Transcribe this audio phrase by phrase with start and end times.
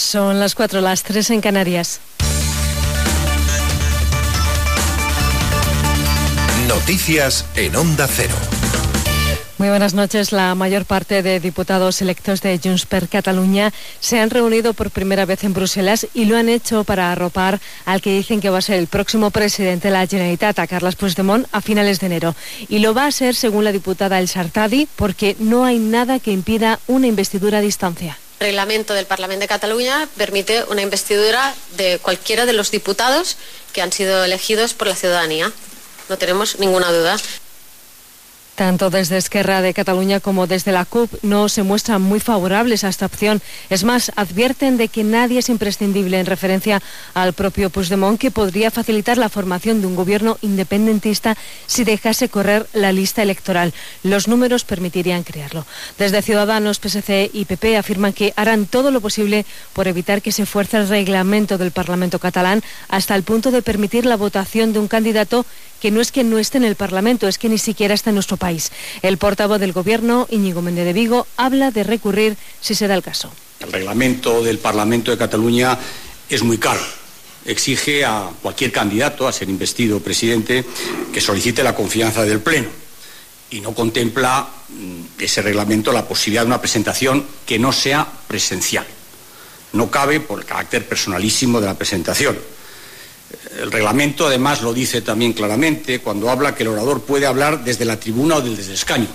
[0.00, 2.00] Son las cuatro, las tres en Canarias.
[6.66, 8.34] Noticias en Onda Cero.
[9.58, 10.32] Muy buenas noches.
[10.32, 15.26] La mayor parte de diputados electos de Junts per Cataluña se han reunido por primera
[15.26, 18.62] vez en Bruselas y lo han hecho para arropar al que dicen que va a
[18.62, 22.34] ser el próximo presidente de la Generalitat, a Carles Puigdemont, a finales de enero.
[22.70, 26.32] Y lo va a ser, según la diputada El Sartadi, porque no hay nada que
[26.32, 32.46] impida una investidura a distancia reglamento del Parlamento de Cataluña permite una investidura de cualquiera
[32.46, 33.36] de los diputados
[33.72, 35.52] que han sido elegidos por la ciudadanía.
[36.08, 37.18] No tenemos ninguna duda.
[38.60, 42.90] Tanto desde Esquerra de Cataluña como desde la CUP no se muestran muy favorables a
[42.90, 43.40] esta opción.
[43.70, 46.82] Es más, advierten de que nadie es imprescindible en referencia
[47.14, 52.66] al propio Puigdemont, que podría facilitar la formación de un gobierno independentista si dejase correr
[52.74, 53.72] la lista electoral.
[54.02, 55.64] Los números permitirían crearlo.
[55.96, 60.44] Desde Ciudadanos, PSC y PP afirman que harán todo lo posible por evitar que se
[60.44, 64.88] fuerce el reglamento del Parlamento catalán hasta el punto de permitir la votación de un
[64.88, 65.46] candidato
[65.80, 68.14] que no es que no esté en el Parlamento, es que ni siquiera está en
[68.14, 68.70] nuestro país.
[69.02, 73.02] El portavoz del Gobierno, Íñigo Méndez de Vigo, habla de recurrir si se da el
[73.02, 73.32] caso.
[73.60, 75.78] El reglamento del Parlamento de Cataluña
[76.28, 76.80] es muy caro.
[77.44, 80.64] Exige a cualquier candidato a ser investido presidente
[81.12, 82.68] que solicite la confianza del Pleno
[83.50, 88.86] y no contempla mm, ese reglamento la posibilidad de una presentación que no sea presencial.
[89.72, 92.38] No cabe por el carácter personalísimo de la presentación
[93.58, 97.84] el reglamento, además, lo dice también claramente cuando habla que el orador puede hablar desde
[97.84, 99.08] la tribuna o desde el escaño,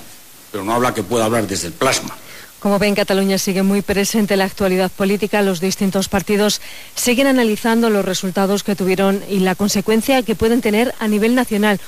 [0.51, 2.15] pero no habla que pueda hablar desde el plasma.
[2.59, 5.43] Como ven, Cataluña sigue muy presente la actualidad política.
[5.43, 6.61] Los distintos partidos
[6.95, 11.79] siguen analizando los resultados que tuvieron y la consecuencia que pueden tener a nivel nacional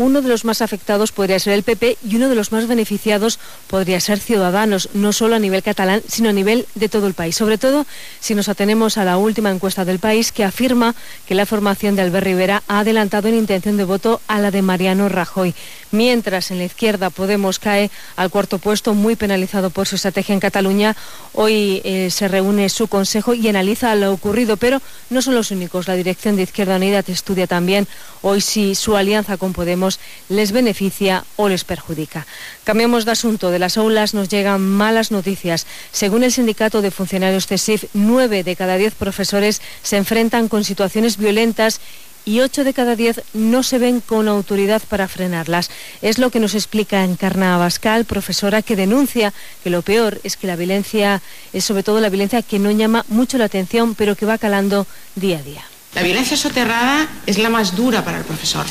[0.00, 3.38] uno de los más afectados podría ser el PP y uno de los más beneficiados
[3.68, 7.36] podría ser Ciudadanos, no solo a nivel catalán, sino a nivel de todo el país.
[7.36, 7.86] Sobre todo
[8.18, 10.94] si nos atenemos a la última encuesta del país que afirma
[11.26, 14.62] que la formación de Albert Rivera ha adelantado en intención de voto a la de
[14.62, 15.54] Mariano Rajoy.
[15.90, 20.40] Mientras en la izquierda Podemos cae al cuarto puesto, muy penalizado por su estrategia en
[20.40, 20.96] Cataluña,
[21.34, 25.88] hoy eh, se reúne su consejo y analiza lo ocurrido, pero no son los únicos.
[25.88, 27.86] La dirección de Izquierda Unida estudia también
[28.22, 29.89] hoy si su alianza con Podemos
[30.28, 32.26] les beneficia o les perjudica.
[32.62, 33.50] Cambiamos de asunto.
[33.50, 35.66] De las aulas nos llegan malas noticias.
[35.90, 41.16] Según el sindicato de funcionarios CESIF, nueve de cada diez profesores se enfrentan con situaciones
[41.16, 41.80] violentas
[42.24, 45.70] y ocho de cada diez no se ven con autoridad para frenarlas.
[46.02, 50.46] Es lo que nos explica Encarna Abascal, profesora que denuncia que lo peor es que
[50.46, 51.22] la violencia
[51.52, 54.86] es sobre todo la violencia que no llama mucho la atención, pero que va calando
[55.14, 55.64] día a día.
[55.94, 58.66] La violencia soterrada es la más dura para el profesor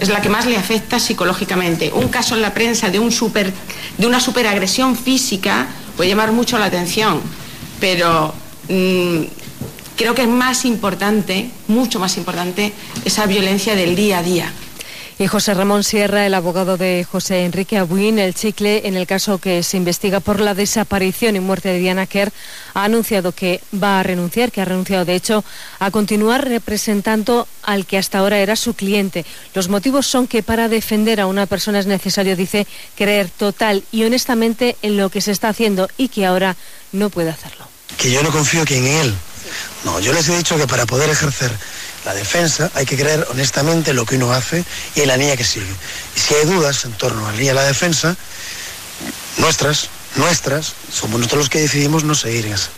[0.00, 1.92] es la que más le afecta psicológicamente.
[1.92, 7.20] Un caso en la prensa de, una superagresión física puede llamar mucho la atención,
[7.78, 8.32] pero
[8.68, 9.20] mm,
[9.96, 12.72] creo que es más importante, mucho más importante,
[13.04, 14.52] esa violencia del día a día.
[15.20, 19.36] Y José Ramón Sierra, el abogado de José Enrique Abuín, el chicle, en el caso
[19.36, 22.32] que se investiga por la desaparición y muerte de Diana Kerr,
[22.72, 25.44] ha anunciado que va a renunciar, que ha renunciado de hecho
[25.78, 29.26] a continuar representando al que hasta ahora era su cliente.
[29.52, 32.66] Los motivos son que para defender a una persona es necesario, dice,
[32.96, 36.56] creer total y honestamente en lo que se está haciendo y que ahora
[36.92, 37.68] no puede hacerlo.
[37.98, 39.14] Que yo no confío en él.
[39.84, 41.52] No, yo les he dicho que para poder ejercer
[42.04, 45.36] la defensa, hay que creer honestamente en lo que uno hace y en la línea
[45.36, 45.72] que sigue.
[46.16, 48.16] Y si hay dudas en torno a la línea de la defensa,
[49.38, 52.70] nuestras, nuestras, somos nosotros los que decidimos no seguir en esa.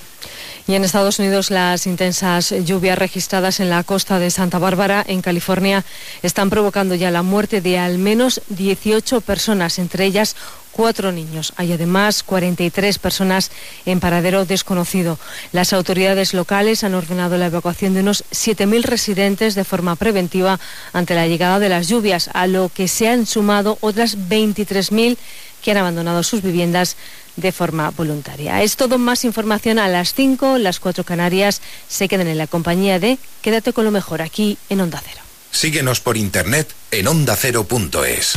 [0.69, 5.21] Y en Estados Unidos las intensas lluvias registradas en la costa de Santa Bárbara, en
[5.21, 5.85] California,
[6.23, 10.37] están provocando ya la muerte de al menos 18 personas, entre ellas
[10.73, 11.53] cuatro niños.
[11.57, 13.51] Hay además 43 personas
[13.87, 15.19] en paradero desconocido.
[15.53, 20.59] Las autoridades locales han ordenado la evacuación de unos 7.000 residentes de forma preventiva
[20.93, 25.17] ante la llegada de las lluvias, a lo que se han sumado otras 23.000
[25.63, 26.97] que han abandonado sus viviendas
[27.37, 28.63] de forma voluntaria.
[28.63, 32.99] Es todo más información a las 5, las 4 Canarias se quedan en la compañía
[32.99, 35.23] de Quédate con lo mejor aquí en Onda Cero.
[35.51, 38.35] Síguenos por internet en ondacero.es.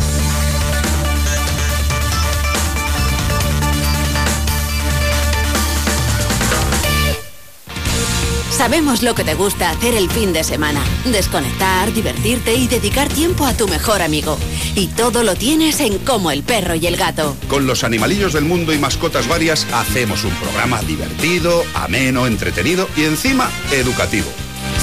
[8.58, 10.82] Sabemos lo que te gusta hacer el fin de semana.
[11.04, 14.38] Desconectar, divertirte y dedicar tiempo a tu mejor amigo.
[14.76, 17.36] Y todo lo tienes en Como el perro y el gato.
[17.50, 23.04] Con los animalillos del mundo y mascotas varias hacemos un programa divertido, ameno, entretenido y
[23.04, 24.28] encima educativo.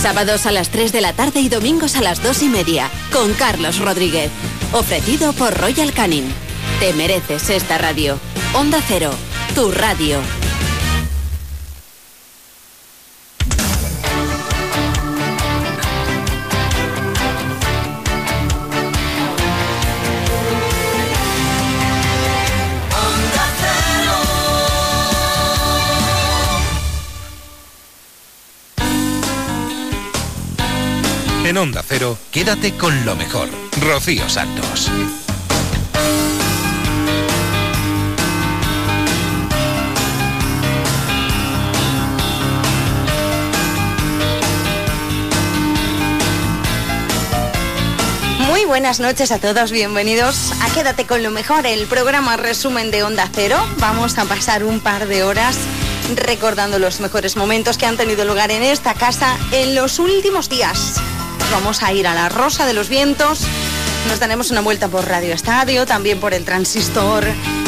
[0.02, 2.90] Sábados a las 3 de la tarde y domingos a las 2 y media.
[3.10, 4.30] Con Carlos Rodríguez.
[4.72, 6.26] Ofrecido por Royal Canin.
[6.78, 8.18] Te mereces esta radio.
[8.52, 9.12] Onda Cero.
[9.54, 10.18] Tu radio.
[31.52, 33.46] En Onda Cero, quédate con lo mejor.
[33.82, 34.90] Rocío Santos.
[48.46, 53.02] Muy buenas noches a todos, bienvenidos a Quédate con lo mejor, el programa resumen de
[53.02, 53.58] Onda Cero.
[53.76, 55.58] Vamos a pasar un par de horas
[56.16, 60.98] recordando los mejores momentos que han tenido lugar en esta casa en los últimos días.
[61.52, 63.40] Vamos a ir a la Rosa de los Vientos,
[64.08, 67.24] nos daremos una vuelta por Radio Estadio, también por el Transistor,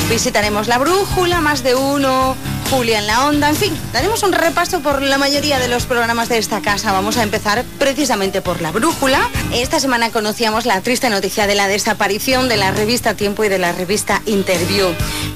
[0.08, 2.34] visitaremos la Brújula, más de uno,
[2.70, 6.30] Julia en la Onda, en fin, daremos un repaso por la mayoría de los programas
[6.30, 6.92] de esta casa.
[6.92, 9.28] Vamos a empezar precisamente por la Brújula.
[9.52, 13.58] Esta semana conocíamos la triste noticia de la desaparición de la revista Tiempo y de
[13.58, 14.88] la revista Interview.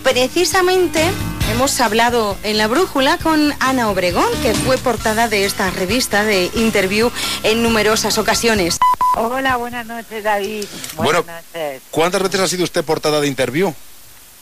[0.02, 1.10] Precisamente
[1.50, 6.50] Hemos hablado en la brújula con Ana Obregón, que fue portada de esta revista de
[6.54, 7.10] interview
[7.42, 8.78] en numerosas ocasiones.
[9.16, 10.66] Hola, buenas noches, David.
[10.96, 11.82] Buenas noches.
[11.90, 13.74] ¿Cuántas veces ha sido usted portada de interview?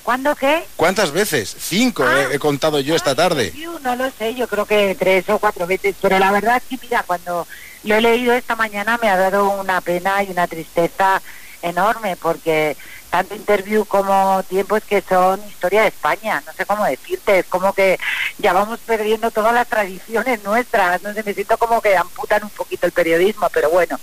[0.02, 0.64] ¿Cuándo qué?
[0.76, 1.56] ¿Cuántas veces?
[1.58, 3.52] Cinco he, he contado yo esta tarde.
[3.82, 6.84] No lo sé, yo creo que tres o cuatro veces, pero la verdad es que,
[6.84, 7.46] mira, cuando
[7.84, 11.22] lo he leído esta mañana me ha dado una pena y una tristeza
[11.62, 12.76] enorme, porque
[13.10, 17.46] tanto interview como tiempo es que son historia de España, no sé cómo decirte, es
[17.46, 17.98] como que
[18.38, 22.50] ya vamos perdiendo todas las tradiciones nuestras, no sé, me siento como que amputan un
[22.50, 23.98] poquito el periodismo, pero bueno,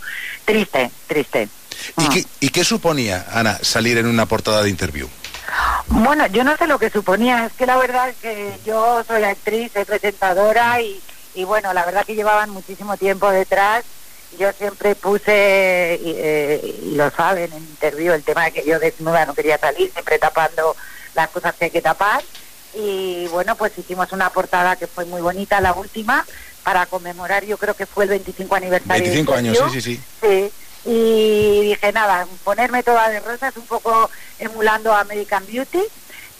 [0.45, 1.49] triste, triste.
[1.97, 5.07] ¿Y, qué, ¿Y qué suponía, Ana, salir en una portada de interview?
[5.87, 9.23] Bueno, yo no sé lo que suponía, es que la verdad es que yo soy
[9.23, 11.01] actriz, soy presentadora y,
[11.35, 13.83] y bueno, la verdad que llevaban muchísimo tiempo detrás
[14.37, 18.79] yo siempre puse, y, eh, y lo saben en interview, el tema de que yo
[18.79, 20.75] desnuda no quería salir, siempre tapando
[21.15, 22.23] las cosas que hay que tapar.
[22.75, 26.25] Y bueno, pues hicimos una portada que fue muy bonita, la última,
[26.63, 29.03] para conmemorar, yo creo que fue el 25 aniversario.
[29.03, 30.01] 25 años, sí, sí, sí.
[30.21, 30.51] Sí,
[30.85, 34.09] y dije, nada, ponerme toda de rosas, un poco
[34.39, 35.81] emulando a American Beauty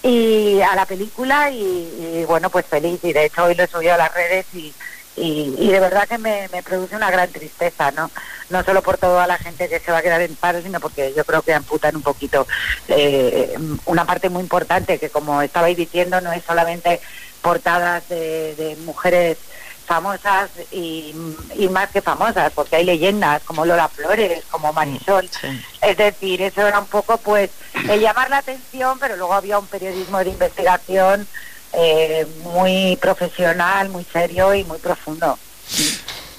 [0.01, 2.99] y a la película y, y bueno, pues feliz.
[3.03, 4.73] Y de hecho hoy lo he subido a las redes y
[5.15, 8.09] y, y de verdad que me, me, produce una gran tristeza, ¿no?
[8.49, 11.13] No solo por toda la gente que se va a quedar en paro, sino porque
[11.15, 12.47] yo creo que amputan un poquito
[12.87, 13.55] eh,
[13.85, 16.99] una parte muy importante que, como estabais diciendo, no es solamente
[17.41, 19.37] portadas de, de mujeres
[19.85, 21.13] famosas y,
[21.55, 25.29] y, más que famosas, porque hay leyendas como Lola Flores, como Marisol.
[25.29, 25.63] Sí.
[25.81, 27.49] Es decir, eso era un poco, pues,
[27.89, 31.27] el llamar la atención, pero luego había un periodismo de investigación
[31.73, 35.37] eh, muy profesional, muy serio y muy profundo.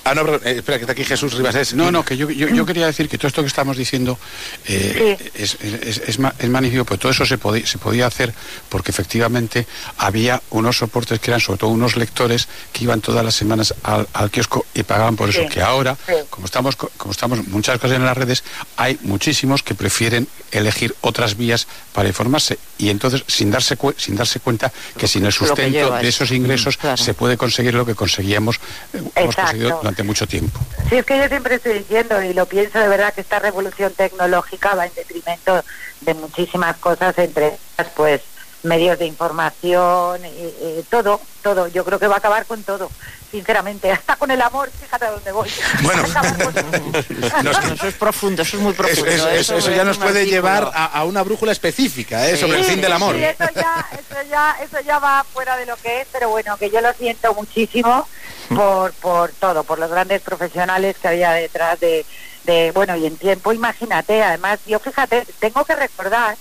[0.04, 1.72] Ah, no, pero, eh, espera, que está aquí Jesús Ribas.
[1.72, 4.18] No, no, que yo, yo, yo, quería decir que todo esto que estamos diciendo
[4.66, 5.30] eh, sí.
[5.34, 8.34] es, es, es, es, magnífico, pues todo eso se, podía, se podía hacer
[8.68, 9.66] porque efectivamente
[9.96, 14.06] había unos soportes que eran sobre todo unos lectores que iban todas las semanas al,
[14.12, 15.48] al kiosco y pagaban por eso, sí.
[15.48, 16.12] que ahora, sí.
[16.28, 18.44] como, estamos, como estamos muchas cosas en las redes,
[18.76, 24.40] hay muchísimos que prefieren elegir otras vías para informarse y entonces sin darse, sin darse
[24.40, 26.96] cuenta que sin el sustento de esos ingresos claro.
[26.96, 28.56] se puede conseguir lo que conseguíamos,
[28.92, 30.58] eh, hemos conseguido durante mucho tiempo.
[30.88, 33.92] Sí, es que yo siempre estoy diciendo y lo pienso de verdad que esta revolución
[33.94, 35.64] tecnológica va en detrimento
[36.00, 38.20] de muchísimas cosas, entre ellas pues
[38.64, 41.68] medios de información, eh, eh, todo, todo.
[41.68, 42.90] Yo creo que va a acabar con todo,
[43.30, 43.90] sinceramente.
[43.92, 45.50] Hasta con el amor, fíjate a dónde voy.
[45.82, 46.02] Bueno,
[47.42, 49.10] no, eso es profundo, eso es muy profundo.
[49.10, 52.34] Eso, eso, eso ya nos puede llevar a, a, una brújula específica ¿eh?
[52.34, 52.40] sí.
[52.40, 53.14] sobre el fin del amor.
[53.14, 56.56] Sí, eso, ya, eso, ya, eso ya va fuera de lo que es, pero bueno,
[56.56, 58.08] que yo lo siento muchísimo
[58.54, 62.04] por, por todo, por los grandes profesionales que había detrás de,
[62.44, 66.36] de, bueno, y en tiempo, imagínate, además, yo fíjate, tengo que recordar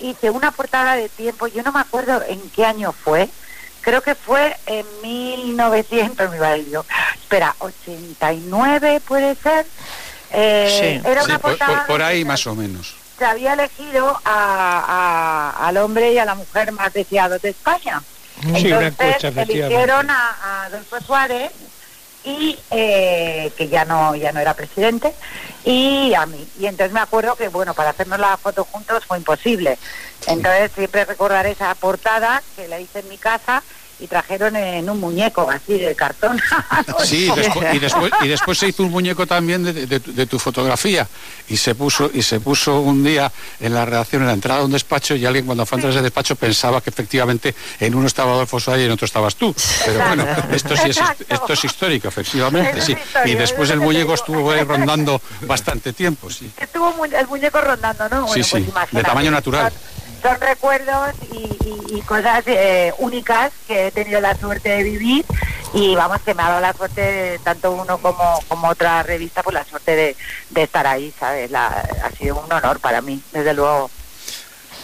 [0.00, 3.28] hice una portada de tiempo, yo no me acuerdo en qué año fue,
[3.80, 9.66] creo que fue en 1900, mi madre yo, espera, 89 puede ser.
[10.30, 12.96] Eh, sí, era una sí, portada por, por, por ahí más o menos.
[13.18, 18.02] Se había elegido a, a, al hombre y a la mujer más deseados de España.
[18.40, 21.50] Sí, Entonces eligieron a, a Adolfo Suárez
[22.24, 25.14] y eh, que ya no ya no era presidente
[25.68, 26.48] y a mí.
[26.58, 29.78] Y entonces me acuerdo que bueno para hacernos la foto juntos fue imposible.
[30.26, 33.62] Entonces siempre recordaré esa portada que la hice en mi casa
[34.00, 36.40] y trajeron en un muñeco así de cartón.
[37.04, 40.38] sí, después, y, después, y después se hizo un muñeco también de, de, de, tu
[40.38, 41.06] fotografía
[41.48, 44.66] y se puso y se puso un día en la redacción, en la entrada de
[44.66, 48.06] un despacho y alguien cuando fue a entrar ese despacho pensaba que efectivamente en uno
[48.06, 49.54] estaba Adolfo Suárez y en otro estabas tú.
[49.84, 52.96] Pero bueno, esto sí es, esto es histórico, efectivamente, sí.
[53.24, 56.50] Y después el muñeco estuvo ahí rondando bastante tiempo, sí.
[56.56, 58.26] Estuvo el muñeco rondando, ¿no?
[58.26, 59.72] Bueno, sí, sí, pues de tamaño natural
[60.22, 65.26] son recuerdos y, cosas eh, únicas que he tenido la suerte de vivir
[65.74, 69.52] y vamos que me ha dado la suerte tanto uno como, como otra revista pues
[69.52, 70.16] la suerte
[70.50, 73.90] de, estar ahí sabes ha sido un honor para mí desde luego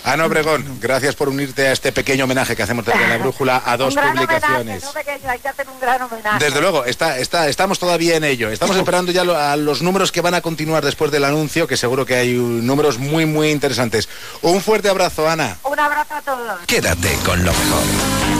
[0.05, 3.77] Ana Obregón, gracias por unirte a este pequeño homenaje que hacemos desde la brújula a
[3.79, 4.61] dos un gran publicaciones.
[4.61, 8.17] homenaje, no pequeño, hay que hacer un gran homenaje Desde luego, está, está, estamos todavía
[8.17, 8.51] en ello.
[8.51, 11.79] Estamos esperando ya lo- a los números que van a continuar después del anuncio, que
[11.79, 14.09] seguro que hay números muy, muy interesantes.
[14.43, 15.57] Un fuerte abrazo, Ana.
[15.65, 17.83] un abrazo a todos Quédate con lo mejor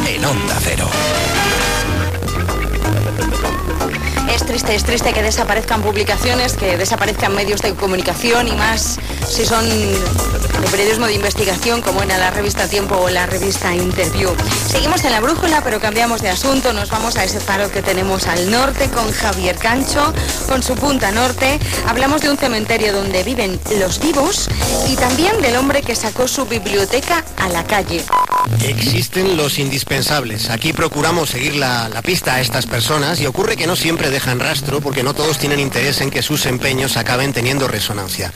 [0.07, 0.87] en Onda Cero.
[4.35, 8.99] Es triste, es triste que desaparezcan publicaciones, que desaparezcan medios de comunicación y más
[9.29, 14.31] si son de periodismo de investigación como en la revista Tiempo o la revista Interview.
[14.67, 16.73] Seguimos en la brújula, pero cambiamos de asunto.
[16.73, 20.13] Nos vamos a ese faro que tenemos al norte con Javier Cancho,
[20.49, 21.61] con su punta norte.
[21.87, 24.49] Hablamos de un cementerio donde viven los vivos
[24.89, 28.05] y también del hombre que sacó su biblioteca a la calle.
[28.61, 30.51] Existen los indispensables.
[30.51, 34.24] Aquí procuramos seguir la, la pista a estas personas y ocurre que no siempre dejan
[34.41, 38.33] rastro porque no todos tienen interés en que sus empeños acaben teniendo resonancia.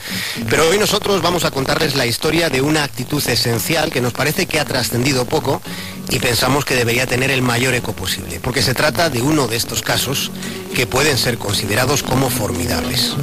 [0.49, 4.45] Pero hoy nosotros vamos a contarles la historia de una actitud esencial que nos parece
[4.45, 5.61] que ha trascendido poco
[6.09, 9.57] y pensamos que debería tener el mayor eco posible, porque se trata de uno de
[9.57, 10.31] estos casos
[10.75, 13.15] que pueden ser considerados como formidables.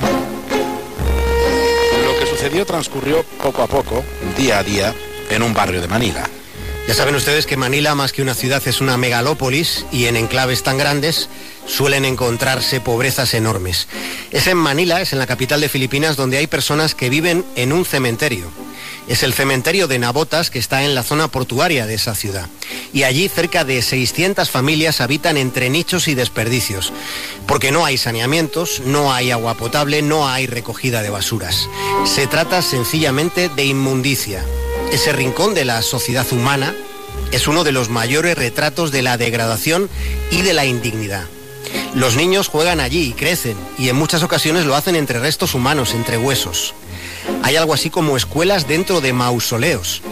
[2.05, 4.05] Lo que sucedió transcurrió poco a poco,
[4.37, 4.95] día a día,
[5.31, 6.29] en un barrio de Manila.
[6.87, 10.63] Ya saben ustedes que Manila, más que una ciudad, es una megalópolis y en enclaves
[10.63, 11.29] tan grandes
[11.67, 13.89] suelen encontrarse pobrezas enormes.
[14.31, 17.73] Es en Manila, es en la capital de Filipinas, donde hay personas que viven en
[17.73, 18.53] un cementerio.
[19.09, 22.49] Es el cementerio de Nabotas que está en la zona portuaria de esa ciudad.
[22.93, 26.93] Y allí cerca de 600 familias habitan entre nichos y desperdicios,
[27.49, 31.69] porque no hay saneamientos, no hay agua potable, no hay recogida de basuras.
[32.05, 34.45] Se trata sencillamente de inmundicia.
[34.93, 36.75] Ese rincón de la sociedad humana
[37.33, 39.91] es uno de los mayores retratos de la degradación
[40.31, 41.25] y de la indignidad.
[41.95, 45.95] Los niños juegan allí y crecen, y en muchas ocasiones lo hacen entre restos humanos,
[45.95, 46.75] entre huesos.
[47.43, 50.03] Hay algo así como escuelas dentro de mausoleos,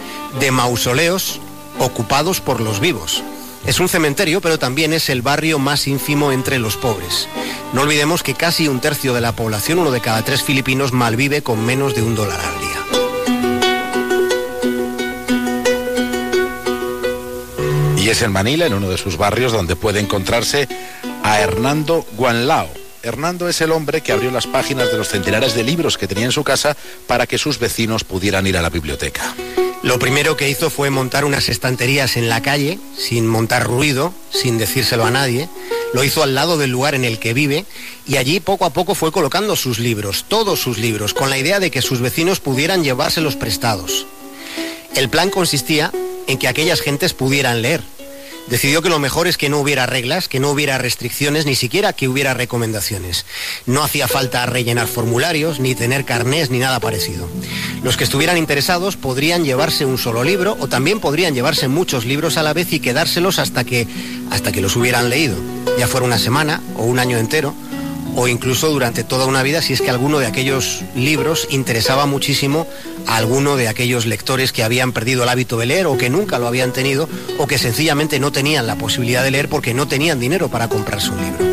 [0.40, 1.40] de mausoleos
[1.78, 3.22] ocupados por los vivos.
[3.66, 7.28] Es un cementerio, pero también es el barrio más ínfimo entre los pobres.
[7.72, 11.42] No olvidemos que casi un tercio de la población, uno de cada tres filipinos, malvive
[11.42, 12.73] con menos de un dólar al día.
[18.14, 20.68] Es en Manila, en uno de sus barrios, donde puede encontrarse
[21.24, 22.68] a Hernando Guanlao.
[23.02, 26.26] Hernando es el hombre que abrió las páginas de los centenares de libros que tenía
[26.26, 26.76] en su casa
[27.08, 29.34] para que sus vecinos pudieran ir a la biblioteca.
[29.82, 34.58] Lo primero que hizo fue montar unas estanterías en la calle, sin montar ruido, sin
[34.58, 35.48] decírselo a nadie.
[35.92, 37.64] Lo hizo al lado del lugar en el que vive
[38.06, 41.58] y allí poco a poco fue colocando sus libros, todos sus libros, con la idea
[41.58, 44.06] de que sus vecinos pudieran llevárselos prestados.
[44.94, 45.90] El plan consistía
[46.28, 47.82] en que aquellas gentes pudieran leer.
[48.48, 51.94] Decidió que lo mejor es que no hubiera reglas, que no hubiera restricciones, ni siquiera
[51.94, 53.24] que hubiera recomendaciones.
[53.66, 57.28] No hacía falta rellenar formularios, ni tener carnés, ni nada parecido.
[57.82, 62.36] Los que estuvieran interesados podrían llevarse un solo libro o también podrían llevarse muchos libros
[62.36, 63.86] a la vez y quedárselos hasta que,
[64.30, 65.36] hasta que los hubieran leído,
[65.78, 67.54] ya fuera una semana o un año entero
[68.16, 72.66] o incluso durante toda una vida si es que alguno de aquellos libros interesaba muchísimo
[73.06, 76.38] a alguno de aquellos lectores que habían perdido el hábito de leer o que nunca
[76.38, 80.20] lo habían tenido o que sencillamente no tenían la posibilidad de leer porque no tenían
[80.20, 81.44] dinero para comprarse un libro.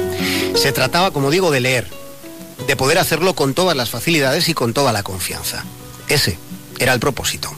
[0.56, 1.88] Se trataba, como digo, de leer,
[2.68, 5.66] de poder hacerlo con todas las facilidades y con toda la confianza.
[6.08, 6.38] Ese
[6.80, 7.52] era el propósito.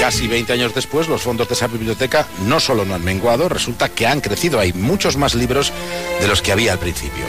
[0.00, 3.88] Casi 20 años después, los fondos de esa biblioteca no solo no han menguado, resulta
[3.88, 4.60] que han crecido.
[4.60, 5.72] Hay muchos más libros
[6.20, 7.24] de los que había al principio.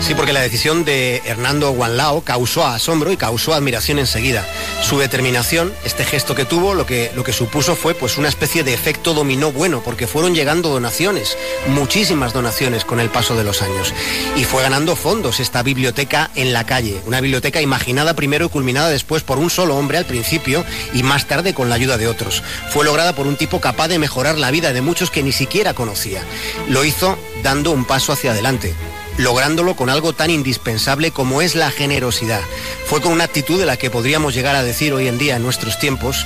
[0.00, 4.46] Sí, porque la decisión de Hernando Guanlao causó asombro y causó admiración enseguida.
[4.82, 8.64] Su determinación, este gesto que tuvo, lo que, lo que supuso fue pues una especie
[8.64, 11.36] de efecto dominó bueno, porque fueron llegando donaciones,
[11.68, 13.92] muchísimas donaciones con el paso de los años.
[14.36, 18.88] Y fue ganando fondos esta biblioteca en la calle, una biblioteca imaginada primero y culminada
[18.88, 20.64] después por un solo hombre al principio
[20.94, 22.42] y más tarde con la ayuda de otros.
[22.70, 25.74] Fue lograda por un tipo capaz de mejorar la vida de muchos que ni siquiera
[25.74, 26.24] conocía.
[26.68, 28.74] Lo hizo dando un paso hacia adelante
[29.20, 32.42] lográndolo con algo tan indispensable como es la generosidad.
[32.86, 35.42] Fue con una actitud de la que podríamos llegar a decir hoy en día en
[35.42, 36.24] nuestros tiempos,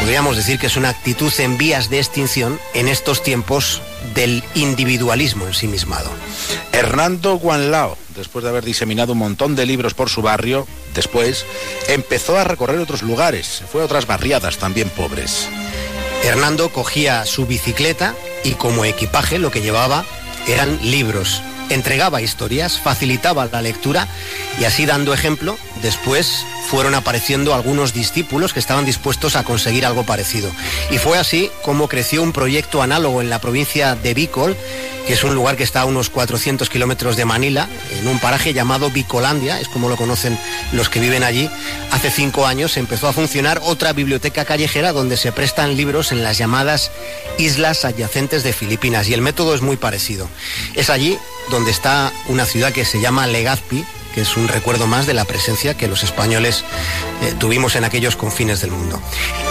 [0.00, 3.82] podríamos decir que es una actitud en vías de extinción en estos tiempos
[4.14, 6.10] del individualismo ensimismado.
[6.72, 11.44] Hernando Guanlao, después de haber diseminado un montón de libros por su barrio, después
[11.88, 15.48] empezó a recorrer otros lugares, fue a otras barriadas también pobres.
[16.24, 18.14] Hernando cogía su bicicleta
[18.44, 20.04] y como equipaje lo que llevaba
[20.46, 24.06] eran libros, entregaba historias, facilitaba la lectura
[24.60, 30.04] y así dando ejemplo, después fueron apareciendo algunos discípulos que estaban dispuestos a conseguir algo
[30.04, 30.50] parecido.
[30.90, 34.56] Y fue así como creció un proyecto análogo en la provincia de Bicol,
[35.06, 37.68] que es un lugar que está a unos 400 kilómetros de Manila,
[37.98, 40.38] en un paraje llamado Bicolandia, es como lo conocen
[40.72, 41.50] los que viven allí.
[41.90, 46.38] Hace cinco años empezó a funcionar otra biblioteca callejera donde se prestan libros en las
[46.38, 46.90] llamadas
[47.38, 50.28] islas adyacentes de Filipinas y el método es muy parecido.
[50.74, 51.18] Es allí
[51.50, 55.24] donde está una ciudad que se llama Legazpi, que es un recuerdo más de la
[55.24, 56.64] presencia que los españoles
[57.22, 59.02] eh, tuvimos en aquellos confines del mundo.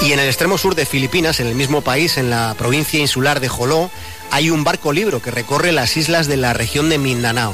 [0.01, 3.41] Y en el extremo sur de Filipinas, en el mismo país, en la provincia insular
[3.41, 3.91] de Joló,
[4.31, 7.53] hay un barco libro que recorre las islas de la región de Mindanao.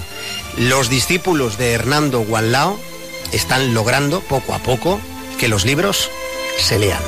[0.57, 2.79] Los discípulos de Hernando Guanlao
[3.31, 4.99] están logrando poco a poco
[5.39, 6.11] que los libros
[6.57, 7.01] se lean.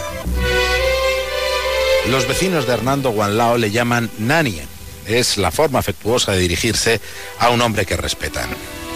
[2.10, 4.68] Los vecinos de Hernando Guanlao le llaman Nanien.
[5.06, 7.00] Es la forma afectuosa de dirigirse
[7.40, 8.50] a un hombre que respetan.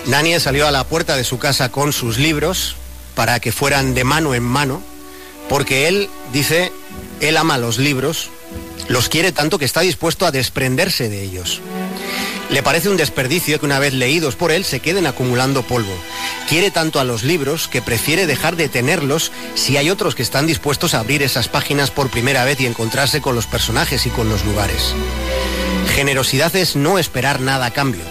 [0.07, 2.75] Nanie salió a la puerta de su casa con sus libros
[3.15, 4.83] para que fueran de mano en mano,
[5.49, 6.71] porque él dice,
[7.21, 8.29] él ama los libros,
[8.87, 11.61] los quiere tanto que está dispuesto a desprenderse de ellos.
[12.51, 15.93] Le parece un desperdicio que una vez leídos por él se queden acumulando polvo.
[16.47, 20.45] Quiere tanto a los libros que prefiere dejar de tenerlos si hay otros que están
[20.45, 24.29] dispuestos a abrir esas páginas por primera vez y encontrarse con los personajes y con
[24.29, 24.93] los lugares.
[25.95, 28.03] Generosidad es no esperar nada a cambio.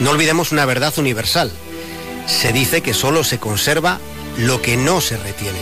[0.00, 1.50] No olvidemos una verdad universal.
[2.26, 3.98] Se dice que solo se conserva
[4.38, 5.58] lo que no se retiene.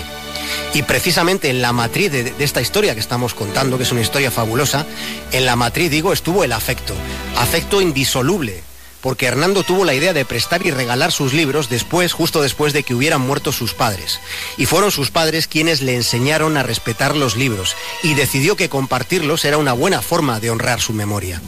[0.72, 4.00] Y precisamente en la matriz de, de, esta historia que estamos contando, que es una
[4.00, 4.86] historia fabulosa,
[5.32, 6.94] en la matriz, digo, estuvo el afecto.
[7.36, 8.62] Afecto indisoluble,
[9.04, 12.84] porque Hernando tuvo la idea de prestar y regalar sus libros después, justo después de
[12.84, 14.18] que hubieran muerto sus padres.
[14.56, 19.44] Y fueron sus padres quienes le enseñaron a respetar los libros y decidió que compartirlos
[19.44, 21.42] era una buena forma de honrar su memoria.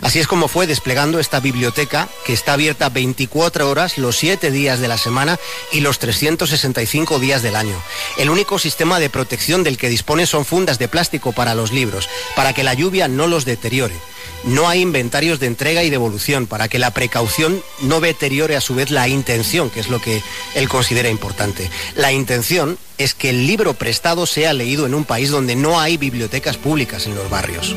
[0.00, 4.80] Así es como fue desplegando esta biblioteca que está abierta 24 horas los 7 días
[4.80, 5.38] de la semana
[5.70, 7.76] y los 365 días del año.
[8.16, 12.08] El único sistema de protección del que dispone son fundas de plástico para los libros,
[12.34, 13.96] para que la lluvia no los deteriore.
[14.44, 18.74] No hay inventarios de entrega y devolución para que la precaución no deteriore a su
[18.74, 20.22] vez la intención, que es lo que
[20.54, 21.70] él considera importante.
[21.94, 25.96] La intención es que el libro prestado sea leído en un país donde no hay
[25.96, 27.76] bibliotecas públicas en los barrios.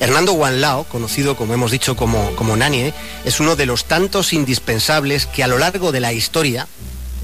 [0.00, 2.92] Hernando Guanlao, conocido como hemos dicho como, como Nanie,
[3.24, 6.66] es uno de los tantos indispensables que a lo largo de la historia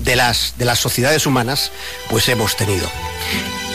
[0.04, 1.70] de las, de las sociedades humanas
[2.08, 2.88] pues hemos tenido.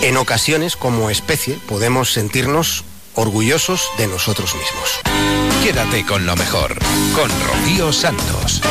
[0.02, 2.84] En ocasiones, como especie, podemos sentirnos
[3.18, 5.02] orgullosos de nosotros mismos.
[5.64, 6.78] Quédate con lo mejor,
[7.16, 8.62] con Rocío Santos.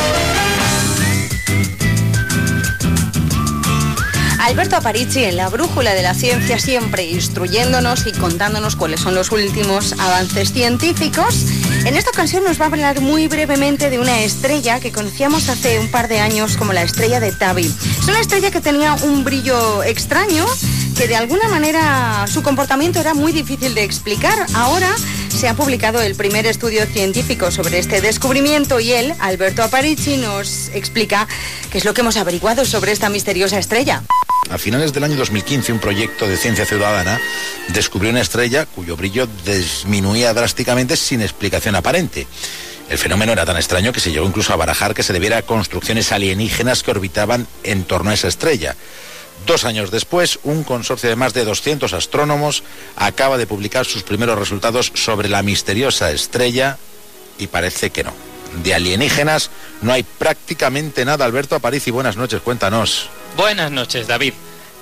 [4.38, 9.32] Alberto Aparici en la brújula de la ciencia, siempre instruyéndonos y contándonos cuáles son los
[9.32, 11.46] últimos avances científicos.
[11.84, 15.80] En esta ocasión nos va a hablar muy brevemente de una estrella que conocíamos hace
[15.80, 17.64] un par de años como la estrella de Tabi.
[17.64, 20.46] Es una estrella que tenía un brillo extraño
[20.96, 24.46] que de alguna manera su comportamiento era muy difícil de explicar.
[24.54, 24.94] Ahora
[25.28, 30.68] se ha publicado el primer estudio científico sobre este descubrimiento y él, Alberto Aparici, nos
[30.70, 31.28] explica
[31.70, 34.02] qué es lo que hemos averiguado sobre esta misteriosa estrella.
[34.48, 37.20] A finales del año 2015, un proyecto de ciencia ciudadana
[37.68, 42.26] descubrió una estrella cuyo brillo disminuía drásticamente sin explicación aparente.
[42.88, 45.42] El fenómeno era tan extraño que se llegó incluso a barajar que se debiera a
[45.42, 48.76] construcciones alienígenas que orbitaban en torno a esa estrella.
[49.44, 52.62] Dos años después, un consorcio de más de 200 astrónomos
[52.96, 56.78] acaba de publicar sus primeros resultados sobre la misteriosa estrella
[57.38, 58.12] y parece que no.
[58.62, 59.50] De alienígenas
[59.82, 61.24] no hay prácticamente nada.
[61.24, 63.08] Alberto Aparici, buenas noches, cuéntanos.
[63.36, 64.32] Buenas noches, David.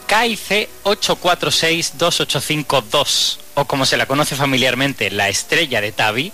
[0.07, 6.33] KIC 8462852, o como se la conoce familiarmente, la estrella de Tabi,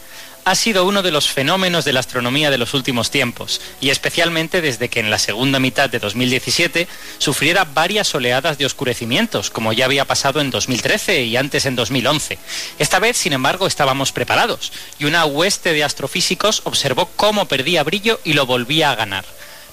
[0.50, 4.60] ha sido uno de los fenómenos de la astronomía de los últimos tiempos, y especialmente
[4.60, 9.84] desde que en la segunda mitad de 2017 sufriera varias oleadas de oscurecimientos, como ya
[9.84, 12.36] había pasado en 2013 y antes en 2011.
[12.80, 18.18] Esta vez, sin embargo, estábamos preparados, y una hueste de astrofísicos observó cómo perdía brillo
[18.24, 19.24] y lo volvía a ganar.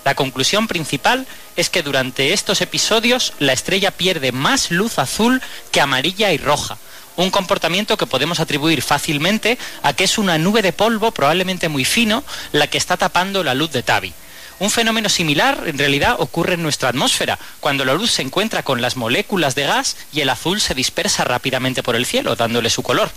[0.06, 5.82] La conclusión principal es que durante estos episodios la estrella pierde más luz azul que
[5.82, 6.78] amarilla y roja,
[7.18, 11.84] un comportamiento que podemos atribuir fácilmente a que es una nube de polvo probablemente muy
[11.84, 14.14] fino la que está tapando la luz de Tabi.
[14.60, 18.82] Un fenómeno similar en realidad ocurre en nuestra atmósfera, cuando la luz se encuentra con
[18.82, 22.82] las moléculas de gas y el azul se dispersa rápidamente por el cielo, dándole su
[22.82, 23.12] color.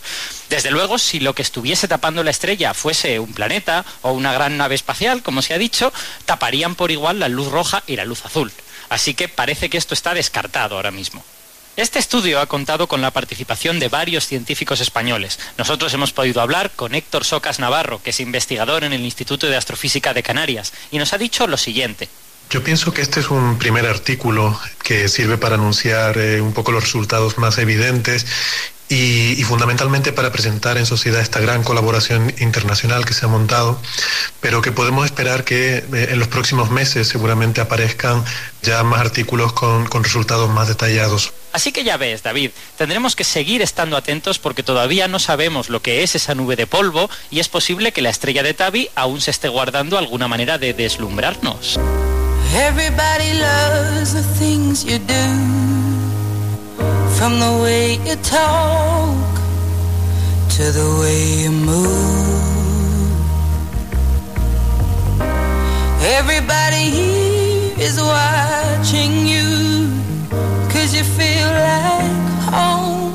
[0.51, 4.59] Desde luego, si lo que estuviese tapando la estrella fuese un planeta o una gran
[4.59, 5.95] nave espacial, como se ha dicho,
[6.27, 8.53] taparían por igual la luz roja y la luz azul.
[8.91, 11.25] Así que parece que esto está descartado ahora mismo.
[11.81, 15.39] Este estudio ha contado con la participación de varios científicos españoles.
[15.57, 19.57] Nosotros hemos podido hablar con Héctor Socas Navarro, que es investigador en el Instituto de
[19.57, 22.11] Astrofísica de Canarias, y nos ha dicho lo siguiente.
[22.51, 26.71] Yo pienso que este es un primer artículo que sirve para anunciar eh, un poco
[26.71, 28.27] los resultados más evidentes
[28.91, 33.81] y, fundamentalmente para presentar en sociedad esta gran colaboración internacional que se ha montado,
[34.41, 38.25] pero que podemos esperar que eh, en los próximos meses seguramente aparezcan
[38.63, 41.33] ya más artículos con, con resultados más detallados.
[41.53, 45.81] Así que ya ves, David, tendremos que seguir estando atentos porque todavía no sabemos lo
[45.81, 49.21] que es esa nube de polvo y es posible que la estrella de Tabi aún
[49.21, 51.79] se esté guardando alguna manera de deslumbrarnos.
[52.53, 55.15] Everybody loves the things you do,
[57.21, 59.35] from the way you talk
[60.49, 62.41] to the way you move.
[66.19, 69.49] Everybody here is watching you,
[70.73, 73.13] cause you feel like home.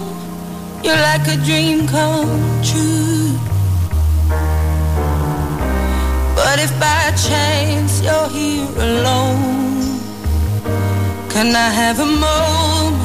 [0.84, 2.30] You're like a dream come
[2.70, 3.34] true.
[6.36, 10.00] But if by chance you're here alone,
[11.34, 13.05] can I have a moment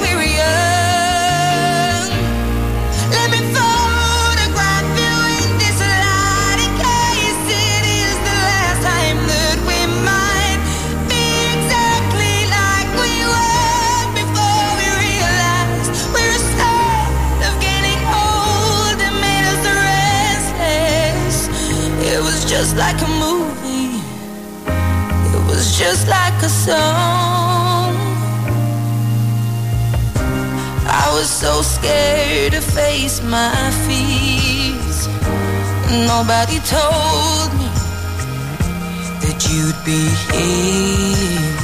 [22.61, 23.97] just like a movie.
[25.35, 27.95] It was just like a song.
[30.85, 35.07] I was so scared to face my fears.
[36.11, 37.69] Nobody told me
[39.21, 41.55] that you'd be here.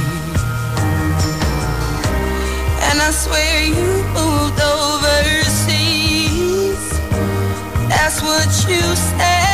[2.88, 5.78] And I swear you moved overseas.
[7.88, 9.47] That's what you said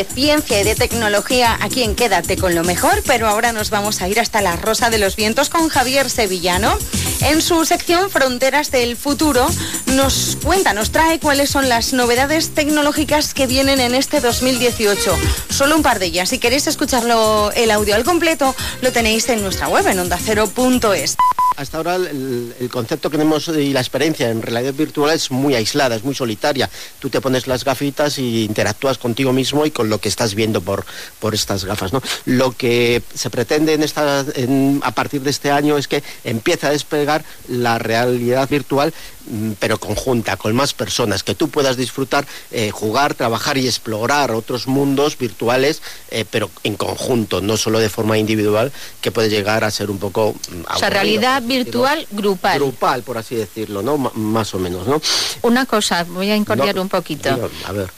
[0.00, 4.00] de ciencia y de tecnología aquí en Quédate con lo mejor, pero ahora nos vamos
[4.00, 6.78] a ir hasta la Rosa de los Vientos con Javier Sevillano.
[7.20, 9.46] En su sección Fronteras del Futuro
[9.88, 15.18] nos cuenta, nos trae cuáles son las novedades tecnológicas que vienen en este 2018.
[15.50, 16.30] Solo un par de ellas.
[16.30, 21.16] Si queréis escucharlo el audio al completo, lo tenéis en nuestra web en ondacero.es.
[21.60, 25.94] Hasta ahora el, concepto que tenemos y la experiencia en realidad virtual es muy aislada,
[25.94, 26.70] es muy solitaria.
[26.98, 30.62] Tú te pones las gafitas y interactúas contigo mismo y con lo que estás viendo
[30.62, 30.86] por,
[31.18, 31.92] por estas gafas.
[31.92, 32.00] ¿no?
[32.24, 34.24] Lo que se pretende en esta,
[34.80, 38.94] a partir de este año es que empieza a despegar la realidad virtual,
[39.58, 44.66] pero conjunta, con más personas, que tú puedas disfrutar, eh, jugar, trabajar y explorar otros
[44.66, 49.70] mundos virtuales, eh, pero en conjunto, no solo de forma individual, que puede llegar a
[49.70, 50.32] ser un poco...
[50.34, 52.58] mm, O sea, aburrido, realidad virtual grupal.
[52.58, 53.94] Grupal, por así decirlo, ¿no?
[53.96, 55.00] M- más o menos, ¿no?
[55.42, 57.32] Una cosa, voy a incordiar No, un poquito.
[57.34, 57.90] Digo, A ver,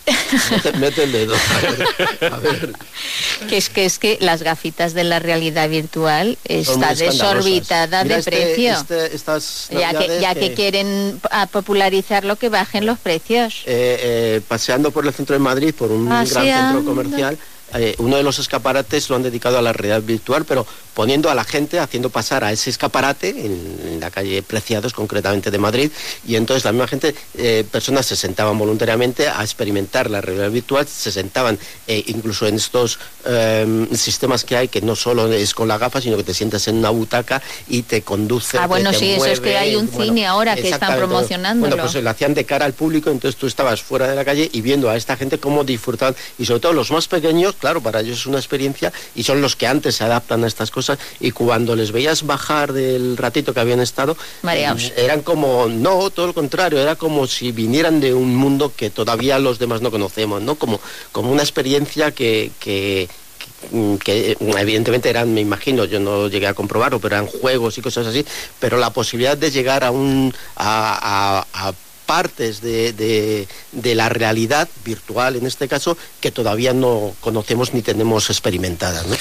[0.50, 1.34] mete, mete el dedo.
[2.30, 2.72] A ver,
[3.48, 8.20] Que es que es que las gafitas de la realidad virtual está desorbitada Mira de
[8.20, 8.72] este- precio.
[8.74, 13.62] este- estas ya que, ya que que- quieren a popularizar lo que bajen los precios.
[13.66, 16.78] eh, eh, paseando por el centro de Madrid, por un gran Paseando.
[16.78, 17.38] centro comercial,
[17.74, 21.34] eh, uno de los escaparates lo han dedicado a la realidad virtual, pero poniendo a
[21.34, 25.90] la gente, haciendo pasar a ese escaparate en, en la calle Preciados, concretamente de Madrid,
[26.26, 30.86] y entonces la misma gente, eh, personas se sentaban voluntariamente a experimentar la realidad virtual,
[30.86, 32.98] se sentaban eh, incluso en estos
[33.94, 36.76] sistemas que hay, que no solo es con la gafa, sino que te sientas en
[36.76, 38.58] una butaca y te conduce.
[38.58, 41.76] Ah, bueno, te sí, eso es que hay un bueno, cine ahora que están promocionándolo.
[41.76, 44.50] Bueno, pues lo hacían de cara al público, entonces tú estabas fuera de la calle
[44.52, 48.00] y viendo a esta gente cómo disfrutaban, y sobre todo los más pequeños, claro, para
[48.00, 51.30] ellos es una experiencia, y son los que antes se adaptan a estas cosas, y
[51.30, 54.16] cuando les veías bajar del ratito que habían estado,
[54.88, 58.90] eh, eran como, no, todo lo contrario, era como si vinieran de un mundo que
[58.90, 60.56] todavía los demás no conocemos, ¿no?
[60.56, 60.80] Como,
[61.12, 62.50] como una experiencia que...
[62.60, 63.08] que
[63.62, 67.78] que- que mm, evidentemente eran, me imagino, yo no llegué a comprobarlo, pero eran juegos
[67.78, 68.24] y cosas así,
[68.58, 71.72] pero la posibilidad de llegar a un a, a- a
[72.06, 77.82] partes de, de- de la realidad virtual, en este caso, que todavía no conocemos ni
[77.82, 79.06] tenemos experimentadas.
[79.06, 79.16] ¿no?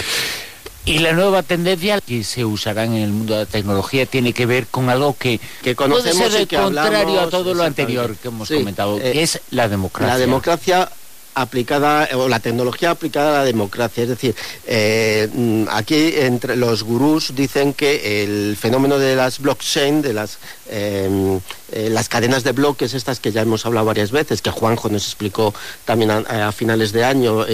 [0.83, 4.47] Y la nueva tendencia que se usará en el mundo de la tecnología tiene que
[4.47, 8.29] ver con algo que, puede conocemos ser y que contrario a todo lo anterior que
[8.29, 10.13] hemos Sí, comentado, eh, que es la democracia.
[10.15, 10.89] La democracia
[11.35, 14.03] aplicada o la tecnología aplicada a la democracia.
[14.03, 20.13] Es decir, eh, aquí entre los gurús dicen que el fenómeno de las blockchain, de
[20.13, 20.37] las
[20.69, 21.39] eh,
[21.73, 25.05] eh, las cadenas de bloques, estas que ya hemos hablado varias veces, que Juanjo nos
[25.05, 25.53] explicó
[25.85, 27.45] también a, finales de año,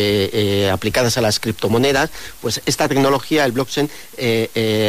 [0.72, 2.10] aplicadas a las criptomonedas,
[2.42, 3.90] pues esta tecnología, el blockchain,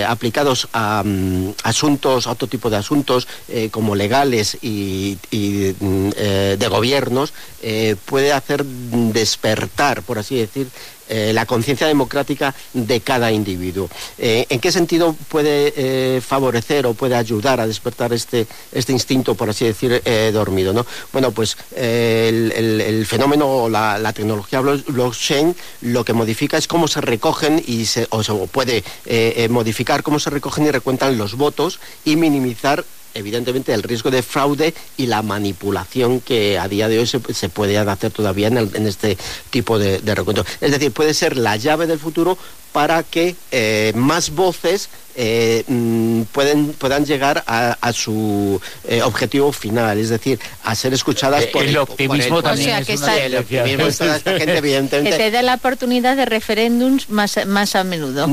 [0.06, 3.28] aplicados a mm, asuntos, a otro tipo de asuntos,
[3.70, 6.10] como legales y, mm,
[6.58, 7.34] de gobiernos,
[8.06, 8.64] puede hacer
[9.12, 10.68] despertar, por así decir,
[11.10, 13.88] eh, la conciencia democrática de cada individuo.
[14.18, 19.34] Eh, ¿En qué sentido puede eh, favorecer o puede ayudar a despertar este, este instinto,
[19.34, 20.74] por así decir, dormido?
[20.74, 20.84] ¿no?
[21.12, 27.00] Bueno, pues el, fenómeno o la, tecnología blo- blockchain lo que modifica es cómo se
[27.00, 28.84] recogen y se, o se puede
[29.48, 34.74] modificar cómo se recogen y recuentan los votos y minimizar evidentemente el riesgo de fraude
[34.96, 38.86] y la manipulación que a día de hoy se, se puede hacer todavía en, en
[38.86, 39.16] este
[39.50, 40.44] tipo de, de recuento.
[40.60, 42.38] Es decir, puede ser la llave del futuro
[42.72, 44.88] para que eh, más voces
[45.20, 50.94] eh, mm, pueden, puedan llegar a, a su eh, objetivo final, es decir, a ser
[50.94, 53.36] escuchadas Eh, por el por optimismo por también O sea, es que una está- el
[53.36, 57.74] optimismo de toda esta gente, Que evidentemente, te dé la oportunidad de referéndums más, más
[57.74, 58.28] a menudo.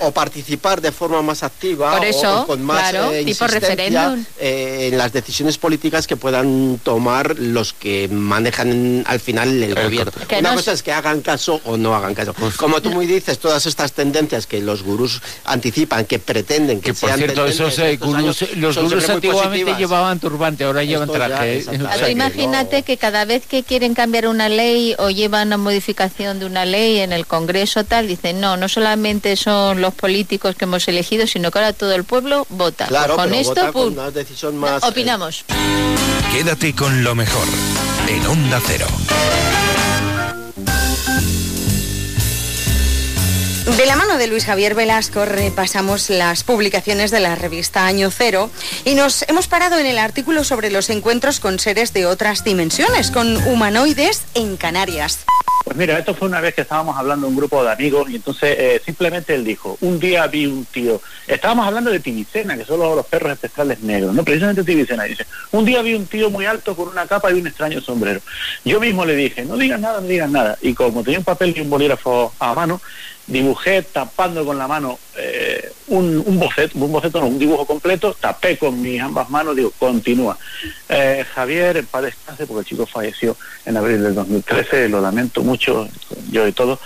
[0.00, 4.24] o participar de forma más activa Por eso, o, con más claro, eh, tipo referéndum.
[4.38, 10.12] eh, en las decisiones políticas que puedan tomar los que manejan al final el gobierno.
[10.28, 12.32] Que Una no cosa es que hagan caso o no hagan caso.
[12.56, 17.08] Como tú muy dices, todas estas tendencias que los gurús anticipan, que pretenden que, Por
[17.08, 21.18] sean cierto, esos eh, estos gurús, años, los gurús antiguamente llevaban turbante, ahora llevan Esto
[21.18, 21.64] traje.
[21.64, 26.44] que imagínate que cada vez que quieren cambiar una ley o llevan una modificación de
[26.44, 30.86] una ley en el Congreso tal, dicen no, no solamente son los políticos que hemos
[30.86, 32.88] elegido, sino que ahora todo el pueblo vota.
[32.88, 34.82] Claro, con pero esto, vota con pum, una decisión más...
[34.82, 35.46] eh, opinamos.
[36.30, 37.48] Quédate con lo mejor
[38.06, 38.86] en Onda Cero.
[43.76, 48.50] De la mano de Luis Javier Velasco repasamos las publicaciones de la revista Año Cero
[48.86, 53.10] y nos hemos parado en el artículo sobre los encuentros con seres de otras dimensiones,
[53.10, 55.26] con humanoides en Canarias.
[55.68, 58.56] Pues mira, esto fue una vez que estábamos hablando un grupo de amigos y entonces
[58.58, 62.80] eh, simplemente él dijo, un día vi un tío, estábamos hablando de Tibicena, que son
[62.80, 66.74] los, perros espectrales negros, no precisamente Tibicena, dice, un día vi un tío muy alto
[66.74, 68.22] con una capa y un extraño sombrero.
[68.64, 70.56] Yo mismo le dije, no digas nada, no digas nada.
[70.62, 72.80] Y como tenía un papel y un bolígrafo a mano,
[73.28, 78.16] dibujé tapando con la mano eh, un, un boceto, un boceto no, un dibujo completo,
[78.18, 80.36] tapé con mis ambas manos, digo, continúa.
[80.88, 85.42] Eh, Javier, en paz descanse, porque el chico falleció en abril del 2013, lo lamento
[85.42, 85.88] mucho, yo
[86.46, 86.78] y todo.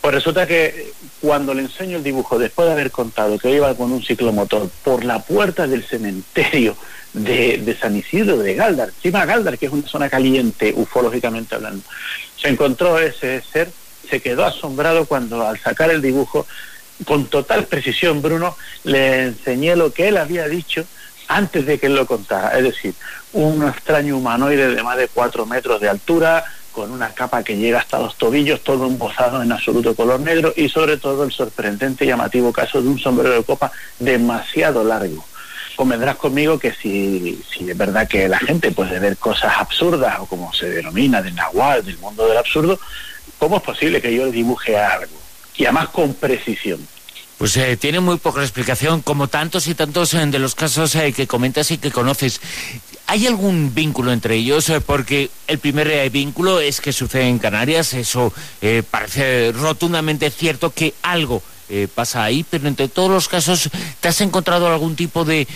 [0.00, 3.92] Pues resulta que cuando le enseño el dibujo, después de haber contado que iba con
[3.92, 6.74] un ciclomotor por la puerta del cementerio
[7.12, 11.82] de, de San Isidro, de Galdar, encima Galdar, que es una zona caliente, ufológicamente hablando,
[12.36, 13.70] se encontró ese ser
[14.10, 16.46] se quedó asombrado cuando al sacar el dibujo,
[17.06, 20.84] con total precisión, Bruno, le enseñé lo que él había dicho
[21.28, 22.58] antes de que él lo contara.
[22.58, 22.94] Es decir,
[23.32, 26.44] un extraño humanoide de más de cuatro metros de altura,
[26.80, 30.70] con una capa que llega hasta los tobillos, todo embozado en absoluto color negro y
[30.70, 35.22] sobre todo el sorprendente y llamativo caso de un sombrero de copa demasiado largo
[35.76, 40.52] convendrás conmigo que si, es verdad que la gente puede ver cosas absurdas o como
[40.52, 42.78] se denomina del nahual, del mundo del absurdo,
[43.38, 45.16] ¿cómo es posible que yo dibuje algo?
[45.56, 46.86] Y además con precisión.
[47.38, 51.14] Pues eh, tiene muy poca explicación, como tantos y tantos eh, de los casos eh,
[51.14, 52.42] que comentas y que conoces.
[53.10, 54.68] ¿Hay algún vínculo entre ellos?
[54.68, 60.72] Eh, porque el primer vínculo es que sucede en Canarias, eso eh, parece rotundamente cierto
[60.72, 63.68] que algo eh, pasa ahí, pero entre todos los casos,
[63.98, 65.48] ¿te has encontrado algún tipo de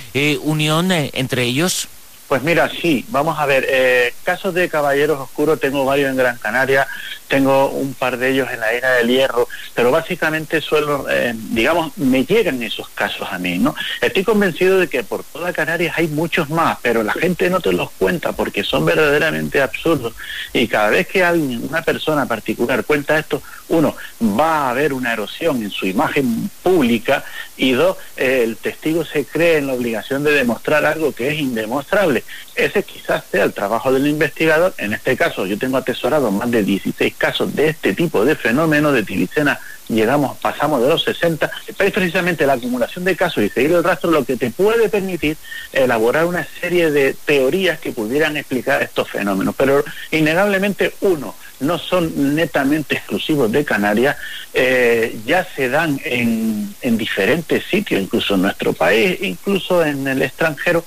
[0.42, 1.86] unión entre ellos?
[2.28, 6.38] Pues mira, sí, vamos a ver, eh, casos de caballeros oscuros tengo varios en Gran
[6.38, 6.87] Canaria,
[7.28, 11.96] tengo un par de ellos en la Isla del Hierro, pero básicamente suelo, eh, digamos,
[11.98, 13.74] me llegan esos casos a mí, ¿no?
[14.00, 17.72] Estoy convencido de que por toda Canarias hay muchos más, pero la gente no te
[17.72, 20.14] los cuenta porque son verdaderamente absurdos.
[20.52, 25.12] Y cada vez que alguien, una persona particular cuenta esto, uno, va a haber una
[25.12, 27.24] erosión en su imagen pública
[27.57, 31.38] y dos, eh, el testigo se cree en la obligación de demostrar algo que es
[31.38, 32.24] indemostrable.
[32.55, 34.74] Ese quizás sea el trabajo del investigador.
[34.79, 38.92] En este caso, yo tengo atesorado más de 16 casos de este tipo de fenómeno
[38.92, 39.61] de tibicena.
[39.88, 41.50] Llegamos, pasamos de los 60.
[41.77, 44.88] Pero es precisamente la acumulación de casos y seguir el rastro lo que te puede
[44.88, 45.37] permitir
[45.72, 49.55] elaborar una serie de teorías que pudieran explicar estos fenómenos.
[49.57, 54.16] Pero innegablemente, uno, no son netamente exclusivos de Canarias,
[54.52, 60.22] eh, ya se dan en, en diferentes sitios, incluso en nuestro país, incluso en el
[60.22, 60.84] extranjero,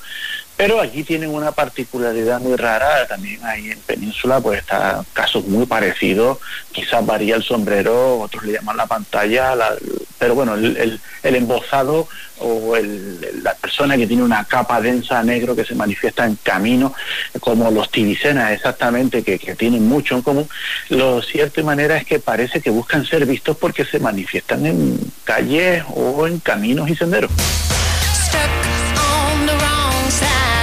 [0.57, 5.67] pero allí tienen una particularidad muy rara, también ahí en Península pues está casos muy
[5.67, 6.39] parecidos,
[6.71, 9.75] quizás varía el sombrero, otros le llaman la pantalla, la-
[10.17, 12.07] pero bueno, el, el- el embozado
[12.39, 16.93] o el- la persona que tiene una capa densa negro que se manifiesta en camino,
[17.39, 20.49] como los tibicenas exactamente, que, tienen mucho en común,
[20.89, 24.99] lo cierto y manera es que parece que buscan ser vistos porque se manifiestan en
[25.23, 27.29] calles o en caminos y senderos.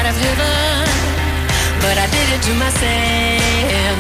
[0.05, 0.85] Side of heaven.
[1.81, 3.99] But I did it to myself.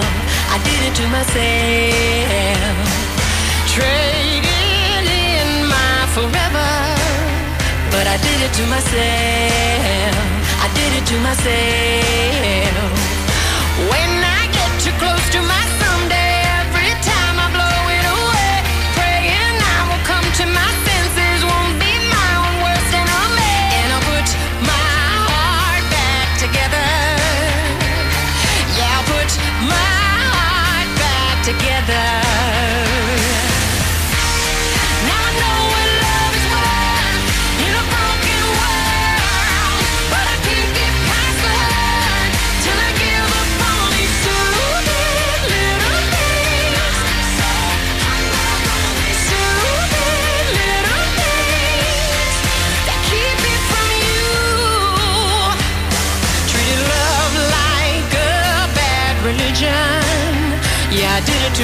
[0.54, 2.76] I did it to myself.
[3.74, 4.44] Trading
[5.08, 6.70] in my forever.
[7.90, 10.14] But I did it to myself.
[10.64, 12.83] I did it to myself.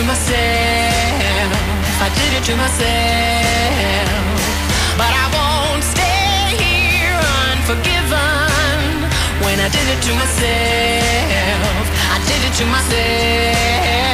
[0.00, 1.52] To myself.
[2.00, 4.08] I did it to myself.
[4.96, 8.88] But I won't stay here unforgiven.
[9.44, 11.84] When I did it to myself,
[12.14, 14.09] I did it to myself.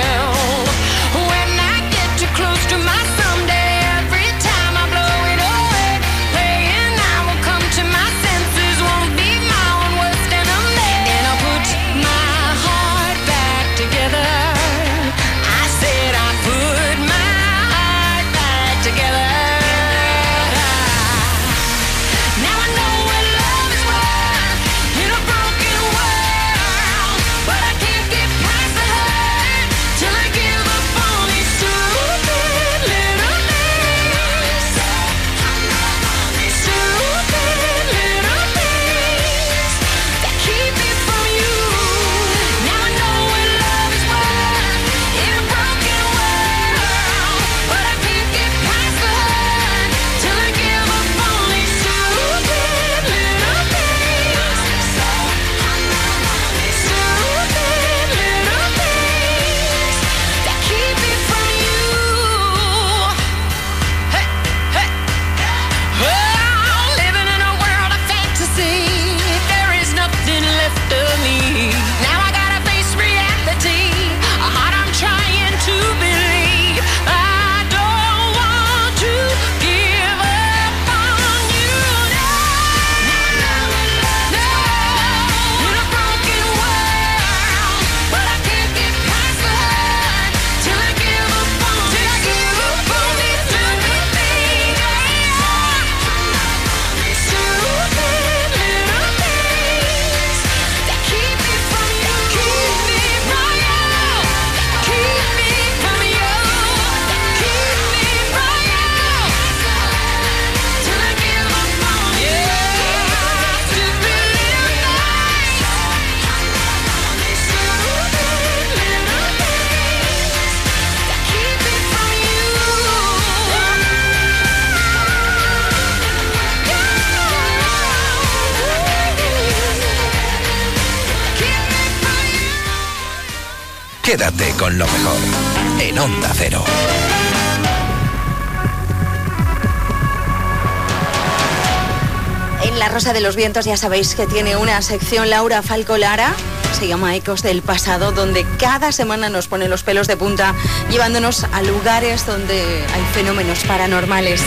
[142.63, 146.33] En La Rosa de los Vientos ya sabéis que tiene una sección Laura Falco Lara,
[146.79, 150.55] se llama Ecos del Pasado, donde cada semana nos pone los pelos de punta,
[150.91, 152.61] llevándonos a lugares donde
[152.95, 154.43] hay fenómenos paranormales.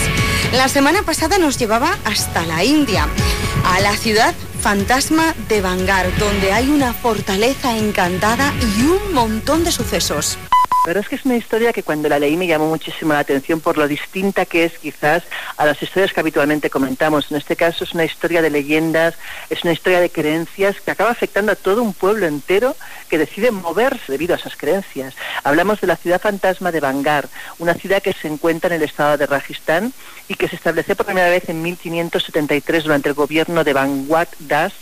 [0.52, 3.06] La semana pasada nos llevaba hasta la India,
[3.66, 9.72] a la ciudad fantasma de Bangar, donde hay una fortaleza encantada y un montón de
[9.72, 10.38] sucesos.
[10.84, 13.18] La verdad es que es una historia que cuando la leí me llamó muchísimo la
[13.18, 15.22] atención por lo distinta que es quizás
[15.58, 17.30] a las historias que habitualmente comentamos.
[17.30, 19.14] En este caso es una historia de leyendas,
[19.50, 22.76] es una historia de creencias que acaba afectando a todo un pueblo entero
[23.10, 25.14] que decide moverse debido a esas creencias.
[25.44, 27.28] Hablamos de la ciudad fantasma de Bangar,
[27.58, 29.92] una ciudad que se encuentra en el estado de Rajasthan
[30.28, 34.72] y que se estableció por primera vez en 1573 durante el gobierno de Bangwat Das.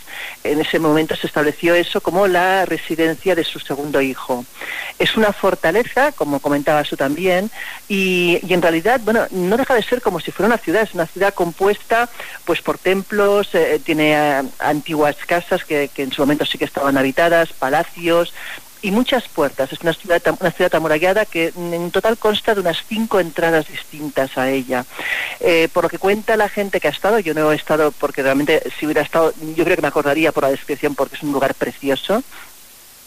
[0.44, 4.44] En ese momento se estableció eso como la residencia de su segundo hijo.
[4.98, 7.50] Es una fortaleza, como comentabas tú también,
[7.88, 10.94] y, y en realidad, bueno, no deja de ser como si fuera una ciudad, es
[10.94, 12.08] una ciudad compuesta
[12.44, 16.64] pues por templos, eh, tiene eh, antiguas casas que, que en su momento sí que
[16.64, 18.32] estaban habitadas, palacios,
[18.82, 19.72] y muchas puertas.
[19.72, 23.68] Es una ciudad, una ciudad amurallada que mm, en total consta de unas cinco entradas
[23.68, 24.84] distintas a ella.
[25.40, 28.22] Eh, por lo que cuenta la gente que ha estado, yo no he estado porque
[28.22, 31.32] realmente si hubiera estado, yo creo que me acordaría por la descripción porque es un
[31.32, 32.22] lugar precioso.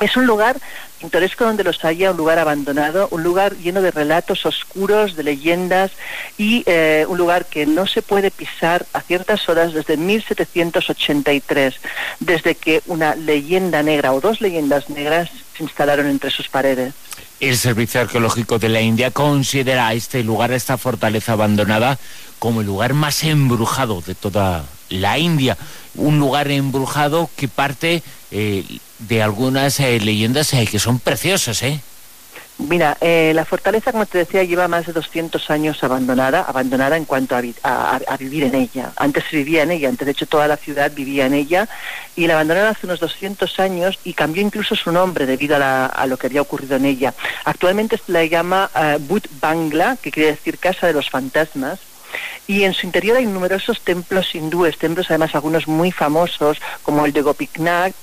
[0.02, 0.58] Es un lugar
[1.00, 5.92] pintoresco donde los haya, un lugar abandonado, un lugar lleno de relatos oscuros, de leyendas
[6.40, 11.76] y eh, un lugar que no se puede pisar a ciertas horas desde 1783,
[12.20, 16.96] desde que una leyenda negra o dos leyendas negras se instalaron entre sus paredes.
[17.42, 21.98] El Servicio Arqueológico de la India considera a este lugar, a esta fortaleza abandonada,
[22.38, 25.58] como el lugar más embrujado de toda la India.
[25.96, 28.64] Un lugar embrujado que parte eh,
[29.00, 31.82] de algunas eh, leyendas eh, que son preciosas, ¿eh?
[32.68, 37.06] Mira, eh, la fortaleza, como te decía, lleva más de 200 años abandonada, abandonada en
[37.06, 38.92] cuanto a, a- a- vivir en ella.
[38.98, 41.68] Antes se vivía en ella, antes de hecho toda la ciudad vivía en ella,
[42.16, 46.06] y la abandonaron hace unos 200 años y cambió incluso su nombre debido a, la-
[46.08, 47.14] lo que había ocurrido en ella.
[47.46, 51.80] Actualmente se la llama eh, Bhut Bangla, que quiere decir Casa de los Fantasmas,
[52.46, 57.14] y en su interior hay numerosos templos hindúes, templos además algunos muy famosos, como el
[57.14, 57.94] de Gopiknath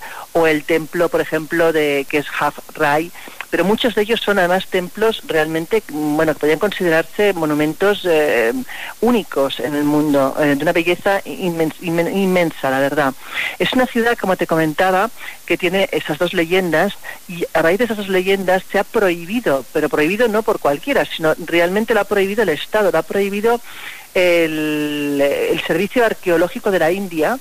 [0.40, 3.10] o el templo, por ejemplo, de que es Haf Rai,
[3.50, 8.52] pero muchos de ellos son además templos realmente, mm, bueno, que podrían considerarse monumentos eh,
[9.00, 13.14] únicos en el mundo, eh, de una belleza inmen- inmen- inmensa, la verdad.
[13.58, 15.10] Es una ciudad, como te comentaba,
[15.46, 16.92] que tiene esas dos leyendas
[17.26, 21.06] y a raíz de esas dos leyendas se ha prohibido, pero prohibido no por cualquiera,
[21.06, 23.60] sino realmente lo ha prohibido el Estado, lo ha prohibido
[24.14, 27.38] el, el Servicio Arqueológico de la India,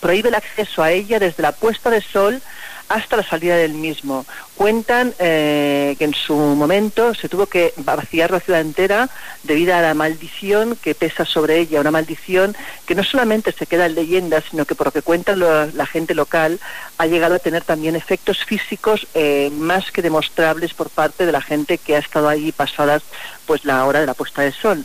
[0.00, 2.40] prohíbe el acceso a ella desde la puesta de sol
[2.88, 4.24] hasta la salida del mismo.
[4.54, 9.10] Cuentan eh, que en su momento se tuvo que vaciar la ciudad entera
[9.42, 13.84] debido a la maldición que pesa sobre ella, una maldición que no solamente se queda
[13.84, 16.60] en leyenda, sino que por lo que cuentan lo- la gente local
[16.96, 21.42] ha llegado a tener también efectos físicos eh, más que demostrables por parte de la
[21.42, 23.02] gente que ha estado ahí pasadas
[23.46, 24.82] pues la hora de la puesta de sol.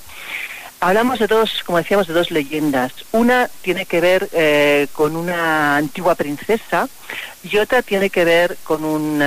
[0.83, 2.91] Hablamos de dos, como decíamos, de dos leyendas.
[3.13, 6.89] Una tiene que ver eh, con una antigua princesa
[7.43, 9.21] y otra tiene que ver con, un,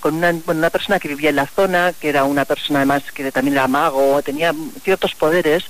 [0.00, 3.54] con una, persona que vivía en la zona, que era una persona además que también
[3.54, 5.64] era mago, tenía ciertos poderes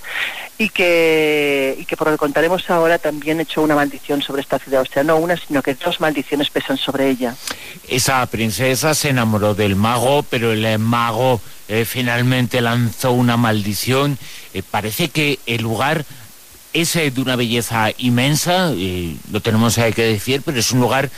[0.59, 4.61] y que, y que por lo que contaremos ahora también echó una maldición sobre esta
[4.61, 4.83] ciudad.
[4.83, 7.35] O sea, no una, sino que dos maldiciones pesan sobre ella.
[7.89, 14.18] Esa princesa se enamoró del mago, pero el eh, mago eh, finalmente lanzó una maldición.
[14.55, 16.05] Eh, parece que el lugar
[16.72, 21.11] es eh, de una belleza inmensa, eh, lo tenemos que decir, pero es un lugar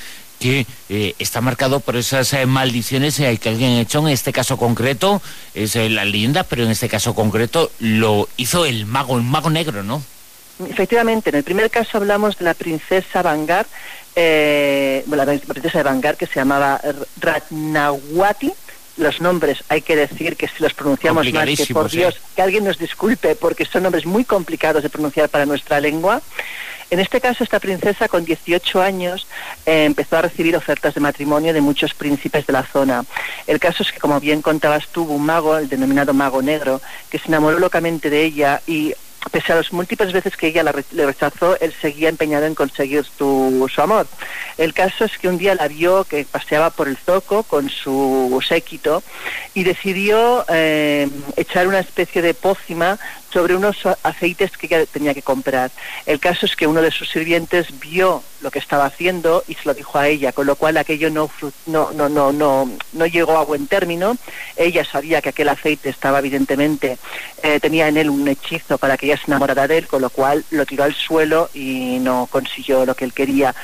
[0.45, 4.01] que eh, está marcado por esas eh, maldiciones eh, que alguien ha hecho.
[4.01, 5.23] En este caso concreto
[5.55, 9.49] es eh, la leyenda, pero en este caso concreto lo hizo el mago, el mago
[9.49, 10.03] negro, ¿no?
[10.69, 13.67] Efectivamente, en el primer caso hablamos de la princesa Bangar,
[14.15, 16.79] eh, bueno, la princesa de Bangar que se llamaba
[17.19, 18.53] Ratnawati.
[18.99, 21.97] Los nombres hay que decir que si los pronunciamos mal, que por Complicadísimos, ¿eh?
[21.97, 26.21] Dios, que alguien nos disculpe porque son nombres muy complicados de pronunciar para nuestra lengua.
[26.95, 29.27] En este caso, esta princesa con 18 años
[29.67, 33.05] eh, empezó a recibir ofertas de matrimonio de muchos príncipes de la zona.
[33.49, 36.81] El caso es que, como bien contabas tú, hubo un mago, el denominado mago negro,
[37.11, 38.95] que se enamoró locamente de ella y
[39.33, 42.55] pese a las múltiples veces que ella la re- le rechazó, él seguía empeñado en
[42.55, 44.07] conseguir su, su amor.
[44.57, 48.41] El caso es que un día la vio que paseaba por el zoco con su
[48.47, 49.03] séquito
[49.55, 52.99] y decidió eh, echar una especie de pócima
[53.35, 55.73] sobre unos aceites que ella tenía que comprar.
[56.07, 59.63] El caso es que uno de sus sirvientes vio lo que estaba haciendo y se
[59.65, 61.29] lo dijo a ella, con lo cual aquello no,
[61.67, 64.17] no, no, no, no, no llegó a buen término.
[64.55, 66.99] Ella sabía que aquel aceite estaba evidentemente,
[67.43, 70.11] eh, tenía en él un hechizo para que ella se enamorara de él, con lo
[70.11, 73.55] cual lo tiró al suelo y no consiguió lo que él quería.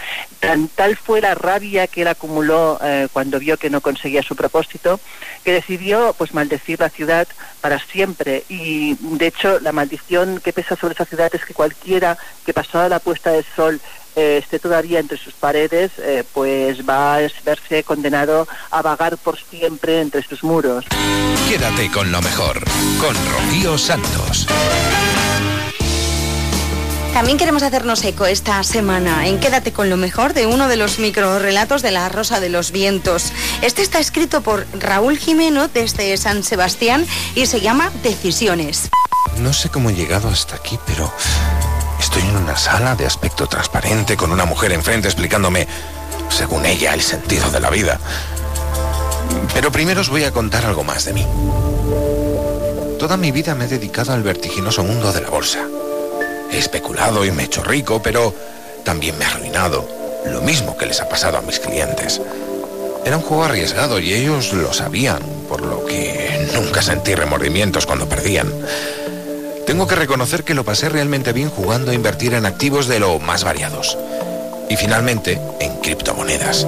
[0.41, 4.35] Tan, tal fue la rabia que él acumuló eh, cuando vio que no conseguía su
[4.35, 4.99] propósito,
[5.45, 7.29] que decidió pues maldecir la ciudad
[7.61, 8.45] para siempre.
[8.49, 12.89] Y de hecho la maldición que pesa sobre esa ciudad es que cualquiera que pasada
[12.89, 13.81] la puesta del sol
[14.17, 19.39] eh, esté todavía entre sus paredes, eh, pues va a verse condenado a vagar por
[19.39, 20.85] siempre entre sus muros.
[21.49, 22.65] Quédate con lo mejor,
[23.01, 24.47] con Rocío Santos.
[27.13, 30.99] También queremos hacernos eco esta semana en Quédate con lo mejor de uno de los
[31.01, 33.33] microrelatos de la Rosa de los Vientos.
[33.63, 37.05] Este está escrito por Raúl Jimeno desde San Sebastián
[37.35, 38.91] y se llama Decisiones.
[39.39, 41.13] No sé cómo he llegado hasta aquí, pero
[41.99, 45.67] estoy en una sala de aspecto transparente con una mujer enfrente explicándome,
[46.29, 47.99] según ella, el sentido de la vida.
[49.55, 51.27] Pero primero os voy a contar algo más de mí.
[52.99, 55.61] Toda mi vida me he dedicado al vertiginoso mundo de la bolsa.
[56.51, 58.35] He especulado y me he hecho rico, pero
[58.85, 59.89] también me he arruinado.
[60.27, 62.21] Lo mismo que les ha pasado a mis clientes.
[63.05, 68.09] Era un juego arriesgado y ellos lo sabían, por lo que nunca sentí remordimientos cuando
[68.09, 68.53] perdían.
[69.71, 73.21] Tengo que reconocer que lo pasé realmente bien jugando a invertir en activos de lo
[73.21, 73.97] más variados.
[74.69, 76.67] Y finalmente, en criptomonedas.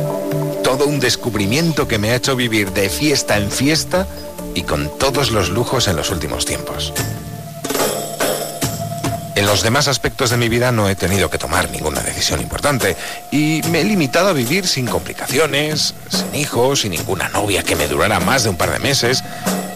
[0.62, 4.06] Todo un descubrimiento que me ha hecho vivir de fiesta en fiesta
[4.54, 6.94] y con todos los lujos en los últimos tiempos.
[9.34, 12.96] En los demás aspectos de mi vida no he tenido que tomar ninguna decisión importante
[13.32, 17.88] y me he limitado a vivir sin complicaciones, sin hijos, sin ninguna novia que me
[17.88, 19.24] durara más de un par de meses,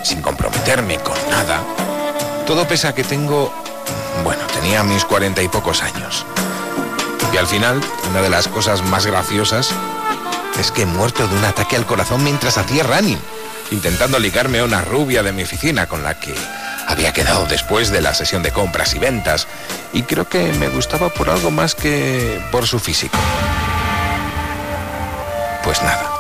[0.05, 1.65] sin comprometerme con nada.
[2.47, 3.53] Todo pese a que tengo,
[4.23, 6.25] bueno, tenía mis cuarenta y pocos años.
[7.35, 9.71] Y al final, una de las cosas más graciosas
[10.59, 13.19] es que he muerto de un ataque al corazón mientras hacía running,
[13.73, 16.35] intentando ligarme a una rubia de mi oficina con la que
[16.87, 19.49] había quedado después de la sesión de compras y ventas,
[19.93, 23.19] y creo que me gustaba por algo más que por su físico.
[25.65, 26.16] Pues nada.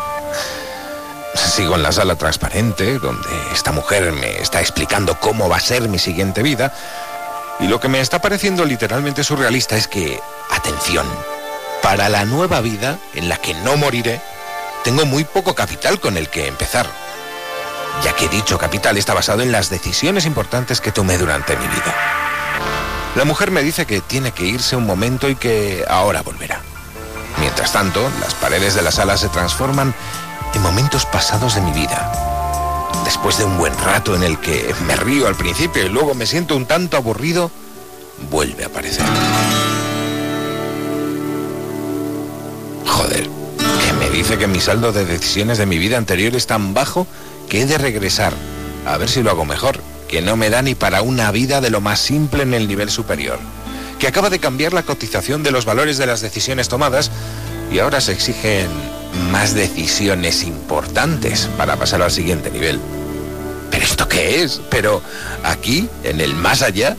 [1.56, 5.88] Sigo en la sala transparente, donde esta mujer me está explicando cómo va a ser
[5.88, 6.74] mi siguiente vida,
[7.60, 11.06] y lo que me está pareciendo literalmente surrealista es que, atención,
[11.82, 14.20] para la nueva vida en la que no moriré,
[14.84, 16.86] tengo muy poco capital con el que empezar
[18.04, 21.94] ya que dicho capital está basado en las decisiones importantes que tomé durante mi vida.
[23.14, 26.60] La mujer me dice que tiene que irse un momento y que ahora volverá.
[27.40, 29.94] Mientras tanto, las paredes de la sala se transforman
[30.56, 32.10] en momentos pasados de mi vida.
[33.04, 36.24] Después de un buen rato en el que me río al principio y luego me
[36.24, 37.50] siento un tanto aburrido,
[38.30, 39.04] vuelve a aparecer.
[42.86, 43.28] Joder,
[43.58, 47.06] que me dice que mi saldo de decisiones de mi vida anterior es tan bajo
[47.50, 48.32] que he de regresar.
[48.86, 51.68] A ver si lo hago mejor, que no me da ni para una vida de
[51.68, 53.38] lo más simple en el nivel superior.
[53.98, 57.10] Que acaba de cambiar la cotización de los valores de las decisiones tomadas
[57.70, 58.68] y ahora se exigen
[59.16, 62.80] más decisiones importantes para pasar al siguiente nivel.
[63.70, 64.60] ¿Pero esto qué es?
[64.70, 65.02] ¿Pero
[65.42, 66.96] aquí, en el más allá,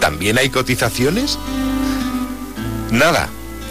[0.00, 1.38] también hay cotizaciones?
[2.90, 3.28] Nada,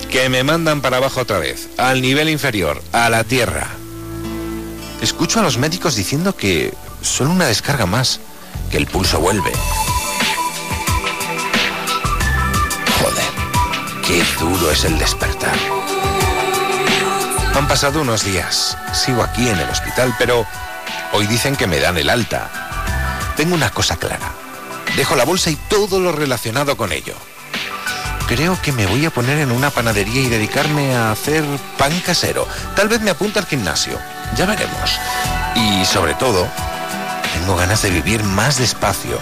[0.09, 3.67] que me mandan para abajo otra vez, al nivel inferior, a la tierra.
[5.01, 8.19] Escucho a los médicos diciendo que solo una descarga más,
[8.69, 9.51] que el pulso vuelve.
[12.99, 13.25] Joder,
[14.05, 15.84] qué duro es el despertar.
[17.55, 20.45] Han pasado unos días, sigo aquí en el hospital, pero
[21.13, 22.49] hoy dicen que me dan el alta.
[23.37, 24.33] Tengo una cosa clara.
[24.97, 27.13] Dejo la bolsa y todo lo relacionado con ello.
[28.27, 31.45] Creo que me voy a poner en una panadería y dedicarme a hacer
[31.77, 32.45] pan casero.
[32.75, 33.97] Tal vez me apunte al gimnasio.
[34.35, 34.99] Ya veremos.
[35.55, 36.45] Y sobre todo,
[37.33, 39.17] tengo ganas de vivir más despacio,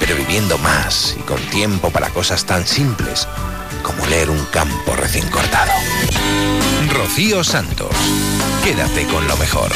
[0.00, 3.28] pero viviendo más y con tiempo para cosas tan simples
[3.82, 5.72] como leer un campo recién cortado.
[6.90, 7.90] Rocío Santos,
[8.64, 9.70] quédate con lo mejor.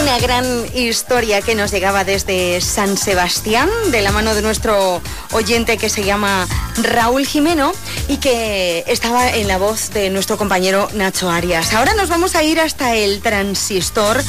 [0.00, 5.00] Una gran historia que nos llegaba desde San Sebastián, de la mano de nuestro
[5.32, 6.46] oyente que se llama
[6.82, 7.72] Raúl Jimeno
[8.08, 11.72] y que estaba en la voz de nuestro compañero Nacho Arias.
[11.74, 14.22] Ahora nos vamos a ir hasta el transistor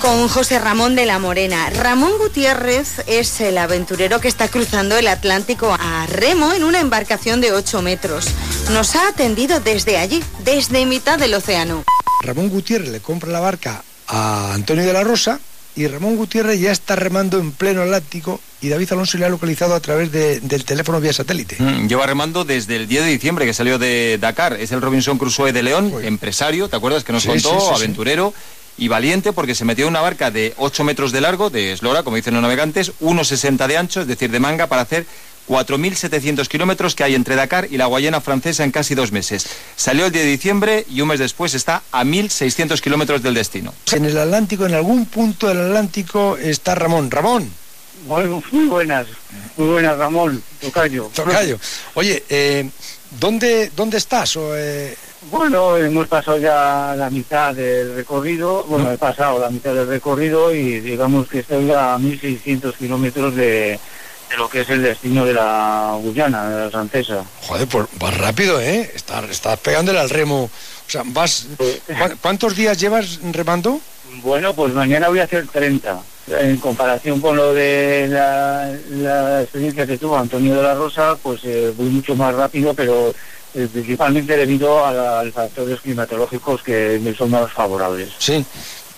[0.00, 1.70] con José Ramón de la Morena.
[1.70, 7.40] Ramón Gutiérrez es el aventurero que está cruzando el Atlántico a remo en una embarcación
[7.40, 8.26] de 8 metros.
[8.72, 11.84] Nos ha atendido desde allí, desde mitad del océano.
[12.22, 15.40] Ramón Gutiérrez le compra la barca a Antonio de la Rosa
[15.74, 19.74] y Ramón Gutiérrez ya está remando en pleno Atlántico y David Alonso le ha localizado
[19.74, 21.56] a través de- del teléfono vía satélite.
[21.58, 24.54] Mm, Lleva remando desde el 10 de diciembre que salió de Dakar.
[24.54, 27.50] Es el Robinson Crusoe de León, empresario, ¿te acuerdas que nos Sí, contó?
[27.50, 27.74] sí, sí, sí.
[27.74, 28.32] aventurero
[28.78, 32.02] y valiente porque se metió en una barca de 8 metros de largo, de eslora,
[32.02, 35.06] como dicen los navegantes, 1,60 de ancho, es decir, de manga, para hacer
[35.48, 39.46] 4.700 kilómetros que hay entre Dakar y la Guayana francesa en casi dos meses.
[39.76, 43.72] Salió el 10 de diciembre y un mes después está a 1.600 kilómetros del destino.
[43.92, 47.10] En el Atlántico, en algún punto del Atlántico, está Ramón.
[47.10, 47.50] Ramón.
[48.06, 49.06] Muy buenas,
[49.56, 51.10] muy buenas, Ramón, Tocayo.
[51.14, 51.58] Tocayo.
[51.94, 52.68] Oye, eh,
[53.18, 54.36] ¿dónde, ¿dónde estás?
[54.36, 54.96] O, eh,
[55.30, 60.54] Bueno, hemos pasado ya la mitad del recorrido, bueno, he pasado la mitad del recorrido
[60.54, 63.78] y digamos que estoy a 1.600 kilómetros de,
[64.30, 67.24] de lo que es el destino de la Guyana, de la francesa.
[67.42, 68.90] Joder, pues vas rápido, ¿eh?
[68.94, 70.44] Estás, estás pegándole al remo.
[70.44, 71.46] O sea, vas...
[71.56, 73.80] ¿cu- ¿Cuántos días llevas remando?
[74.22, 75.98] Bueno, pues mañana voy a hacer 30.
[76.28, 81.40] En comparación con lo de la, la experiencia que tuvo Antonio de la Rosa, pues
[81.44, 83.14] eh, voy mucho más rápido, pero
[83.54, 88.10] eh, principalmente debido a, la- a los factores climatológicos que me son más favorables.
[88.18, 88.44] Sí.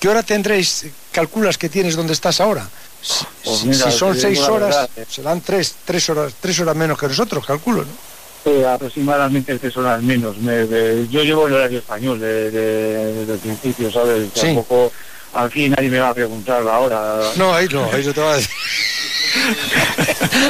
[0.00, 2.66] ¿Qué hora tendréis, calculas que tienes donde estás ahora?
[3.02, 5.04] Si, Pues si- mira, si son seis horas, verdad, eh.
[5.10, 8.50] serán tres, tres horas, tres horas menos que nosotros, calculo, ¿no?
[8.50, 10.38] Eh, aproximadamente tres horas menos.
[10.38, 14.28] Me- me- yo llevo el horario español de- de- desde el principio, ¿sabes?
[14.32, 14.40] Sí.
[14.46, 14.90] Tampoco
[15.34, 17.32] aquí nadie me va a preguntar la hora.
[17.36, 18.50] No, ahí no, ahí no te va a decir.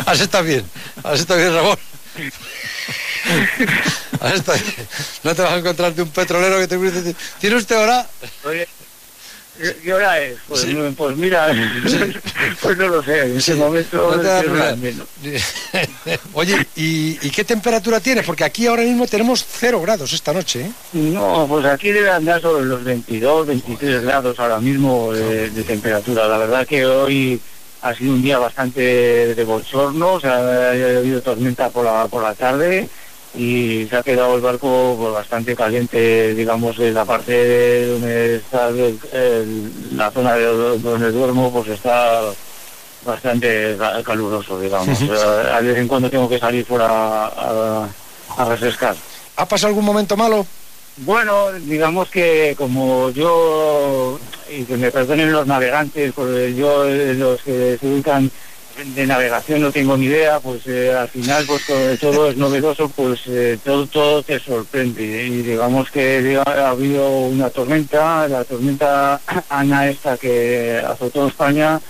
[0.06, 0.64] Así está bien,
[1.02, 1.78] así está bien, Ramón.
[4.20, 4.74] Así está bien.
[5.22, 8.06] No te vas a encontrarte un petrolero que te dice, ¿tiene usted hora?
[8.44, 8.68] Oye,
[9.60, 10.36] ¿qué- ¿qué hora es?
[10.48, 10.76] Pues, Sí.
[10.96, 11.48] pues mira,
[12.62, 15.06] pues no lo sé, en ese momento No menos.
[16.32, 18.24] Oye, ¿y, y qué temperatura tienes?
[18.24, 20.70] Porque aquí ahora mismo tenemos cero grados esta noche, ¿eh?
[20.92, 26.26] No, pues aquí debe andar sobre los 22, 23 grados ahora mismo de, de temperatura.
[26.28, 27.40] La verdad que hoy
[27.82, 32.22] ha sido un día bastante de bochorno, o sea, ha habido tormenta por la, por
[32.22, 32.88] la tarde
[33.38, 38.36] y se ha quedado el barco pues, bastante caliente, digamos, en la parte de donde
[38.36, 40.44] está el- el- la zona de
[40.78, 42.20] donde duermo, pues está
[43.06, 45.00] bastante ca- caluroso, digamos.
[45.52, 47.88] A vez en cuando tengo que salir fuera a,
[48.36, 48.96] a refrescar.
[49.36, 50.44] ¿Ha pasado algún momento malo?
[50.96, 54.18] Bueno, digamos que como yo,
[54.50, 58.28] y que me perdonen los navegantes, porque yo eh, los que se dedican
[58.84, 61.64] de navegación no tengo ni idea, pues eh, al final pues
[62.00, 65.02] todo, es novedoso, pues eh, todo, todo te sorprende.
[65.26, 71.80] Y digamos que ha habido una tormenta, la tormenta Ana esta que azotó España,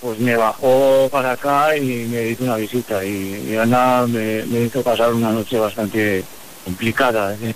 [0.00, 4.60] pues me bajó para acá y me hizo una visita y, y Ana me, me
[4.62, 6.22] hizo pasar una noche bastante
[6.64, 7.36] complicada.
[7.42, 7.54] ¿eh?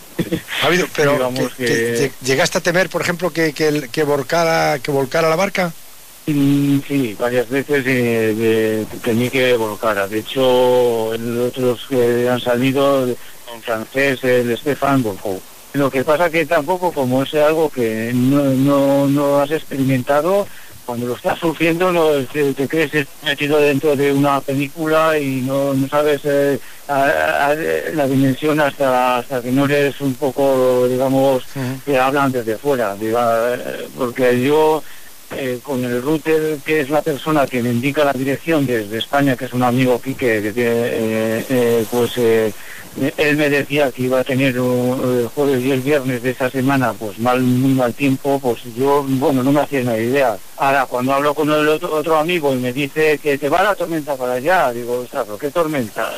[0.62, 4.02] Ha habido, pero Digamos que- que- que lleg- ¿llegaste a temer, por ejemplo, que, que
[4.02, 5.72] volcara, que volcara la barca?
[6.86, 10.08] Sí, varias veces eh, de- tenía que volcar.
[10.08, 15.40] De hecho, los otros que han salido, en francés, el Stefan volcó.
[15.72, 20.46] Lo que pasa que tampoco, como es algo que no, no, no has experimentado,
[20.84, 25.72] cuando lo estás sufriendo no te, te crees metido dentro de una película y no,
[25.72, 26.58] no sabes eh,
[26.88, 27.54] a- a-
[27.94, 31.44] la dimensión hasta, hasta que no eres un poco, digamos,
[31.84, 32.96] que hablan desde fuera.
[32.96, 34.82] diga, eh, porque yo
[35.36, 39.36] eh, con el router, que es la persona que me indica la dirección desde España,
[39.36, 44.24] que es un amigo Quique, que eh, eh, pues él me decía que iba a
[44.24, 48.58] tener el jueves y el viernes de esa semana, pues mal, muy mal tiempo, pues
[48.76, 50.36] yo, bueno, no me hacía una idea.
[50.56, 54.16] Ahora, cuando hablo con el otro, amigo y me dice que te va la tormenta
[54.16, 56.10] para allá, digo, ¿pero qué tormenta?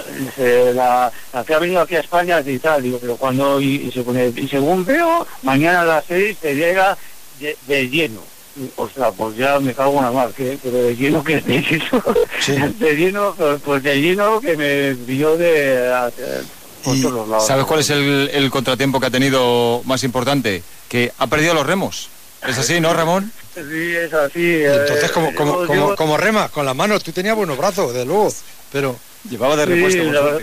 [0.74, 1.12] La,
[1.46, 4.48] que ha venido aquí a España y tal, digo, pero cuando, y, se pone, y
[4.48, 6.96] según veo, mañana a las seis te llega
[7.38, 8.31] de, de lleno.
[8.56, 11.60] Y, Ostras, pues ya me cago en la mar, que, pero de lleno que de
[11.62, 12.02] lleno,
[12.78, 13.34] de lleno,
[13.64, 16.42] pues, de lleno que me vio de eh,
[16.84, 17.46] por todos los lados.
[17.46, 20.62] ¿Sabes cuál es el, el contratiempo que ha tenido más importante?
[20.88, 22.08] Que ha perdido los remos.
[22.46, 23.32] ¿Es así, no, Ramón?
[23.54, 24.40] Sí, es así.
[24.44, 27.56] Eh, entonces, como, como, yo- como, yo- como remas, con las manos, tú tenías buenos
[27.56, 28.32] brazos, de luego,
[28.72, 28.96] pero...
[29.30, 30.40] Llevaba de Sí, repuesto, por la.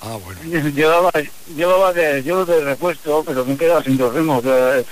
[0.00, 0.40] Ah, bueno.
[0.74, 1.12] Llevaba,
[1.54, 4.42] llevaba de, yo de repuesto, pero me he quedado sin dos remos.
[4.46, 4.82] eh,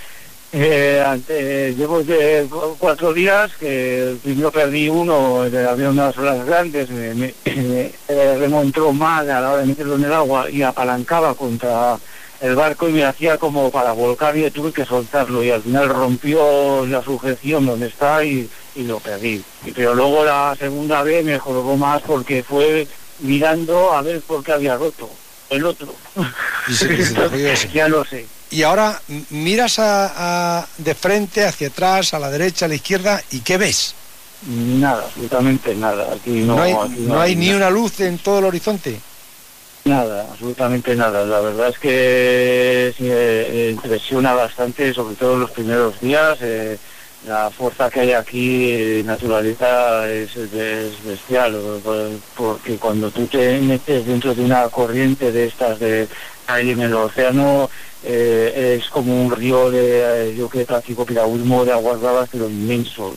[0.53, 6.91] eh, llevo de cu- cuatro días que primero perdí uno, eh, había unas olas grandes,
[6.91, 10.51] me, me- me- el remo entró mal a la hora de meterlo en el agua
[10.51, 11.99] y apalancaba contra
[12.41, 15.89] el barco y me hacía como para volcar y tuve que soltarlo y al final
[15.89, 19.43] rompió la sujeción donde está y, y lo perdí.
[19.75, 22.87] Pero luego la segunda vez me jorobó más porque fue
[23.21, 25.09] mirando a ver por qué había roto
[25.51, 25.95] el otro.
[27.73, 28.27] Ya lo sé.
[28.53, 29.01] Y ahora
[29.31, 33.57] miras a, a- de frente, hacia atrás, a la derecha, a la izquierda, ¿y qué
[33.57, 33.95] ves?
[34.47, 36.13] Nada, absolutamente nada.
[36.15, 39.01] Aquí no, No, hay, aquí no hay ni una luz en todo el horizonte.
[39.87, 41.25] Nada, absolutamente nada.
[41.25, 46.37] La verdad es que sí, eh, impresiona bastante, sobre todo en los primeros días.
[46.43, 46.79] eh,
[47.27, 53.61] la fuerza que hay aquí, eh, naturaleza, es, es bestial, por- porque cuando tú te
[53.61, 56.09] metes dentro de una corriente de estas de
[56.49, 57.71] ahí en el océano,
[58.05, 62.49] eh, es como un río de, eh, yo que practico piragüismo de aguas bravas, pero
[62.49, 63.15] inmenso.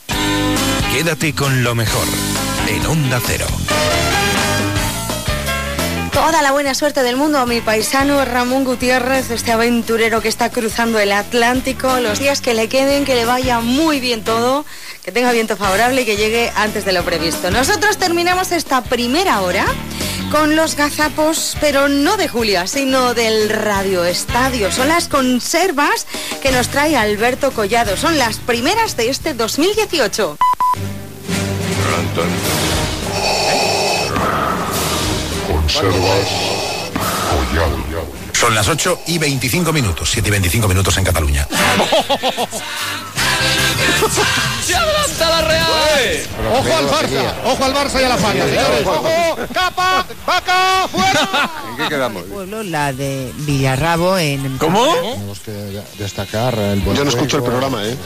[0.93, 2.07] Quédate con lo mejor
[2.67, 3.45] en Onda Cero.
[6.15, 10.49] Toda la buena suerte del mundo a mi paisano Ramón Gutiérrez, este aventurero que está
[10.49, 11.99] cruzando el Atlántico.
[11.99, 14.65] Los días que le queden, que le vaya muy bien todo,
[15.03, 17.51] que tenga viento favorable y que llegue antes de lo previsto.
[17.51, 19.65] Nosotros terminamos esta primera hora
[20.31, 24.71] con los gazapos, pero no de Julia, sino del Radio Estadio.
[24.71, 26.07] Son las conservas
[26.41, 27.97] que nos trae Alberto Collado.
[27.97, 30.37] Son las primeras de este 2018.
[35.75, 36.27] Conservas
[38.31, 41.45] Son las 8 y 25 minutos, 7 y 25 minutos en Cataluña.
[44.65, 45.67] ¡Se adelanta la Real!
[46.53, 48.85] Ojo al Barça, ojo al Barça y a la Fanta, señores.
[48.85, 51.49] Ojo, capa, vaca, fuera.
[51.71, 52.23] ¿En qué quedamos?
[52.23, 54.57] pueblo, la de Villarrabo en...
[54.57, 57.97] Tenemos que destacar el buen Yo no escucho el programa, ¿eh?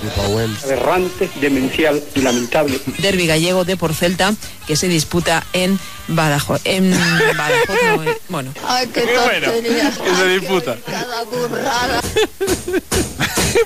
[0.63, 2.79] aberrante, demencial y lamentable.
[2.97, 4.33] Derby gallego de por Celta
[4.65, 5.79] que se disputa en
[6.09, 6.61] Badajoz.
[6.63, 8.53] En Badajoz, no, eh, bueno.
[8.67, 9.91] Ay, qué, tontería.
[9.91, 10.77] que se disputa.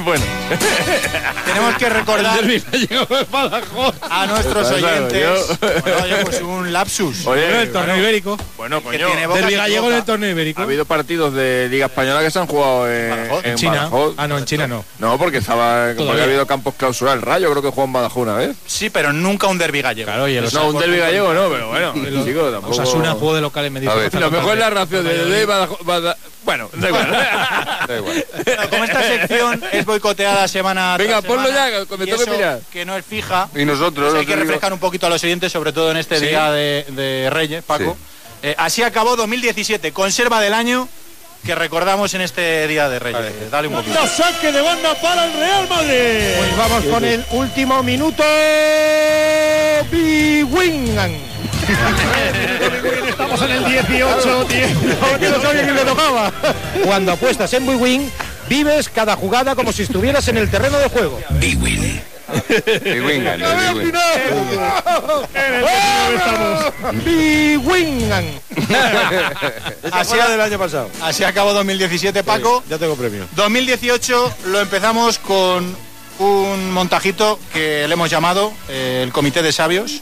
[0.04, 0.26] bueno.
[1.46, 2.40] Tenemos que recordar
[4.10, 5.24] a nuestros oyentes
[5.60, 7.26] bueno, oye, pues un lapsus.
[7.26, 8.38] Oye, Bueno, el torneo bueno, ibérico.
[8.58, 9.08] Bueno, Que coño.
[9.48, 10.62] que gallego en el torneo ibérico.
[10.62, 13.74] Ha habido partidos de Liga Española que se han jugado en, En China.
[13.74, 14.16] Badajoz.
[14.18, 14.84] Ah, no, en China no.
[15.00, 17.20] No, porque estaba porque ha habido campos clausurados.
[17.20, 18.56] El Rayo creo que jugó en Badajoz una vez.
[18.66, 20.06] Sí, pero nunca un derbi gallego.
[20.12, 21.94] Claro, no, un derbi gallego no, pero bueno,
[22.34, 22.74] chico, tampoco...
[22.74, 25.84] Osasuna jugó de local en A ver, lo mejor es la ración de, de Badajoz-
[25.84, 27.12] Bada- Bueno, da igual.
[27.88, 28.26] da igual.
[28.46, 32.08] Bueno, como esta sección es boicoteada semana Venga, tras ponlo semana, ya, que me y
[32.08, 32.60] tengo que mirar.
[32.72, 33.50] que no es fija.
[33.56, 34.44] Y nosotros, pues hay que digo.
[34.46, 36.26] refrescar un poquito a los oyentes, sobre todo en este Sí.
[36.28, 37.96] día de, de Reyes, Paco.
[38.42, 40.90] Eh, así acabó 2017, conserva del año
[41.46, 43.52] que recordamos en este día de Reyes.
[43.52, 44.00] Dale un poquito.
[44.08, 46.36] saque de banda para el Real Madrid.
[46.38, 48.24] Pues vamos con el último minuto.
[49.92, 51.33] Biwingan.
[53.10, 55.18] Estamos en el 18, 18.
[55.20, 56.32] que no sabía quién le tocaba.
[56.84, 58.12] Cuando apuestas en Biwin,
[58.50, 61.20] vives cada jugada como si estuvieras en el terreno de juego.
[61.40, 62.02] Biwin.
[62.94, 63.42] Biwingan.
[69.92, 70.90] Así, del año pasado.
[71.02, 72.64] Así acabó 2017, Paco.
[72.70, 73.26] Ya tengo premio.
[73.36, 75.76] 2018 lo empezamos con
[76.24, 80.02] un montajito que le hemos llamado eh, el Comité de Sabios,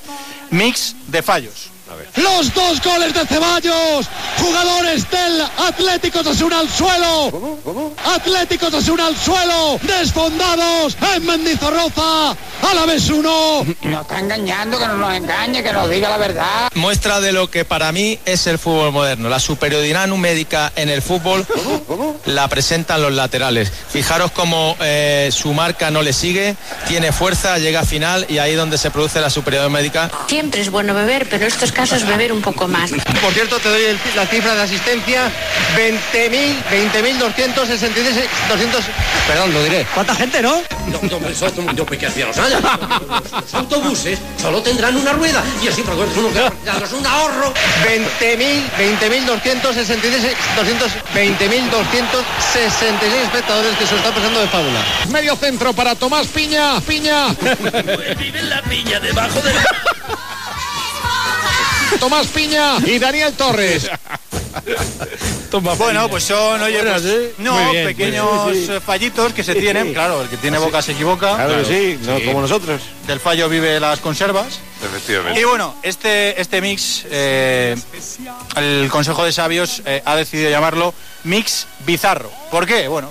[0.51, 1.70] Mix de Fallos.
[2.15, 7.59] Los dos goles de Ceballos, jugadores del Atlético Osasuna al suelo.
[8.05, 13.65] Atlético Osasuna al suelo, desfondados en Mendizorroza, a la vez uno.
[13.81, 16.69] Nos está engañando, que no nos engañe, que nos diga la verdad.
[16.75, 19.29] Muestra de lo que para mí es el fútbol moderno.
[19.29, 21.45] La superioridad numérica en el fútbol
[22.25, 23.71] la presentan los laterales.
[23.89, 26.55] Fijaros cómo eh, su marca no le sigue,
[26.87, 30.11] tiene fuerza, llega a final y ahí donde se produce la superioridad numérica.
[30.27, 31.51] Siempre es bueno beber, pero en
[31.83, 32.89] estos casos beber un poco más.
[32.91, 35.29] Por cierto, te doy el- la cifra de asistencia,
[35.75, 38.83] 20.000, 20.266, 200...
[39.27, 39.85] Perdón, lo diré.
[39.93, 40.61] ¿Cuánta gente, no?
[41.75, 42.61] Yo que hacía los años.
[43.41, 46.39] Los autobuses solo tendrán una rueda y así por uno que
[46.85, 47.53] es un ahorro.
[48.19, 54.79] 20.000, 20.266, 200, 20.266 espectadores que se lo están pasando de fábula.
[55.09, 57.27] Medio centro para Tomás Piña, Piña.
[58.17, 59.63] Vive en la piña debajo de la...
[61.99, 63.89] Tomás Piña y Daniel Torres.
[65.77, 67.03] Bueno, pues son, oye, pues,
[67.37, 68.71] no, Muy bien, pequeños sí, sí, sí.
[68.73, 71.35] eh, fallitos que se tienen, claro, el que tiene boca se equivoca.
[71.35, 72.81] Claro que sí, no como nosotros.
[73.07, 74.59] Del fallo vive las conservas.
[74.83, 75.39] Efectivamente.
[75.39, 77.75] Y bueno, este, este mix, eh,
[78.55, 82.31] el Consejo de Sabios eh, ha decidido llamarlo Mix Bizarro.
[82.49, 82.87] ¿Por qué?
[82.87, 83.09] Bueno,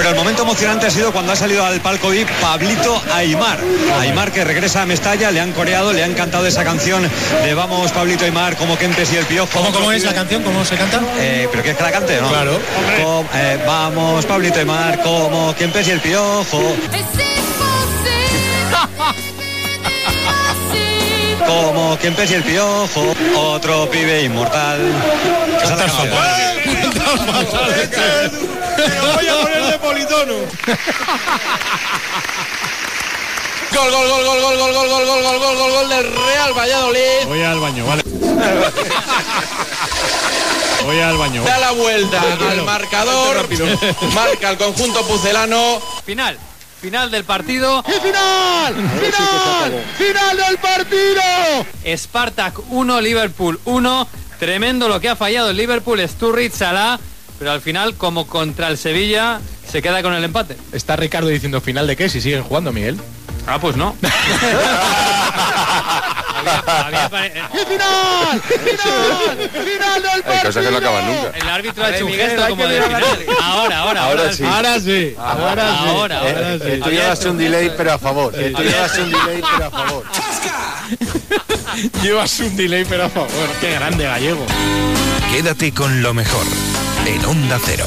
[0.00, 3.58] Pero el momento emocionante ha sido cuando ha salido al palco VIP Pablito Aymar.
[4.00, 7.06] Aymar que regresa a Mestalla, le han coreado, le ha encantado esa canción
[7.42, 9.50] de Vamos Pablito Aymar, como Kempes y el Piojo.
[9.52, 10.42] ¿cómo, cómo es la canción?
[10.42, 11.02] ¿Cómo se canta?
[11.18, 12.30] Eh, ¿Pero quieres que la cante no?
[12.30, 12.58] Claro.
[13.04, 16.62] Com- eh, vamos Pablito Aymar, como Kempes y el Piojo.
[21.46, 24.80] Como Kempes y el Piojo, otro pibe inmortal.
[29.14, 30.34] Voy a poner de politono.
[33.72, 36.52] Gol, gol, gol, gol, gol, gol, gol, gol, gol, gol, gol, gol, gol del Real
[36.58, 37.26] Valladolid.
[37.26, 38.02] Voy al baño, vale.
[40.84, 41.44] Voy al baño.
[41.44, 42.20] Da la vuelta
[42.50, 43.48] al marcador.
[44.14, 45.80] Marca el conjunto pucelano.
[46.04, 46.38] Final.
[46.80, 47.84] Final del partido.
[47.86, 48.74] ¡Y final!
[48.74, 49.84] ¡Final!
[49.98, 51.22] ¡Final del partido!
[51.96, 54.08] Spartak 1, Liverpool 1.
[54.38, 56.98] Tremendo lo que ha fallado el Liverpool, Sturridge, Salah.
[57.40, 60.58] Pero al final, como contra el Sevilla, se queda con el empate.
[60.72, 63.00] Está Ricardo diciendo final de qué si siguen jugando, Miguel.
[63.46, 63.96] Ah, pues no.
[66.40, 68.42] ¡Y final!
[68.42, 69.48] ¡Final!
[69.50, 70.42] ¡Final del Hay partido!
[70.44, 71.38] cosas que no acaban nunca.
[71.38, 73.04] El árbitro ha hecho un Miguel, gesto hay como de final.
[73.42, 74.44] Ahora, ahora, Ahora sí.
[74.44, 75.14] Ahora sí.
[75.18, 75.88] Ahora, Ahora sí.
[75.88, 76.54] ahora, ahora.
[76.54, 76.70] Eh, sí.
[76.72, 78.34] el tuyo llevas un delay, pero a favor.
[78.38, 80.04] El tuyo llevas un delay, pero a favor.
[82.02, 83.30] Llevas un delay, pero a favor.
[83.60, 84.44] Qué grande gallego.
[85.32, 86.44] Quédate con lo mejor
[87.14, 87.86] en Onda Cero.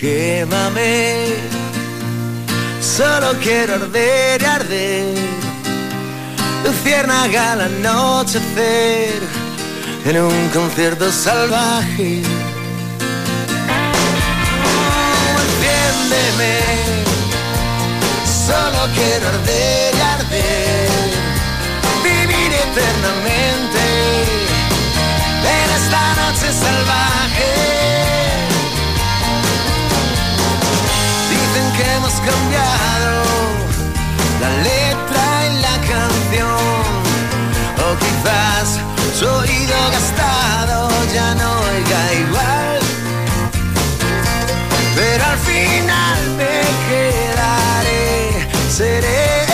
[0.00, 1.34] Quémame,
[2.80, 5.14] solo quiero arder y arder.
[6.64, 9.20] Luciérnaga al anochecer
[10.04, 12.22] en un concierto salvaje.
[15.42, 16.54] Enciéndeme,
[18.46, 20.88] solo quiero arder y arder.
[22.04, 23.55] Vivir eternamente en
[25.86, 27.52] esta noche salvaje.
[31.30, 33.12] Dicen que hemos cambiado
[34.42, 36.74] la letra y la canción.
[37.84, 38.66] O quizás
[39.18, 42.80] su oído gastado ya no oiga igual.
[44.96, 46.56] Pero al final me
[46.88, 49.45] quedaré, seré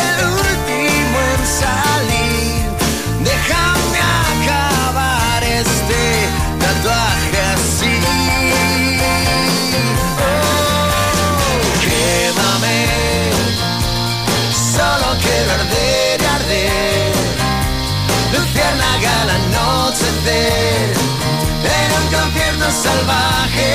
[22.71, 23.75] salvaje.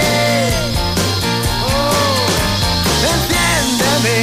[1.65, 2.15] Oh,
[3.13, 4.17] enciéndeme,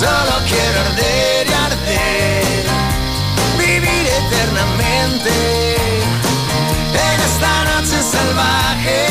[0.00, 2.64] solo quiero arder y arder.
[3.58, 5.32] Vivir eternamente
[6.94, 9.02] en esta noche salvaje.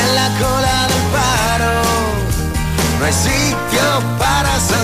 [0.00, 1.82] En la cola del paro
[2.98, 3.84] no hay sitio
[4.18, 4.83] para soñar.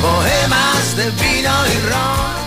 [0.00, 2.38] Poemas de vino y ron.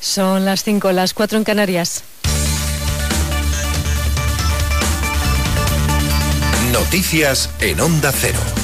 [0.00, 2.02] Son las 5, las 4 en Canarias.
[6.72, 8.55] Noticias en Onda Cero.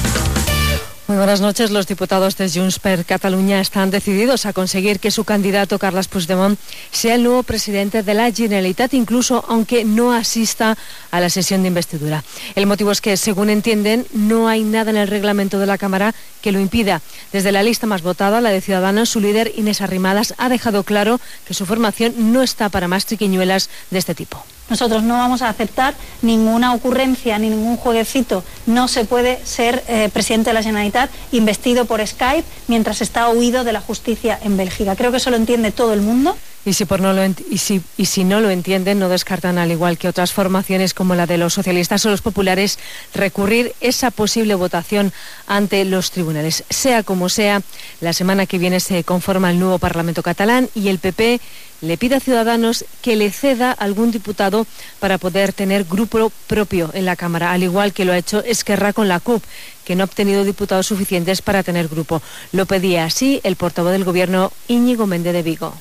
[1.15, 1.69] Buenas noches.
[1.69, 6.59] Los diputados de Junts per Catalunya están decididos a conseguir que su candidato Carles Puigdemont
[6.91, 10.75] sea el nuevo presidente de la Generalitat, incluso aunque no asista
[11.11, 12.23] a la sesión de investidura.
[12.55, 16.15] El motivo es que, según entienden, no hay nada en el reglamento de la Cámara
[16.41, 17.01] que lo impida.
[17.31, 21.21] Desde la lista más votada, la de Ciudadanos, su líder Inés Arrimadas ha dejado claro
[21.45, 24.43] que su formación no está para más triquiñuelas de este tipo.
[24.69, 28.43] Nosotros no vamos a aceptar ninguna ocurrencia ni ningún jueguecito.
[28.65, 33.63] No se puede ser eh, presidente de la Generalitat investido por Skype mientras está huido
[33.63, 34.95] de la justicia en Bélgica.
[34.95, 36.37] Creo que eso lo entiende todo el mundo.
[36.65, 40.93] Y si, por no lo no lo entienden, no descartan, al igual que otras formaciones
[40.93, 42.79] como la de los socialistas o los populares,
[43.13, 45.11] recurrir esa posible votación
[45.45, 46.63] ante los tribunales.
[46.69, 47.61] Sea como sea,
[47.99, 51.41] la semana que viene se conforma el nuevo Parlamento catalán y el PP
[51.81, 54.65] le pide a Ciudadanos que le ceda algún diputado
[55.01, 58.93] para poder tener grupo propio en la Cámara, al igual que lo ha hecho Esquerra
[58.93, 59.43] con la CUP,
[59.83, 62.21] que no ha obtenido diputados suficientes para tener grupo.
[62.53, 65.73] Lo pedía así el portavoz del Gobierno Íñigo Méndez de Vigo.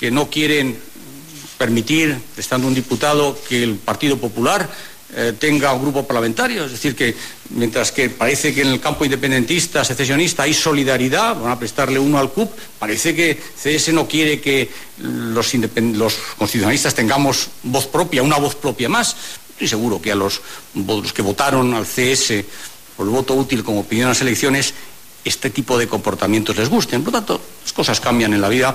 [0.00, 0.78] Que no quieren
[1.58, 4.66] permitir, estando un diputado, que el Partido Popular
[5.14, 6.64] eh, tenga un grupo parlamentario.
[6.64, 7.14] Es decir, que
[7.50, 12.18] mientras que parece que en el campo independentista, secesionista, hay solidaridad, van a prestarle uno
[12.18, 18.38] al CUP, parece que CS no quiere que los, los constitucionalistas tengamos voz propia, una
[18.38, 19.14] voz propia más.
[19.50, 20.40] Estoy seguro que a los,
[21.12, 22.42] que votaron al CS
[22.96, 24.72] por el voto útil como pidieron las elecciones,
[25.24, 27.02] este tipo de comportamientos les gusten.
[27.02, 28.74] Por lo tanto, las cosas cambian en la vida.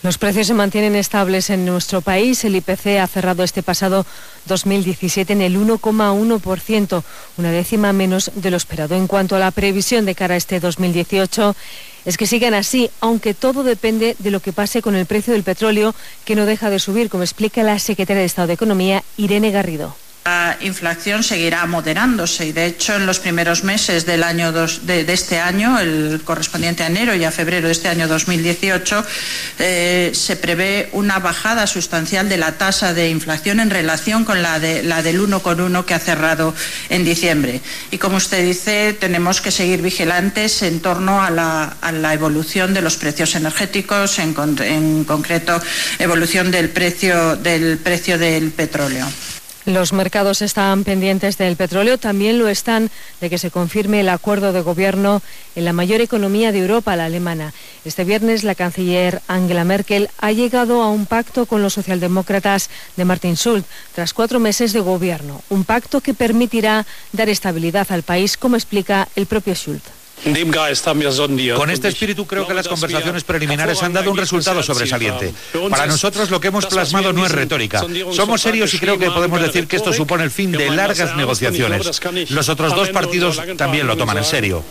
[0.00, 2.44] Los precios se mantienen estables en nuestro país.
[2.44, 4.06] El IPC ha cerrado este pasado
[4.46, 7.02] 2017 en el 1,1%,
[7.36, 8.94] una décima menos de lo esperado.
[8.94, 11.56] En cuanto a la previsión de cara a este 2018,
[12.04, 15.42] es que sigan así, aunque todo depende de lo que pase con el precio del
[15.42, 19.50] petróleo, que no deja de subir, como explica la secretaria de Estado de Economía, Irene
[19.50, 19.96] Garrido.
[20.28, 25.10] La inflación seguirá moderándose y de hecho en los primeros meses del año dos- de,
[25.10, 29.06] este año, el correspondiente a enero y a febrero de este año 2018,
[29.58, 34.60] eh, se prevé una bajada sustancial de la tasa de inflación en relación con la,
[34.60, 36.54] de, la del 1,1 que ha cerrado
[36.90, 37.62] en diciembre.
[37.90, 42.74] Y como usted dice, tenemos que seguir vigilantes en torno a la, a la evolución
[42.74, 45.58] de los precios energéticos, en, en concreto
[45.98, 49.06] evolución del precio del, precio del petróleo.
[49.68, 52.90] Los mercados están pendientes del petróleo, también lo están
[53.20, 55.20] de que se confirme el acuerdo de gobierno
[55.54, 57.52] en la mayor economía de Europa, la alemana.
[57.84, 63.04] Este viernes la canciller Angela Merkel ha llegado a un pacto con los socialdemócratas de
[63.04, 68.38] Martin Schulz tras cuatro meses de gobierno, un pacto que permitirá dar estabilidad al país,
[68.38, 69.82] como explica el propio Schulz.
[71.56, 75.32] Con este espíritu creo que las conversaciones preliminares han dado un resultado sobresaliente.
[75.70, 77.84] Para nosotros lo que hemos plasmado no es retórica.
[78.12, 82.00] Somos serios y creo que podemos decir que esto supone el fin de largas negociaciones.
[82.30, 84.64] Los otros dos partidos también lo toman en serio.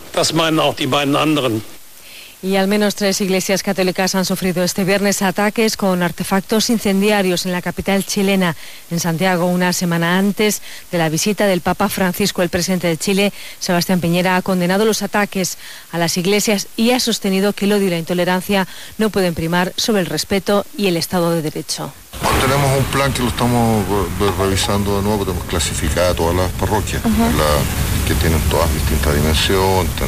[2.43, 7.51] Y al menos tres iglesias católicas han sufrido este viernes ataques con artefactos incendiarios en
[7.51, 8.55] la capital chilena,
[8.91, 10.61] en Santiago, una semana antes
[10.91, 12.43] de la visita del Papa Francisco.
[12.43, 15.57] El presidente de Chile, Sebastián Piñera, ha condenado los ataques
[15.91, 18.67] a las iglesias y ha sostenido que el odio y la intolerancia
[18.99, 21.91] no pueden primar sobre el respeto y el Estado de Derecho.
[22.39, 23.83] Tenemos un plan que lo estamos
[24.19, 29.91] re- revisando de nuevo, tenemos clasificado todas las parroquias, la- que tienen todas distintas dimensiones,
[29.95, 30.07] ten-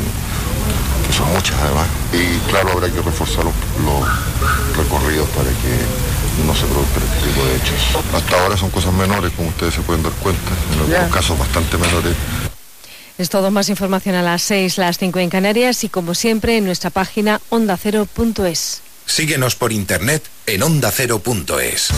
[1.08, 1.88] que son muchas además.
[2.14, 3.54] Y claro, habrá que reforzar los,
[3.86, 6.10] los recorridos para que
[6.46, 8.04] no se produzcan este tipo de hechos.
[8.14, 11.78] Hasta ahora son cosas menores, como ustedes se pueden dar cuenta, en algunos casos bastante
[11.78, 12.16] menores.
[13.18, 16.66] Es todo, más información a las 6, las 5 en Canarias y como siempre en
[16.66, 18.82] nuestra página ondacero.es.
[19.06, 21.90] Síguenos por internet en ondacero.es.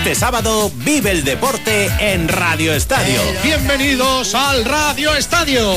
[0.00, 3.20] Este sábado vive el deporte en Radio Estadio.
[3.42, 5.74] Bienvenidos al Radio Estadio.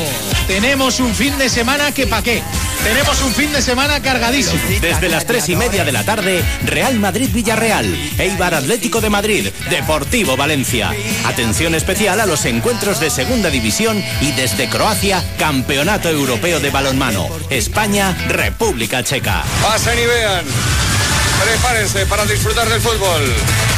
[0.48, 2.42] Tenemos un fin de semana que pa' qué.
[2.86, 4.62] Tenemos un fin de semana cargadísimo.
[4.80, 10.38] Desde las tres y media de la tarde, Real Madrid-Villarreal, Eibar Atlético de Madrid, Deportivo
[10.38, 10.92] Valencia.
[11.26, 17.28] Atención especial a los encuentros de Segunda División y desde Croacia, Campeonato Europeo de Balonmano.
[17.50, 19.44] España, República Checa.
[19.62, 20.46] Pasen y vean.
[21.44, 23.73] Prepárense para disfrutar del fútbol.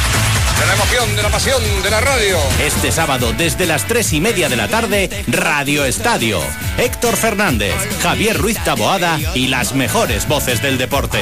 [0.58, 2.38] De la emoción, de la pasión, de la radio.
[2.60, 6.40] Este sábado, desde las tres y media de la tarde, Radio Estadio.
[6.78, 11.18] Héctor Fernández, Javier Ruiz Taboada y las mejores voces del deporte.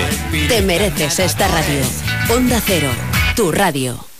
[0.48, 1.80] Te mereces esta radio.
[2.30, 2.90] Onda Cero,
[3.34, 4.13] tu radio.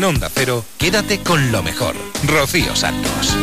[0.00, 1.94] En Onda Cero, quédate con lo mejor.
[2.24, 3.36] Rocío Santos.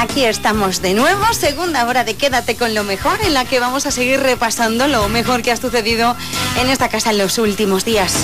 [0.00, 3.84] Aquí estamos de nuevo, segunda hora de Quédate con lo mejor, en la que vamos
[3.84, 6.16] a seguir repasando lo mejor que ha sucedido
[6.58, 8.14] en esta casa en los últimos días.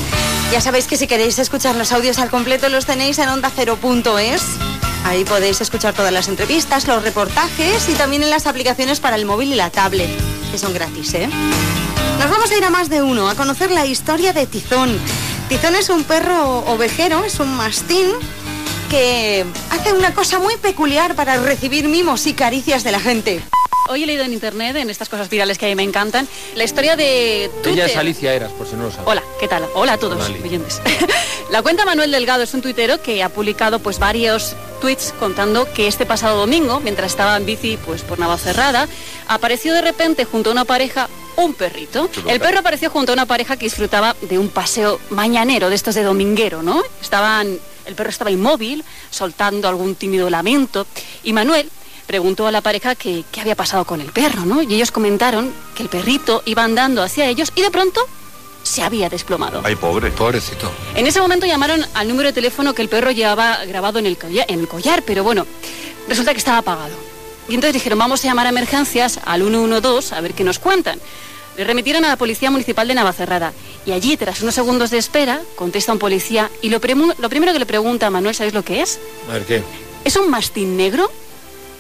[0.50, 4.42] Ya sabéis que si queréis escuchar los audios al completo los tenéis en ondacero.es.
[5.04, 9.26] Ahí podéis escuchar todas las entrevistas, los reportajes y también en las aplicaciones para el
[9.26, 10.10] móvil y la tablet,
[10.50, 11.28] que son gratis, ¿eh?
[12.18, 14.98] Nos vamos a ir a más de uno, a conocer la historia de Tizón.
[15.48, 18.06] Tizón es un perro ovejero, es un mastín
[18.88, 23.42] que hace una cosa muy peculiar para recibir mimos y caricias de la gente.
[23.86, 26.64] Hoy he leído en internet, en estas cosas virales que a mí me encantan, la
[26.64, 27.72] historia de Twitter.
[27.72, 29.06] Ella es Alicia Eras, por si no lo sabes.
[29.06, 29.66] Hola, ¿qué tal?
[29.74, 30.80] Hola a todos, oyentes.
[31.50, 35.86] la cuenta Manuel Delgado es un tuitero que ha publicado pues varios tweets contando que
[35.86, 38.88] este pasado domingo, mientras estaba en bici pues por Navacerrada,
[39.28, 42.08] apareció de repente junto a una pareja un perrito.
[42.26, 45.94] El perro apareció junto a una pareja que disfrutaba de un paseo mañanero, de estos
[45.94, 46.82] de dominguero, ¿no?
[47.02, 50.86] Estaban, el perro estaba inmóvil, soltando algún tímido lamento,
[51.22, 51.70] y Manuel
[52.06, 54.62] preguntó a la pareja que- qué había pasado con el perro, ¿no?
[54.62, 58.00] Y ellos comentaron que el perrito iba andando hacia ellos y de pronto
[58.62, 59.60] se había desplomado.
[59.64, 60.10] Ay, pobre.
[60.10, 60.70] Pobrecito.
[60.94, 64.18] En ese momento llamaron al número de teléfono que el perro llevaba grabado en el,
[64.18, 65.46] colla- en el collar, pero bueno,
[66.08, 66.94] resulta que estaba apagado.
[67.48, 70.98] Y entonces dijeron, vamos a llamar a emergencias al 112 a ver qué nos cuentan.
[71.58, 73.52] Le remitieron a la Policía Municipal de Navacerrada.
[73.86, 77.66] Y allí, tras unos segundos de espera, contesta un policía y lo primero que le
[77.66, 78.98] pregunta a Manuel, ¿sabéis lo que es?
[79.28, 79.62] A ver qué.
[80.04, 81.10] ¿Es un mastín negro?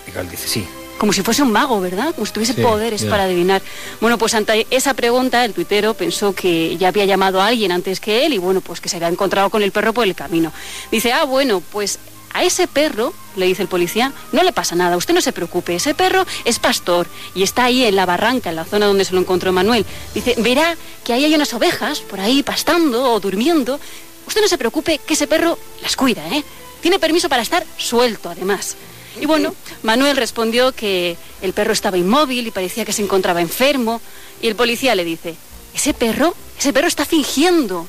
[0.06, 0.66] Y dice, sí.
[0.98, 2.14] Como si fuese un mago, ¿verdad?
[2.14, 3.62] Como si tuviese Sí, poderes para adivinar.
[4.00, 7.98] Bueno, pues ante esa pregunta, el tuitero pensó que ya había llamado a alguien antes
[8.00, 10.52] que él y bueno, pues que se había encontrado con el perro por el camino.
[10.90, 11.98] Dice, ah, bueno, pues
[12.32, 15.76] a ese perro, le dice el policía, no le pasa nada, usted no se preocupe,
[15.76, 19.14] ese perro es pastor y está ahí en la barranca, en la zona donde se
[19.14, 19.86] lo encontró Manuel.
[20.14, 23.78] Dice, verá que ahí hay unas ovejas por ahí pastando o durmiendo.
[24.26, 26.42] Usted no se preocupe que ese perro las cuida, ¿eh?
[26.80, 28.76] Tiene permiso para estar suelto, además.
[29.20, 34.00] Y bueno, Manuel respondió que el perro estaba inmóvil y parecía que se encontraba enfermo.
[34.42, 35.36] Y el policía le dice,
[35.74, 37.86] ese perro, ese perro está fingiendo.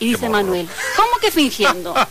[0.00, 1.94] Y dice Manuel, ¿cómo que fingiendo?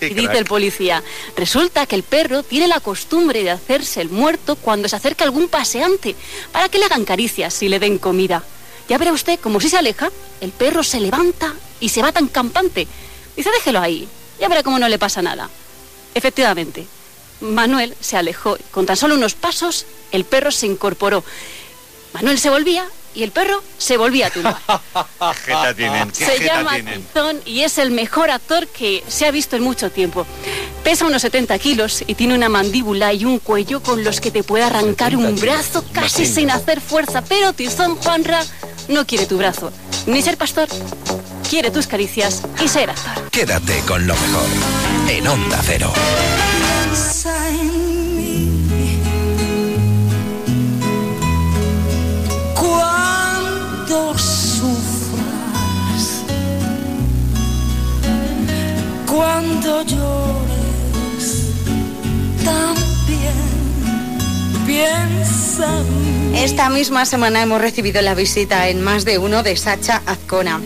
[0.00, 1.00] Y dice el policía,
[1.36, 5.46] resulta que el perro tiene la costumbre de hacerse el muerto cuando se acerca algún
[5.46, 6.16] paseante,
[6.50, 8.42] para que le hagan caricias y le den comida.
[8.88, 10.10] Ya verá usted, como si se aleja,
[10.40, 12.88] el perro se levanta y se va tan campante.
[13.36, 14.08] Dice, déjelo ahí,
[14.40, 15.48] ya verá cómo no le pasa nada.
[16.14, 16.84] Efectivamente,
[17.42, 18.56] Manuel se alejó.
[18.70, 21.24] Con tan solo unos pasos, el perro se incorporó.
[22.14, 24.56] Manuel se volvía y el perro se volvía a tumbar.
[24.66, 26.10] ¿Qué jeta tienen?
[26.10, 27.02] ¿Qué Se jeta llama tienen?
[27.02, 30.26] Tizón y es el mejor actor que se ha visto en mucho tiempo.
[30.84, 34.42] Pesa unos 70 kilos y tiene una mandíbula y un cuello con los que te
[34.42, 37.22] puede arrancar un brazo casi sin hacer fuerza.
[37.22, 38.42] Pero Tizón Juanra
[38.88, 39.72] no quiere tu brazo,
[40.06, 40.68] ni ser pastor,
[41.48, 43.30] quiere tus caricias y ser actor.
[43.30, 44.46] Quédate con lo mejor
[45.08, 45.92] en Onda Cero.
[53.92, 54.74] Cuando sufras,
[59.06, 61.52] cuando llores,
[62.42, 63.36] también
[64.66, 66.21] piensa en mí.
[66.34, 70.60] Esta misma semana hemos recibido la visita en más de uno de Sacha Azcona.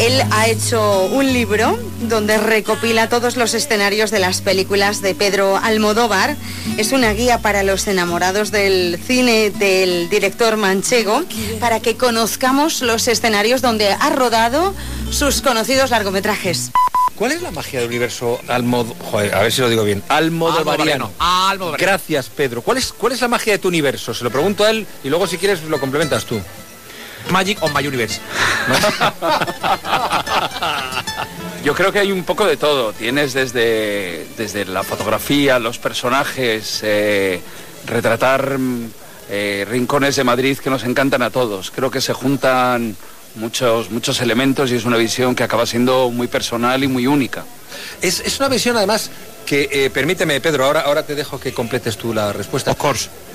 [0.00, 5.56] Él ha hecho un libro donde recopila todos los escenarios de las películas de Pedro
[5.56, 6.36] Almodóvar.
[6.76, 11.22] Es una guía para los enamorados del cine del director manchego
[11.60, 14.74] para que conozcamos los escenarios donde ha rodado
[15.10, 16.72] sus conocidos largometrajes.
[17.16, 18.86] ¿Cuál es la magia del universo Almod...
[19.10, 20.02] Joder, a ver si lo digo bien.
[20.08, 21.12] Almodovariano.
[21.18, 21.76] Almodovariano.
[21.78, 22.62] Gracias, Pedro.
[22.62, 24.12] ¿Cuál es, ¿Cuál es la magia de tu universo?
[24.12, 26.40] Se lo pregunto a él y luego si quieres lo complementas tú.
[27.30, 28.20] Magic on my universe.
[31.64, 32.92] Yo creo que hay un poco de todo.
[32.92, 37.40] Tienes desde, desde la fotografía, los personajes, eh,
[37.86, 38.90] retratar mm,
[39.30, 41.70] eh, rincones de Madrid que nos encantan a todos.
[41.70, 42.96] Creo que se juntan
[43.34, 47.44] muchos, muchos elementos y es una visión que acaba siendo muy personal y muy única.
[48.00, 49.10] Es, es una visión además
[49.46, 52.70] que, eh, permíteme, Pedro, ahora, ahora te dejo que completes tú la respuesta.
[52.72, 53.08] Of course.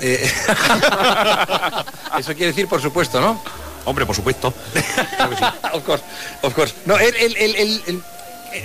[2.18, 3.42] eso quiere decir, por supuesto, ¿no?
[3.84, 4.48] Hombre, por supuesto.
[5.72, 6.04] of course,
[6.42, 6.74] of course.
[6.86, 8.02] No, el- el- el- el- el-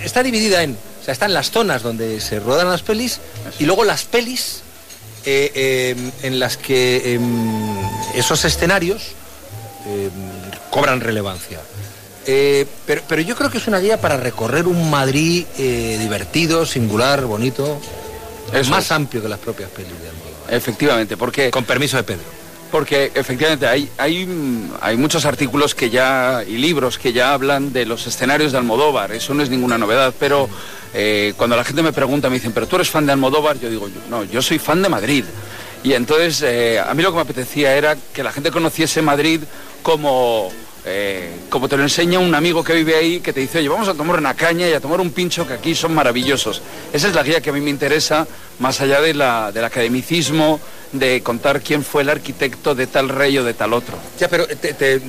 [0.04, 3.20] está dividida en, o sea, están las zonas donde se rodan las pelis
[3.58, 4.62] y luego las pelis
[5.24, 7.76] eh, eh, en las que em,
[8.14, 9.02] esos escenarios
[9.86, 10.10] em,
[10.76, 11.60] cobran relevancia.
[12.26, 16.66] Eh, pero, pero yo creo que es una guía para recorrer un Madrid eh, divertido,
[16.66, 17.80] singular, bonito,
[18.52, 18.92] Eso más es.
[18.92, 20.54] amplio que las propias pelis de Almodóvar.
[20.54, 21.50] Efectivamente, porque...
[21.50, 22.24] Con permiso de Pedro.
[22.70, 27.86] Porque efectivamente hay, hay, hay muchos artículos que ya y libros que ya hablan de
[27.86, 30.48] los escenarios de Almodóvar, eso no es ninguna novedad, pero
[30.92, 33.70] eh, cuando la gente me pregunta, me dicen, pero tú eres fan de Almodóvar, yo
[33.70, 35.24] digo, no, yo soy fan de Madrid.
[35.84, 36.42] Y entonces
[36.80, 39.42] a mí lo que me apetecía era que la gente conociese Madrid
[39.84, 40.50] como,
[40.86, 43.88] eh, como te lo enseña un amigo que vive ahí, que te dice, oye, vamos
[43.88, 46.62] a tomar una caña y a tomar un pincho que aquí son maravillosos.
[46.92, 48.26] Esa es la guía que a mí me interesa,
[48.60, 50.60] más allá de la, del academicismo,
[50.92, 53.96] de contar quién fue el arquitecto de tal rey o de tal otro.
[54.20, 55.00] Ya, pero te, te-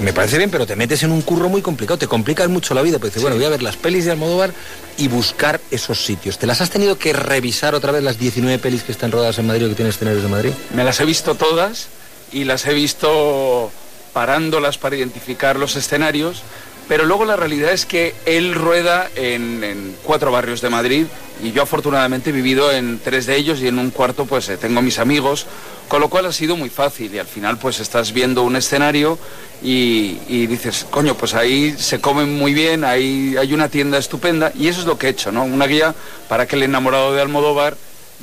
[0.00, 2.82] me parece bien, pero te metes en un curro muy complicado, te complicas mucho la
[2.82, 4.52] vida, pues dices, bueno, voy a ver las pelis de Almodóvar
[4.96, 6.38] y buscar esos sitios.
[6.38, 9.48] ¿Te las has tenido que revisar otra vez las 19 pelis que están rodadas en
[9.48, 10.50] Madrid o que tienen escenarios de Madrid?
[10.74, 11.88] Me las he visto todas
[12.32, 13.72] y las he visto
[14.18, 16.42] parándolas para identificar los escenarios,
[16.88, 21.06] pero luego la realidad es que él rueda en, cuatro barrios de Madrid
[21.40, 24.56] y yo afortunadamente he vivido en tres de ellos y en un cuarto pues eh,
[24.56, 25.46] tengo mis amigos,
[25.86, 29.20] con lo cual ha sido muy fácil y al final pues estás viendo un escenario
[29.62, 34.50] y, y dices, coño, pues ahí se come muy bien, ahí hay una tienda estupenda
[34.58, 35.44] y eso es lo que he hecho, ¿no?
[35.44, 35.94] Una guía
[36.28, 37.76] para que el enamorado de Almodóvar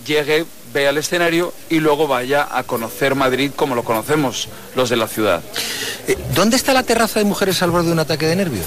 [0.05, 0.43] llegue,
[0.75, 5.07] vea el escenario y luego vaya a conocer Madrid como lo conocemos los de la
[5.07, 5.41] ciudad.
[6.07, 8.65] Eh, ¿Dónde está la terraza de mujeres al borde de un ataque de nervios?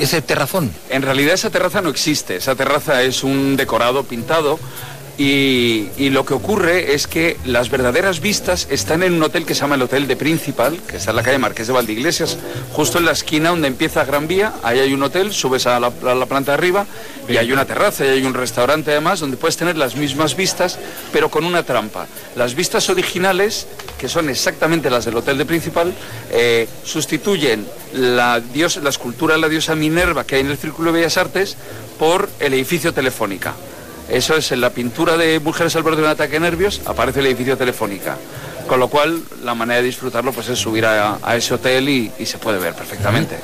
[0.00, 0.72] Ese terrazón.
[0.90, 4.58] En realidad esa terraza no existe, esa terraza es un decorado pintado
[5.16, 9.54] y, y lo que ocurre es que las verdaderas vistas están en un hotel que
[9.54, 12.38] se llama el Hotel de Principal, que está en la calle Marqués de Valdeiglesias,
[12.72, 15.92] justo en la esquina donde empieza Gran Vía, ahí hay un hotel, subes a la,
[16.06, 16.86] a la planta de arriba
[17.28, 20.78] y hay una terraza y hay un restaurante además donde puedes tener las mismas vistas,
[21.12, 22.06] pero con una trampa.
[22.36, 23.66] Las vistas originales,
[23.98, 25.94] que son exactamente las del Hotel de Principal,
[26.32, 30.92] eh, sustituyen la, dios, la escultura de la diosa Minerva que hay en el Círculo
[30.92, 31.56] de Bellas Artes
[31.98, 33.54] por el edificio Telefónica.
[34.08, 37.20] Eso es en la pintura de Mujeres al borde de un ataque de nervios, aparece
[37.20, 38.16] el edificio Telefónica.
[38.66, 42.24] Con lo cual, la manera de disfrutarlo pues es subir a, ese hotel y, y
[42.26, 43.38] se puede ver perfectamente.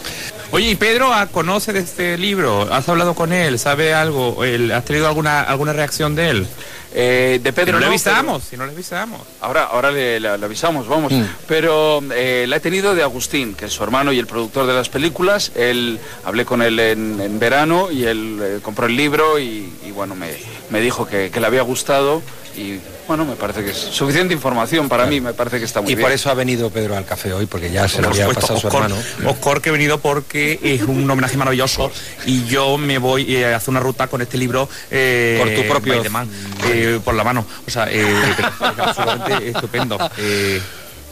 [0.50, 2.62] Oye, ¿y Pedro ah, conoce de este libro?
[2.72, 3.58] ¿Has hablado con él?
[3.58, 4.42] ¿Sabe algo?
[4.44, 6.46] ¿El- ¿Has tenido alguna, alguna reacción de él?
[6.92, 9.20] Eh, de Pedro Si no le avisamos, si no le avisamos.
[9.40, 11.12] Ahora, ahora le, le- le avisamos, vamos.
[11.46, 14.74] Pero eh, la he tenido de Agustín, que es su hermano y el productor de
[14.74, 15.52] las películas.
[15.54, 19.90] Él hablé con él en, en verano y él eh, compró el libro y, y,
[19.92, 20.32] bueno, me,
[20.70, 22.22] me dijo que, que le había gustado
[22.56, 25.93] y bueno, me parece que es suficiente información para mí, me parece que está muy
[25.93, 26.05] Y bien.
[26.06, 28.40] por eso ha venido Pedro al café hoy, porque ya se lo Por había supuesto,
[28.55, 28.97] pasado su hermano.
[29.27, 31.90] Oscar, que he venido porque es un homenaje maravilloso
[32.27, 35.68] y yo me voy eh, a hacer una ruta con este libro eh, Por tu
[35.68, 36.28] propio- man,
[36.66, 37.44] eh, por la mano.
[37.66, 38.05] O sea, eh,
[38.39, 38.44] es
[38.78, 39.98] absolutamente estupendo.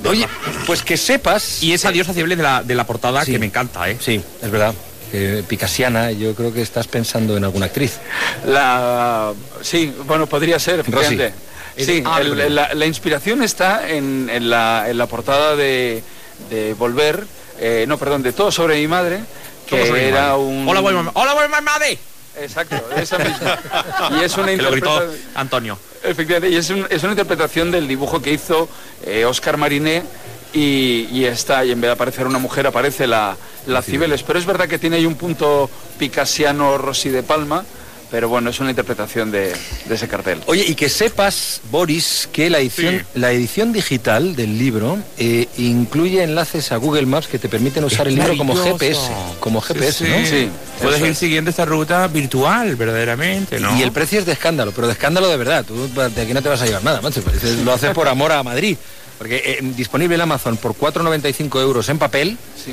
[0.04, 0.28] Oye,
[0.66, 1.62] pues que sepas.
[1.62, 3.96] Y esa diosa cible de la, de la portada que me encanta, ¿eh?
[4.00, 4.72] Sí, es verdad.
[5.12, 7.98] Eh, Picasiana, yo creo que estás pensando en alguna actriz.
[8.46, 9.32] La,
[9.62, 11.32] sí, bueno, podría ser, efectivamente.
[11.76, 12.50] Sí, el- vale.
[12.50, 16.02] la, la inspiración está en, en la, en la portada de,
[16.50, 17.24] de Volver,
[17.60, 19.20] eh, no, perdón, de Todo sobre mi madre,
[19.68, 20.42] sobre que mi era madre.
[20.42, 20.68] un...
[20.68, 21.10] Hola, voy, mamá.
[21.14, 21.72] Hola, voy, mamá.
[22.40, 23.58] Exacto, esa misma.
[24.20, 25.30] Y es una Que lo gritó interpretación...
[25.36, 25.78] Antonio.
[26.04, 28.68] Efectivamente, y es, un- es una interpretación del dibujo que hizo
[29.06, 30.02] eh, Oscar Mariné
[30.52, 34.22] y, y está, y en vez de aparecer una mujer aparece la, la Cibeles.
[34.22, 35.68] Pero es verdad que tiene ahí un punto
[35.98, 37.64] picasiano Rossi de Palma,
[38.10, 39.52] pero bueno, es una interpretación de,
[39.84, 40.40] de ese cartel.
[40.46, 46.22] Oye, y que sepas, Boris, que la edición, la edición digital del libro eh, incluye
[46.22, 48.54] enlaces a Google Maps que te permiten usar el libro como.
[48.56, 48.98] GPS.
[49.40, 50.26] Como GPS, Sí, ¿no?
[50.26, 50.48] sí.
[50.80, 53.76] Puedes ir siguiendo esta ruta virtual, verdaderamente, ¿no?
[53.78, 55.66] Y el precio es de escándalo, pero de escándalo de verdad.
[55.66, 57.20] Tú de aquí no te vas a llevar nada, macho.
[57.20, 58.78] Pues Lo haces por amor a Madrid.
[59.18, 62.38] Porque eh, disponible en Amazon por 4,95 euros en papel.
[62.62, 62.72] Sí.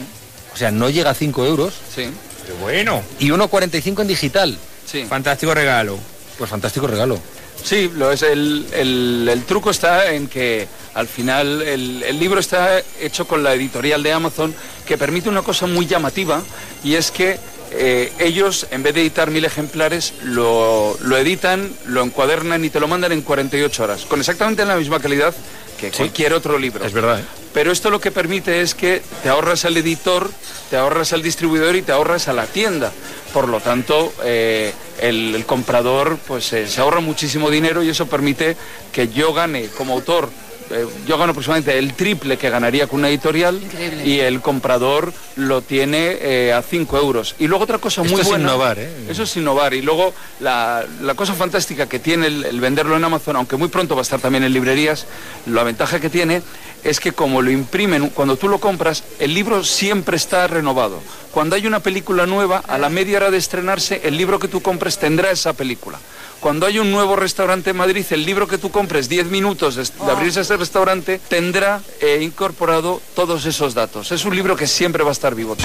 [0.53, 1.73] O sea, no llega a 5 euros.
[1.93, 2.03] Sí.
[2.45, 3.01] Qué bueno.
[3.19, 4.57] Y 1,45 en digital.
[4.85, 5.03] Sí.
[5.05, 5.97] Fantástico regalo.
[6.37, 7.19] Pues fantástico regalo.
[7.63, 8.21] Sí, lo es.
[8.21, 13.43] El, el- el truco está en que al final el, el libro está hecho con
[13.43, 14.53] la editorial de Amazon
[14.85, 16.41] que permite una cosa muy llamativa
[16.83, 17.37] y es que
[17.71, 22.79] eh, ellos en vez de editar mil ejemplares lo, lo editan, lo encuadernan y te
[22.79, 25.33] lo mandan en 48 horas, con exactamente la misma calidad
[25.79, 26.85] que cualquier otro libro.
[26.85, 27.25] Es verdad, ¿eh?
[27.53, 30.29] Pero esto lo que permite es que te ahorras al editor,
[30.69, 32.91] te ahorras al distribuidor y te ahorras a la tienda.
[33.33, 38.07] Por lo tanto, eh, el, el comprador pues eh, se ahorra muchísimo dinero y eso
[38.07, 38.57] permite
[38.91, 40.29] que yo gane como autor.
[40.71, 43.61] Eh, yo gano aproximadamente el triple que ganaría con una editorial
[44.03, 47.35] y el comprador lo tiene eh, a 5 euros.
[47.39, 48.43] Y luego otra cosa Esto muy es buena.
[48.45, 48.89] innovar, ¿eh?
[49.09, 49.73] Eso es innovar.
[49.73, 53.67] Y luego la, la cosa fantástica que tiene el, el venderlo en Amazon, aunque muy
[53.67, 55.05] pronto va a estar también en librerías,
[55.45, 56.41] la ventaja que tiene
[56.85, 61.01] es que como lo imprimen, cuando tú lo compras, el libro siempre está renovado.
[61.31, 64.61] Cuando hay una película nueva, a la media hora de estrenarse, el libro que tú
[64.61, 65.99] compres tendrá esa película.
[66.39, 69.83] Cuando hay un nuevo restaurante en Madrid, el libro que tú compres 10 minutos de,
[69.83, 74.11] de abrirse ese restaurante tendrá eh, incorporado todos esos datos.
[74.11, 75.57] Es un libro que siempre va a estar vivo.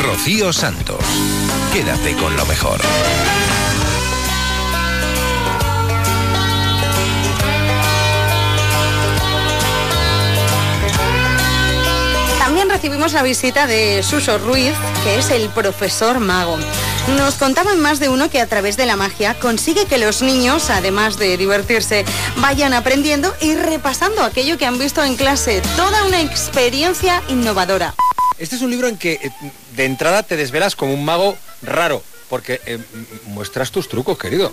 [0.00, 1.00] Rocío Santos.
[1.72, 2.80] Quédate con lo mejor.
[12.76, 16.58] Recibimos la visita de Suso Ruiz, que es el profesor mago.
[17.16, 20.68] Nos contaban más de uno que a través de la magia consigue que los niños,
[20.68, 22.04] además de divertirse,
[22.36, 25.62] vayan aprendiendo y repasando aquello que han visto en clase.
[25.74, 27.94] Toda una experiencia innovadora.
[28.36, 29.30] Este es un libro en que eh,
[29.74, 32.78] de entrada te desvelas como un mago raro, porque eh,
[33.24, 34.52] muestras tus trucos, querido.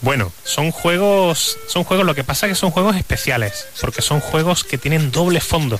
[0.00, 4.18] Bueno, son juegos, son juegos, lo que pasa es que son juegos especiales, porque son
[4.18, 5.78] juegos que tienen doble fondo.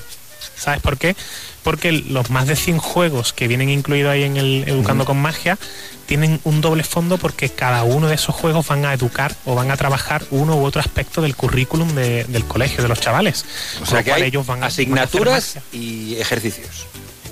[0.57, 1.15] ¿Sabes por qué?
[1.63, 5.59] Porque los más de 100 juegos que vienen incluidos ahí en el Educando con Magia
[6.07, 9.71] tienen un doble fondo porque cada uno de esos juegos van a educar o van
[9.71, 13.45] a trabajar uno u otro aspecto del currículum de- del colegio, de los chavales.
[13.83, 16.87] O sea que hay ellos van asignaturas van a hacer y ejercicios.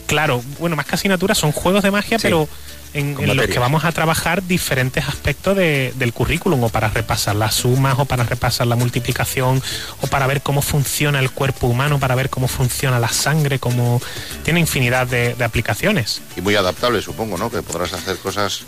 [0.07, 2.49] Claro, bueno, más que asignaturas son juegos de magia, Sí, pero
[2.95, 7.55] en, los que vamos a trabajar diferentes aspectos de- del currículum, o para repasar las
[7.57, 9.63] sumas, o para repasar la multiplicación,
[10.01, 14.01] o para ver cómo funciona el cuerpo humano, para ver cómo funciona la sangre, cómo
[14.45, 16.23] tiene infinidad de, de aplicaciones.
[16.37, 17.51] Y muy adaptable, supongo, ¿no?
[17.51, 18.61] Que podrás hacer cosas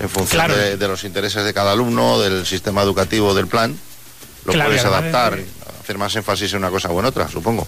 [0.00, 0.56] en función Claro.
[0.56, 3.76] de, de los intereses de cada alumno, del sistema educativo, del plan.
[4.44, 5.38] Lo Claro, puedes adaptar,
[5.82, 7.66] hacer más énfasis en una cosa u en otra, supongo.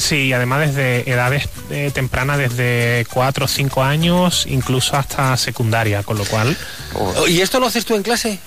[0.00, 6.16] Sí, además desde edades eh, tempranas, desde 4 o 5 años, incluso hasta secundaria, con
[6.16, 6.56] lo cual...
[6.94, 8.38] Oh, ¿Y esto lo haces tú en clase?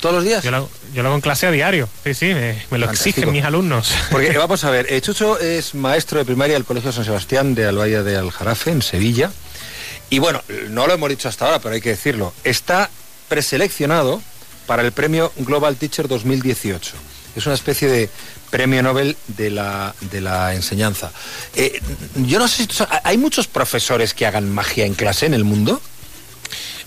[0.00, 0.42] ¿Todos los días?
[0.42, 2.86] Yo lo, hago- yo lo hago en clase a diario, sí, sí, me, me lo
[2.86, 3.08] Fantástico.
[3.20, 3.92] exigen mis alumnos.
[4.10, 7.66] Porque vamos a ver, eh, Chucho es maestro de primaria del Colegio San Sebastián de
[7.66, 9.30] Albaya de Aljarafe, en Sevilla.
[10.08, 12.32] Y bueno, no lo hemos dicho hasta ahora, pero hay que decirlo.
[12.42, 12.90] Está
[13.28, 14.20] preseleccionado
[14.66, 16.92] para el premio Global Teacher 2018.
[17.36, 18.10] Es una especie de
[18.50, 21.12] premio Nobel de la, de la enseñanza.
[21.54, 21.80] Eh,
[22.16, 25.80] yo no sé si ¿hay muchos profesores que hagan magia en clase en el mundo?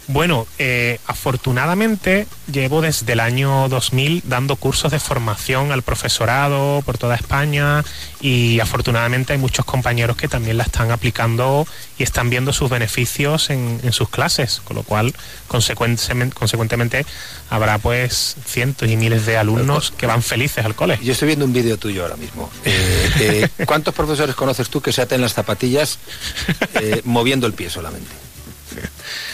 [0.07, 6.97] Bueno, eh, afortunadamente llevo desde el año 2000 dando cursos de formación al profesorado por
[6.97, 7.85] toda España
[8.19, 11.65] y afortunadamente hay muchos compañeros que también la están aplicando
[11.97, 15.13] y están viendo sus beneficios en, en sus clases, con lo cual
[15.47, 17.05] consecuentemente, consecuentemente
[17.49, 20.99] habrá pues cientos y miles de alumnos que van felices al cole.
[21.01, 22.49] Yo estoy viendo un vídeo tuyo ahora mismo.
[22.65, 25.97] Eh, eh, ¿Cuántos profesores conoces tú que se aten las zapatillas
[26.81, 28.11] eh, moviendo el pie solamente?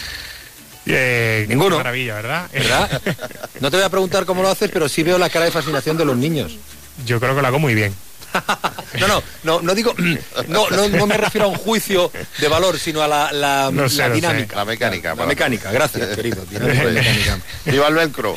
[0.92, 1.76] Eh, Ninguno.
[1.76, 2.50] qué maravilla, ¿verdad?
[2.52, 3.02] ¿Verdad?
[3.60, 5.96] No te voy a preguntar cómo lo haces, pero sí veo la cara de fascinación
[5.96, 6.56] de los niños.
[7.04, 7.94] Yo creo que lo hago muy bien.
[8.98, 9.94] No, no, no, no digo,
[10.48, 13.88] no, no, no me refiero a un juicio de valor, sino a la, la- No
[13.88, 14.56] sé, la dinámica.
[14.56, 15.14] La mecánica.
[15.14, 16.44] La mecánica, gracias, querido.
[16.50, 17.38] mecánica.
[17.66, 18.36] Viva el velcro.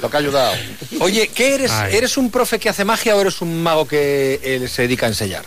[0.00, 0.54] Lo que ha ayudado.
[1.00, 1.70] Oye, ¿qué eres?
[1.70, 1.96] Ay.
[1.96, 5.08] ¿Eres un profe que hace magia o eres un mago que eh, se dedica a
[5.08, 5.44] enseñar?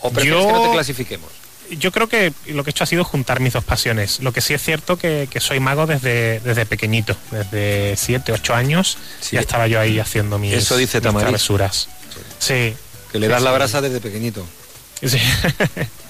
[0.00, 1.30] ¿O prefieres Yo- que no te clasifiquemos?
[1.70, 4.20] Yo creo que lo que he hecho ha sido juntar mis dos pasiones.
[4.20, 8.54] Lo que sí es cierto que, que soy mago desde, desde pequeñito, desde 7, 8
[8.54, 8.98] años.
[9.32, 11.88] Ya estaba yo ahí haciendo mis, Eso dice mis travesuras.
[12.38, 12.74] Sí.
[13.12, 14.46] Que le das Sí, la brasa desde pequeñito.
[15.02, 15.18] Sí.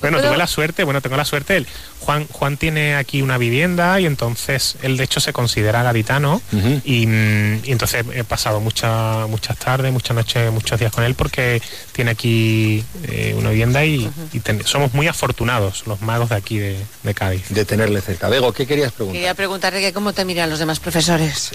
[0.00, 1.56] Bueno, tuve la suerte, bueno, tengo la suerte.
[1.56, 1.66] el-
[2.00, 6.40] Juan, Juan tiene aquí una vivienda y entonces él de hecho se considera gaditano
[6.84, 11.14] y, mm, y entonces he pasado mucha- muchas tardes, muchas noches, muchos días con él
[11.14, 11.60] porque
[11.92, 16.58] tiene aquí eh, una vivienda y, y ten- somos muy afortunados los magos de aquí
[16.58, 17.48] de, de Cádiz.
[17.50, 18.28] De tenerle cerca.
[18.28, 19.18] Bego, ¿qué querías preguntar?
[19.18, 21.50] Quería preguntarte que cómo te miran los demás profesores.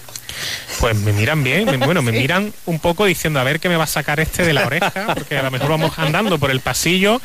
[0.80, 3.78] Pues me miran bien, me- bueno, me miran un poco diciendo a ver qué me
[3.78, 6.60] va a sacar este de la oreja, porque a lo mejor vamos andando por el
[6.60, 7.22] pasillo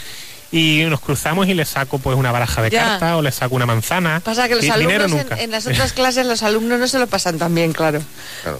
[0.51, 2.85] y nos cruzamos y le saco pues una baraja de Ya.
[2.85, 4.21] cartas o le saco una manzana.
[4.21, 5.37] Pasa que los alumnos en, nunca.
[5.43, 8.01] en las otras clases, los alumnos no se lo pasan tan bien, claro.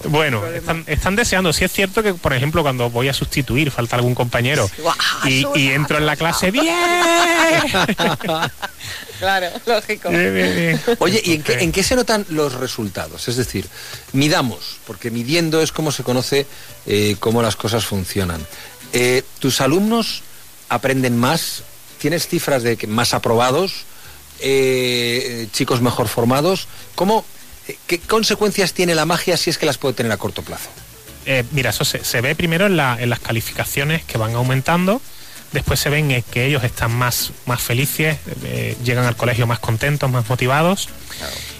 [0.05, 1.51] Bueno, están, están deseando.
[1.51, 4.69] Sí es cierto que, por ejemplo, cuando voy a sustituir, falta algún compañero
[5.25, 6.67] y, y entro en la clase, ¡bien!
[9.19, 10.09] Claro, lógico.
[10.09, 10.81] Bien, bien, bien.
[10.99, 13.27] Oye, ¿y en qué, en qué se notan los resultados?
[13.27, 13.67] Es decir,
[14.13, 16.47] midamos, porque midiendo es como se conoce
[16.85, 18.45] eh, cómo las cosas funcionan.
[18.93, 20.23] Eh, ¿Tus alumnos
[20.69, 21.63] aprenden más?
[21.99, 23.85] ¿Tienes cifras de más aprobados?
[24.39, 26.67] Eh, ¿Chicos mejor formados?
[26.95, 27.25] ¿Cómo,
[27.67, 30.69] eh, ¿Qué consecuencias tiene la magia si es que las puede tener a corto plazo?
[31.25, 35.01] Eh, mira, eso se, ve primero en las calificaciones que van aumentando.
[35.51, 39.59] Después se ven eh, que ellos están más, más felices, eh, llegan al colegio más
[39.59, 40.89] contentos, más motivados.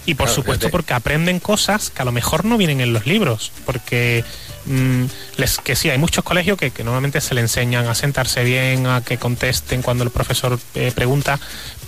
[0.05, 0.71] Y por Claro, supuesto fíjate.
[0.71, 3.51] porque aprenden cosas que a lo mejor no vienen en los libros.
[3.65, 4.23] Porque
[4.65, 5.03] mm,
[5.37, 8.85] les, que sí, hay muchos colegios que, que normalmente se le enseñan a sentarse bien,
[8.87, 11.39] a que contesten cuando el profesor eh, pregunta,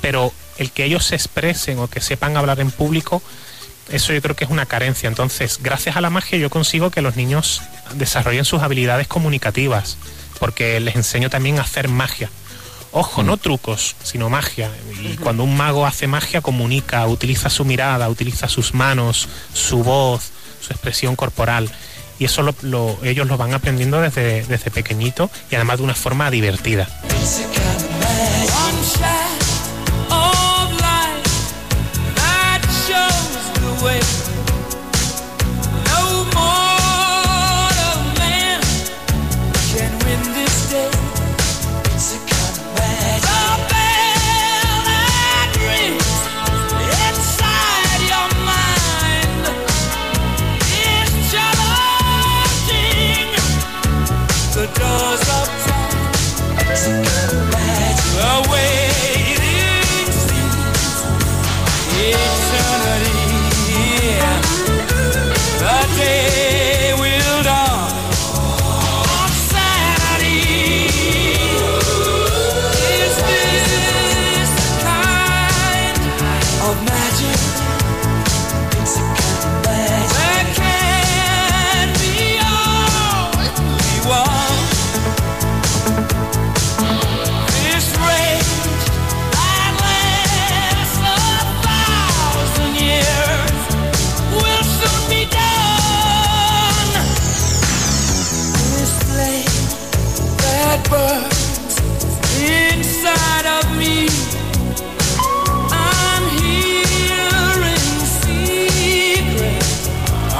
[0.01, 3.21] pero el que ellos se expresen o que sepan hablar en público,
[3.89, 5.07] eso yo creo que es una carencia.
[5.07, 7.61] Entonces, gracias a la magia yo consigo que los niños
[7.95, 9.97] desarrollen sus habilidades comunicativas,
[10.41, 12.31] porque les enseño también a hacer magia.
[12.91, 14.72] Ojo, no trucos, sino magia.
[15.03, 20.31] Y cuando un mago hace magia, comunica, utiliza su mirada, utiliza sus manos, su voz,
[20.59, 21.69] su expresión corporal.
[22.18, 25.95] Y eso lo- lo- ellos lo van aprendiendo desde, desde pequeñito y además de una
[25.95, 26.88] forma divertida.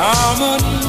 [0.02, 0.81] harmony.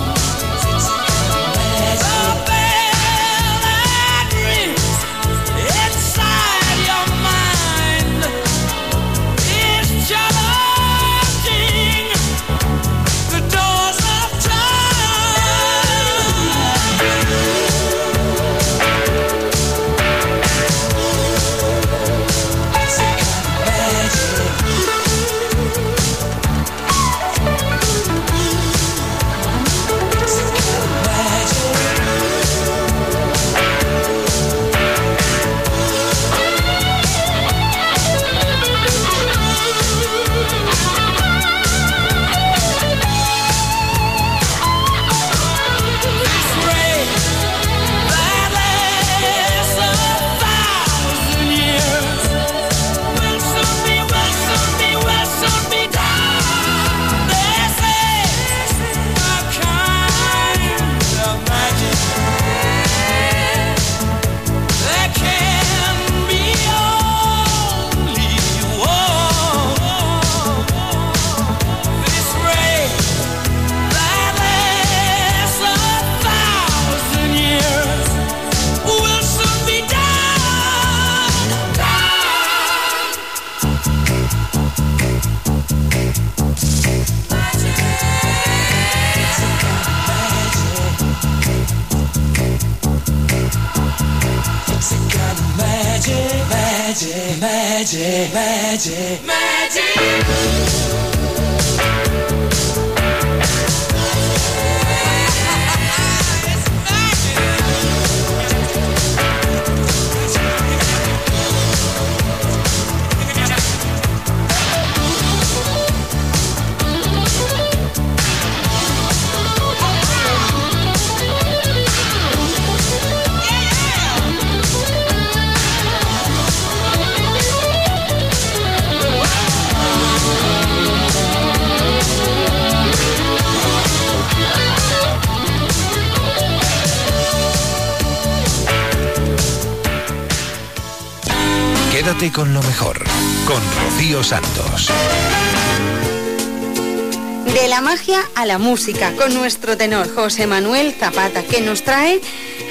[148.43, 152.20] A la música, con nuestro tenor José Manuel Zapata, que nos trae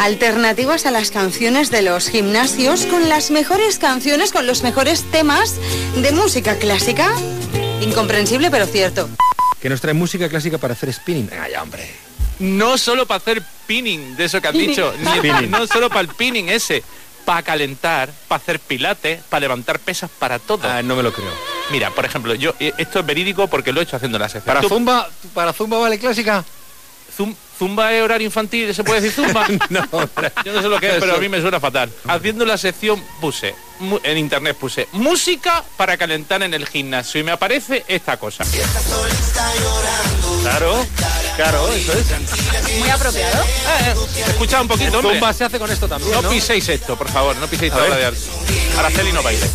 [0.02, 5.56] alternativas a las canciones de los gimnasios con las mejores canciones, con los mejores temas
[5.96, 7.14] de música clásica.
[7.80, 9.10] Incomprensible, pero cierto.
[9.62, 11.28] Que nos trae música clásica para hacer spinning.
[11.30, 11.90] Venga ya, hombre.
[12.40, 14.94] No solo para hacer pinning, de eso que has dicho,
[15.42, 16.84] ni- no solo para el pinning ese,
[17.24, 20.68] para calentar, para hacer pilates, para levantar pesas, para todo.
[20.68, 21.32] Ah, no me lo creo.
[21.72, 24.46] Mira, por ejemplo, yo eh, esto es verídico porque lo he hecho haciendo la sección.
[24.46, 26.44] ¿Para Tú- Zumba, para Zumba vale clásica?
[27.18, 29.46] Zum- Zumba es horario infantil, ¿se puede decir Zumba?
[29.70, 29.82] no,
[30.46, 31.92] Yo no sé lo que es, pero a mí me suena fatal.
[32.08, 33.54] Haciendo la sección puse,
[34.04, 38.44] en internet puse, música para calentar en el gimnasio y me aparece esta cosa.
[40.42, 40.86] Claro,
[41.36, 42.06] claro, eso es.
[42.80, 43.44] Muy apropiado.
[44.28, 45.14] Escucha un poquito, hombre.
[45.14, 46.30] Zumba se hace con esto también, No, ¿no?
[46.30, 48.06] piséis esto, por favor, no piséis A la de.
[48.78, 49.48] Araceli no baile.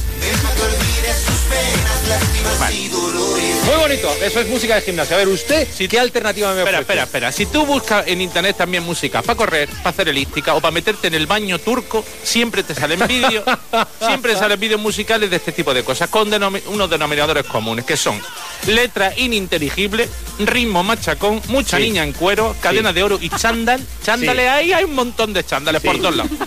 [3.67, 5.17] Muy bonito, eso es música de gimnasio.
[5.17, 6.81] A ver, ¿usted qué alternativa me Espera, ofrece?
[7.01, 7.33] espera, espera.
[7.33, 11.09] Si tú buscas en internet también música para correr, para hacer elíptica o para meterte
[11.09, 13.45] en el baño turco, siempre te salen vídeos,
[14.01, 17.97] siempre salen vídeos musicales de este tipo de cosas, con denomi- unos denominadores comunes, que
[17.97, 18.21] son
[18.67, 20.09] letras ininteligibles,
[20.39, 21.83] ritmo machacón, mucha Sí.
[21.85, 23.85] niña en cuero, cadena de oro y chándal.
[24.05, 24.49] Chándales Sí.
[24.49, 26.33] ahí, hay un montón de chándales por todos lados.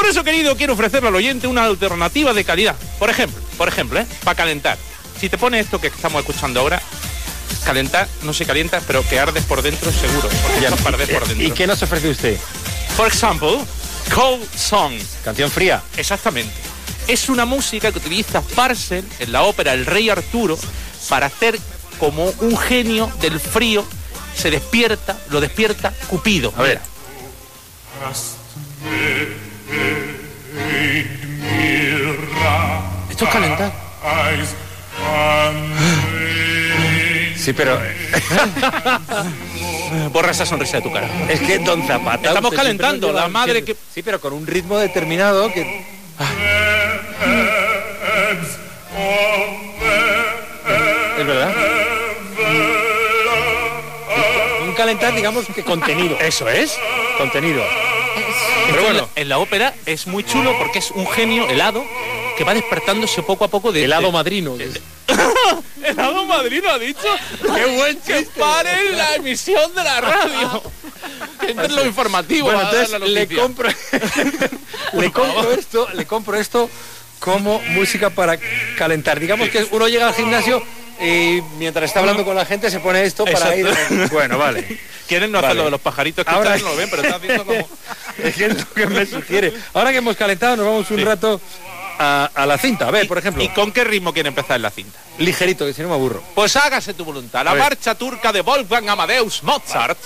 [0.00, 2.74] Por eso, querido, quiero ofrecerle al oyente una alternativa de calidad.
[2.98, 4.06] Por ejemplo, por ejemplo, ¿eh?
[4.24, 4.78] para calentar.
[5.20, 6.80] Si te pones esto que estamos escuchando ahora,
[7.66, 10.30] calentar no se calienta, pero que ardes por dentro seguro.
[10.42, 11.46] Porque Ya, arde por dentro.
[11.46, 12.38] ¿Y qué nos ofrece usted?
[12.96, 13.62] Por ejemplo,
[14.14, 14.94] Cold Song.
[15.22, 15.82] Canción fría.
[15.98, 16.54] Exactamente.
[17.06, 20.58] Es una música que utiliza Parcel en la ópera El Rey Arturo
[21.10, 21.58] para hacer
[21.98, 23.86] como un genio del frío
[24.34, 26.54] se despierta, lo despierta Cupido.
[26.56, 26.80] A ver.
[33.20, 33.70] Esto es calentar.
[37.36, 37.78] Sí, pero
[40.12, 41.08] Borra esa sonrisa de tu cara.
[41.28, 42.28] es que Don Zapata.
[42.28, 45.84] Estamos calentando, la madre siempre- Sí, pero con un ritmo determinado que.
[51.18, 51.54] Es verdad.
[54.66, 56.16] Un calentar, digamos que contenido.
[56.20, 56.78] Eso es.
[57.18, 57.62] Contenido.
[58.70, 61.84] Pero bueno, en la ópera es muy chulo porque es un genio helado
[62.40, 64.56] que va despertándose poco a poco de Helado de- madrino.
[65.84, 67.06] Helado madrino ha dicho.
[67.42, 68.14] Qué buen chiste.
[68.14, 70.62] Que paren la emisión de la radio.
[71.38, 72.46] Que entre lo informativo.
[72.46, 73.68] Bueno, entonces le compro,
[74.94, 76.70] le compro esto, le compro esto
[77.18, 78.38] como música para
[78.78, 79.20] calentar.
[79.20, 80.62] Digamos que uno llega al gimnasio
[80.98, 83.68] y mientras está hablando con la gente se pone esto para ir.
[84.10, 84.78] Bueno, vale.
[85.06, 85.58] Quieren no hacer Vale.
[85.58, 87.68] lo de los pajaritos que Ahora- no lo ven, pero está haciendo como.
[88.16, 89.52] Es lo que me sugiere.
[89.74, 91.38] Ahora que hemos calentado, nos vamos un rato
[92.00, 92.88] a, a la cinta.
[92.88, 93.42] A ver, por ejemplo.
[93.42, 94.98] ¿Y con qué ritmo quiere empezar en la cinta?
[95.18, 96.22] Ligerito, que si no me aburro.
[96.34, 97.44] Pues hágase tu voluntad.
[97.44, 99.98] La marcha turca de Wolfgang Amadeus Mozart.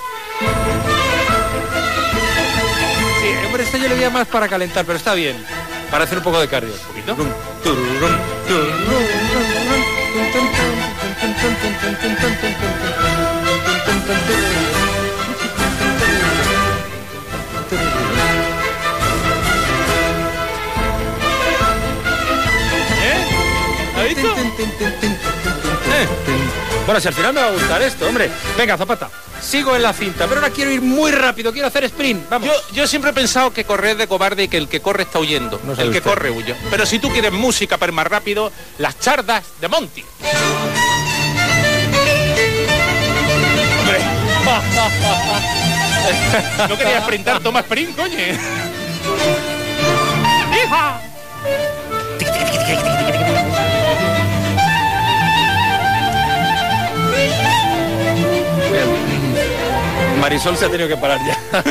[3.21, 5.37] Sí, hombre, esto yo le veía más para calentar, pero está bien.
[5.91, 6.75] Para hacer un poco de cardio.
[7.07, 8.15] Tururum, tururum,
[12.24, 12.24] ¿Eh?
[24.65, 26.55] ¿Ha visto?
[26.87, 28.31] Bueno, si al final me va a gustar esto, hombre.
[28.59, 29.09] Venga, Zapata.
[29.41, 32.29] Sigo en la cinta, pero ahora quiero ir muy rápido, quiero hacer sprint.
[32.29, 32.49] Vamos.
[32.49, 35.05] Yo, yo siempre he pensado que correr es de cobarde y que el que corre
[35.05, 35.61] está huyendo.
[35.65, 36.03] No el que usted.
[36.03, 36.55] corre huye.
[36.71, 40.05] Pero si tú quieres música para ir más rápido, las chardas de Monty.
[43.81, 43.99] Hombre.
[46.69, 48.19] no quería sprintar, toma sprint, coño.
[50.55, 51.01] ¡Hija!
[60.25, 61.37] Marisol se ha tenido que parar ya.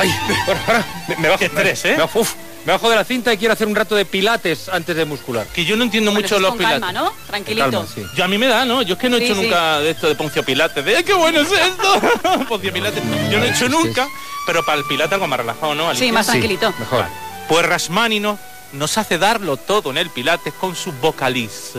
[0.00, 0.14] Ay,
[0.46, 1.92] bueno, ahora me, me bajo, estrés, ¿eh?
[1.96, 2.34] me bajo, uf,
[2.64, 5.44] me bajo de la cinta y quiero hacer un rato de pilates antes de muscular.
[5.48, 6.80] Que yo no entiendo Bueno, mucho eso es los con pilates.
[6.82, 7.12] calma, ¿no?
[7.26, 7.68] Tranquilito.
[7.68, 8.04] Calma, sí.
[8.14, 8.82] Yo a mí me da, ¿no?
[8.82, 9.42] Yo es que no he Sí, hecho sí.
[9.42, 12.00] nunca de esto de Poncio Pilates, de ¡ay, qué bueno es esto!
[12.48, 13.02] Poncio Pilates.
[13.28, 14.06] Yo no he hecho nunca,
[14.46, 15.82] pero para el Pilates algo más relajado, ¿no?
[15.86, 16.12] Sí, Alicia?
[16.12, 16.72] más tranquilito.
[16.78, 17.06] Mejor.
[17.48, 18.38] Pues Rasmanino
[18.72, 21.72] nos hace darlo todo en el Pilates con su vocaliz.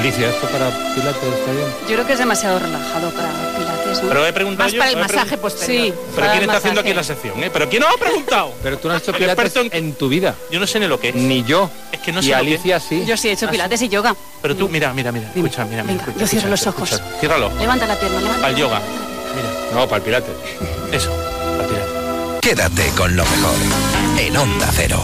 [0.00, 1.66] Alicia, ¿esto para pilates está bien?
[1.82, 4.08] Yo creo que es demasiado relajado para pilates, ¿no?
[4.08, 5.94] Pero he preguntado Más yo, para el masaje posterior.
[5.94, 5.94] Sí.
[6.16, 7.50] Pero ¿quién está haciendo aquí la sección, eh?
[7.52, 8.54] ¿Pero quién nos ha preguntado?
[8.62, 10.34] Pero tú no has hecho pilates experto en tu vida.
[10.50, 11.14] Yo no sé ni lo que es.
[11.14, 11.70] Ni yo.
[11.92, 13.04] Es que no y sé lo que Alicia sí.
[13.04, 14.16] Yo sí he hecho pilates y yoga.
[14.40, 15.30] Pero tú, mira, mira, mira.
[15.34, 15.48] Dime.
[15.48, 15.92] Escucha, mira, mira.
[15.98, 16.92] Venga, escucha, yo cierro escucha, los ojos.
[16.92, 17.20] escucha.
[17.20, 17.52] Ciérralo.
[17.58, 18.40] Levanta la pierna, levanta.
[18.40, 18.80] Para el yoga.
[19.74, 20.34] No, para el pilates.
[20.92, 21.10] Eso.
[21.10, 22.40] Para el Pilates.
[22.40, 23.54] Quédate con lo mejor
[24.18, 25.02] en Onda Cero.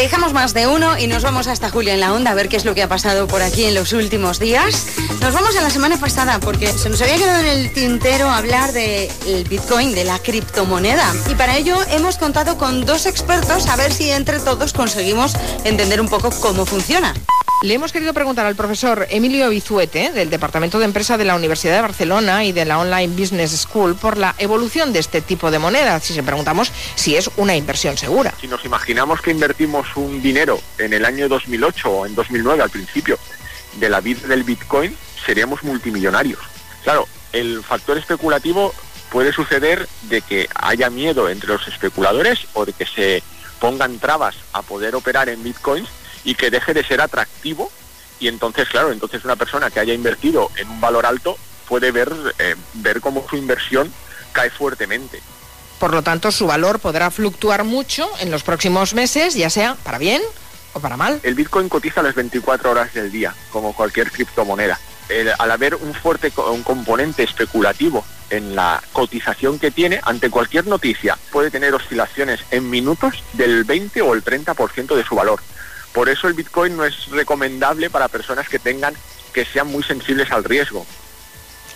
[0.00, 2.56] Dejamos más de uno y nos vamos hasta Julio en la onda a ver qué
[2.56, 4.86] es lo que ha pasado por aquí en los últimos días.
[5.20, 8.72] Nos vamos a la semana pasada porque se nos había quedado en el tintero hablar
[8.72, 11.12] del Bitcoin, de la criptomoneda.
[11.30, 16.00] Y para ello hemos contado con dos expertos a ver si entre todos conseguimos entender
[16.00, 17.12] un poco cómo funciona.
[17.62, 21.74] Le hemos querido preguntar al profesor Emilio Bizuete, del Departamento de Empresa de la Universidad
[21.74, 25.58] de Barcelona y de la Online Business School, por la evolución de este tipo de
[25.58, 26.00] moneda.
[26.00, 28.32] Si se preguntamos si es una inversión segura.
[28.40, 32.70] Si nos imaginamos que invertimos un dinero en el año 2008 o en 2009 al
[32.70, 33.18] principio
[33.74, 34.96] de la vida del Bitcoin,
[35.26, 36.40] seríamos multimillonarios.
[36.82, 38.72] Claro, el factor especulativo
[39.10, 43.22] puede suceder de que haya miedo entre los especuladores o de que se
[43.58, 47.70] pongan trabas a poder operar en Bitcoins y que deje de ser atractivo
[48.18, 51.38] y entonces, claro, entonces una persona que haya invertido en un valor alto
[51.68, 53.92] puede ver, eh, ver cómo su inversión
[54.32, 55.22] cae fuertemente.
[55.78, 59.96] Por lo tanto, su valor podrá fluctuar mucho en los próximos meses, ya sea para
[59.96, 60.20] bien
[60.74, 61.20] o para mal.
[61.22, 64.78] El Bitcoin cotiza las 24 horas del día, como cualquier criptomoneda.
[65.08, 70.66] El- al haber un fuerte un componente especulativo en la cotización que tiene, ante cualquier
[70.66, 75.40] noticia puede tener oscilaciones en minutos del 20 o el 30% de su valor.
[75.92, 78.94] Por eso el Bitcoin no es recomendable para personas que tengan
[79.32, 80.86] que sean muy sensibles al riesgo.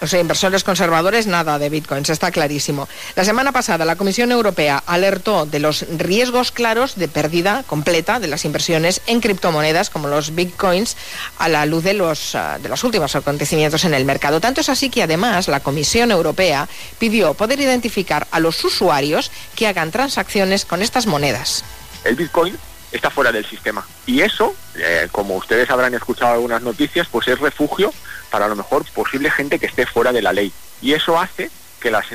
[0.00, 2.88] O sea, inversores conservadores, nada de bitcoins, está clarísimo.
[3.16, 8.28] La semana pasada la Comisión Europea alertó de los riesgos claros de pérdida completa de
[8.28, 10.96] las inversiones en criptomonedas como los bitcoins
[11.38, 14.40] a la luz de los, ah, de los últimos acontecimientos en el mercado.
[14.40, 16.68] Tanto es así que además la Comisión Europea
[16.98, 21.64] pidió poder identificar a los usuarios que hagan transacciones con estas monedas.
[22.04, 22.58] el Bitcoin
[22.96, 23.86] está fuera del sistema.
[24.06, 27.92] Y eso, eh, como ustedes habrán escuchado algunas noticias, pues es refugio
[28.30, 30.52] para a lo mejor posible gente que esté fuera de la ley.
[30.82, 31.50] Y eso hace
[31.80, 32.06] que las,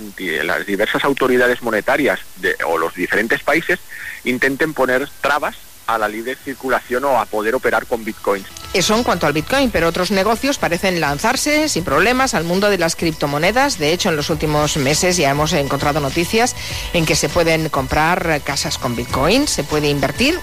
[0.66, 3.80] diversas autoridades monetarias de- o los diferentes países
[4.24, 5.56] intenten poner trabas
[5.94, 8.46] a la libre circulación o a poder operar con bitcoins.
[8.72, 12.78] Eso en cuanto al Bitcoin, pero otros negocios parecen lanzarse sin problemas al mundo de
[12.78, 13.80] las criptomonedas.
[13.80, 16.56] De hecho, en los últimos meses ya hemos encontrado noticias
[16.94, 20.40] en que se pueden comprar casas con Bitcoin, se puede invertir.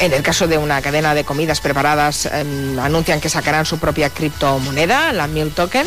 [0.00, 4.10] En el caso de una cadena de comidas preparadas, em, anuncian que sacarán su propia
[4.10, 5.86] criptomoneda, la Mil Token,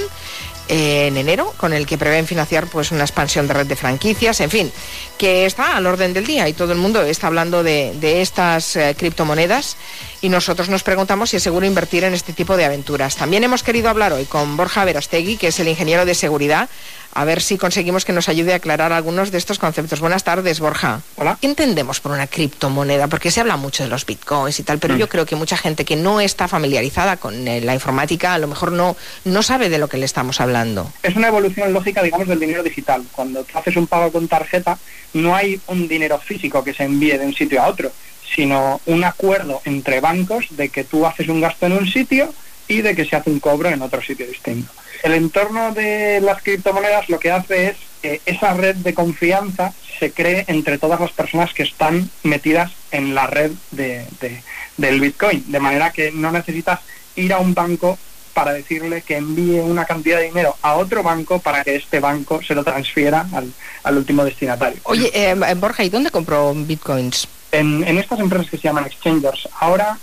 [0.68, 4.50] en enero, con el que prevén financiar pues una expansión de red de franquicias, en
[4.50, 4.72] fin,
[5.18, 8.76] que está al orden del día y todo el mundo está hablando de, de estas
[8.76, 9.78] eh, criptomonedas
[10.26, 13.16] y nosotros nos preguntamos si es seguro invertir en este tipo de aventuras.
[13.16, 16.68] También hemos querido hablar hoy con Borja Verastegui, que es el ingeniero de seguridad,
[17.14, 20.00] a ver si conseguimos que nos ayude a aclarar algunos de estos conceptos.
[20.00, 21.02] Buenas tardes, Borja.
[21.18, 21.38] Hola.
[21.40, 23.08] ¿Qué entendemos por una criptomoneda?
[23.08, 24.98] Porque se habla mucho de los bitcoins y tal, pero Mm.
[24.98, 28.48] yo creo que mucha gente que no está familiarizada con eh, la informática a lo
[28.48, 30.92] mejor no, no sabe de lo que le estamos hablando.
[31.04, 33.04] Es una evolución lógica, digamos, del dinero digital.
[33.12, 34.80] Cuando tú haces un pago con tarjeta,
[35.14, 37.92] no hay un dinero físico que se envíe de un sitio a otro,
[38.34, 42.34] sino un acuerdo entre bancos de que tú haces un gasto en un sitio
[42.68, 44.72] y de que se hace un cobro en otro sitio distinto.
[45.04, 50.12] El entorno de las criptomonedas lo que hace es que esa red de confianza se
[50.12, 54.42] cree entre todas las personas que están metidas en la red de- de-
[54.78, 56.80] del Bitcoin, de manera que no necesitas
[57.16, 57.98] ir a un banco
[58.34, 62.42] para decirle que envíe una cantidad de dinero a otro banco para que este banco
[62.44, 63.54] se lo transfiera al,
[63.84, 64.80] al último destinatario.
[64.84, 67.28] Oye, eh, Borja, ¿y dónde compró bitcoins?
[67.56, 69.98] En, en estas empresas que se llaman exchangers, ahora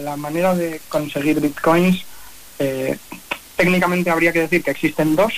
[0.00, 2.04] la manera de conseguir bitcoins,
[2.60, 2.96] eh,
[3.56, 5.32] técnicamente habría que decir que existen dos.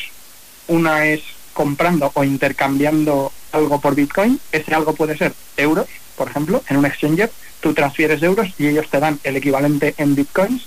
[0.69, 1.23] Una es
[1.55, 4.39] comprando o intercambiando algo por bitcoin.
[4.53, 7.33] Ese algo puede ser euros, por ejemplo, en un exchanger.
[7.61, 10.67] Tú transfieres euros y ellos te dan el equivalente en bitcoins.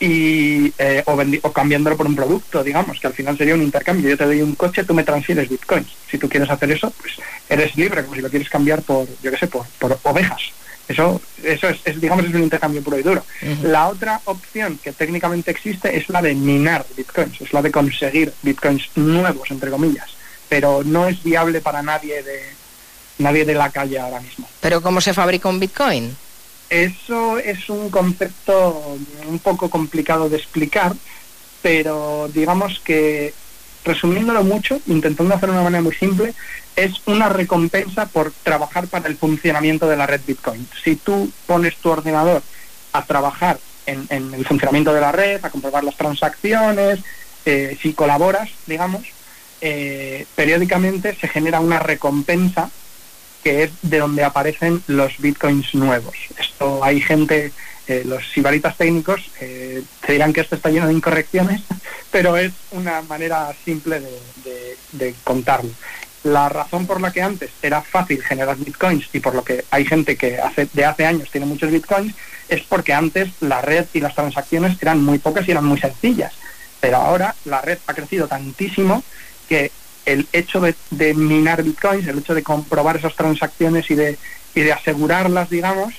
[0.00, 4.08] Y eh, o, o cambiándolo por un producto, digamos, que al final sería un intercambio.
[4.08, 5.88] Yo te doy un coche, tú me transfieres bitcoins.
[6.10, 7.14] Si tú quieres hacer eso, pues
[7.48, 10.40] eres libre, como si lo quieres cambiar por, yo qué sé, por, por ovejas.
[10.86, 13.22] Eso, eso es, es, digamos, es un intercambio puro y duro.
[13.62, 18.32] La otra opción que técnicamente existe es la de minar bitcoins, es la de conseguir
[18.42, 20.08] bitcoins nuevos, entre comillas,
[20.48, 22.40] pero no es viable para nadie de
[23.18, 24.48] nadie de la calle ahora mismo.
[24.60, 26.16] Pero ¿cómo se fabrica un bitcoin?
[26.70, 30.94] Eso es un concepto un poco complicado de explicar,
[31.62, 33.32] pero digamos que
[33.84, 36.34] resumiéndolo mucho, intentando hacerlo de una manera muy simple,
[36.76, 40.68] es una recompensa por trabajar para el funcionamiento de la red Bitcoin.
[40.84, 42.42] Si tú pones tu ordenador
[42.92, 47.00] a trabajar en, el funcionamiento de la red, a comprobar las transacciones,
[47.46, 49.02] eh, si colaboras, digamos,
[49.60, 52.70] eh, periódicamente se genera una recompensa
[53.48, 56.14] que es de donde aparecen los bitcoins nuevos.
[56.38, 57.50] Esto hay gente,
[57.86, 61.62] eh, los sibaritas técnicos eh, te dirán que esto está lleno de incorrecciones,
[62.10, 64.10] pero es una manera simple de,
[64.44, 65.70] de- de contarlo.
[66.24, 69.86] La razón por la que antes era fácil generar bitcoins y por lo que hay
[69.86, 72.14] gente que hace, de hace años tiene muchos bitcoins
[72.50, 76.34] es porque antes la red y las transacciones eran muy pocas y eran muy sencillas.
[76.80, 79.02] Pero ahora la red ha crecido tantísimo
[79.48, 79.70] que
[80.08, 84.18] el hecho de, minar bitcoins, el hecho de comprobar esas transacciones y de,
[84.54, 85.94] y de asegurarlas, digamos,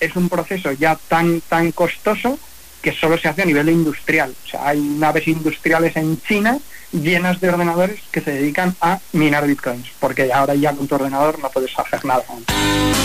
[0.00, 2.38] es un proceso ya tan, tan costoso
[2.80, 4.34] que solo se hace a nivel industrial.
[4.46, 6.58] O sea, hay naves industriales en China
[6.92, 11.38] llenas de ordenadores que se dedican a minar bitcoins, porque ahora ya con tu ordenador
[11.38, 12.24] no puedes hacer nada.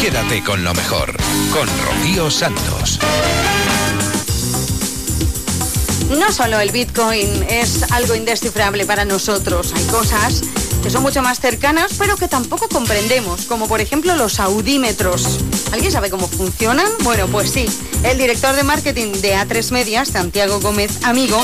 [0.02, 1.15] Quédate con lo mejor,
[1.52, 2.99] con Rocío Santos.
[6.10, 10.41] No solo el Bitcoin es algo indescifrable para nosotros, hay cosas
[10.86, 15.40] que son mucho más cercanas pero que tampoco comprendemos, como por ejemplo los audímetros.
[15.72, 16.88] ¿Alguien sabe cómo funcionan?
[17.03, 17.66] Bueno, pues sí,
[18.03, 21.41] el director de marketing de A3 Medias, Santiago Gómez Amigo,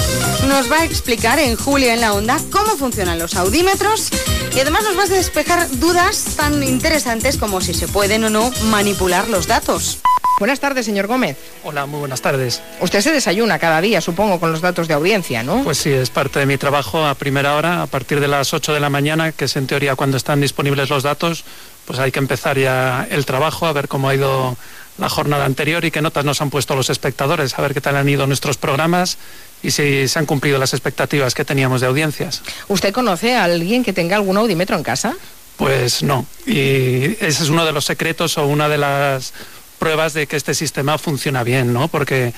[0.47, 4.11] nos va a explicar en Julio en la Onda cómo funcionan los audímetros
[4.55, 8.51] y además nos va a despejar dudas tan interesantes como si se pueden o no
[8.69, 10.01] manipular los datos.
[10.41, 11.37] Buenas tardes, señor Gómez.
[11.63, 12.63] Hola, muy buenas tardes.
[12.79, 15.63] Usted se desayuna cada día, supongo, con los datos de audiencia, ¿no?
[15.63, 18.73] Pues sí, es parte de mi trabajo a primera hora, a partir de las 8
[18.73, 21.43] de la mañana, que es en teoría cuando están disponibles los datos,
[21.85, 24.57] pues hay que empezar ya el trabajo, a ver cómo ha ido
[24.97, 27.95] la jornada anterior y qué notas nos han puesto los espectadores, a ver qué tal
[27.95, 29.17] han ido nuestros programas
[29.63, 32.41] y si se han cumplido las expectativas que teníamos de audiencias.
[32.67, 35.15] ¿Usted conoce a alguien que tenga algún audímetro en casa?
[35.57, 39.33] Pues no, y ese es uno de los secretos o una de las
[39.79, 41.87] pruebas de que este sistema funciona bien, ¿no?
[41.87, 42.33] Porque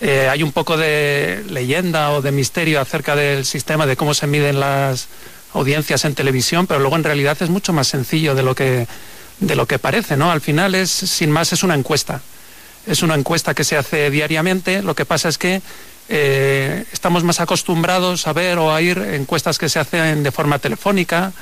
[0.00, 4.26] eh, hay un poco de leyenda o de misterio acerca del sistema, de cómo se
[4.26, 5.08] miden las
[5.54, 8.86] audiencias en televisión, pero luego en realidad es mucho más sencillo de lo que,
[9.40, 10.30] de lo que parece, ¿no?
[10.30, 12.20] Al final es, sin más, es una encuesta.
[12.86, 15.60] Es una encuesta que se hace diariamente, lo que pasa es que
[16.08, 20.58] eh, estamos más acostumbrados a ver o a ir encuestas que se hacen de forma
[20.58, 21.32] telefónica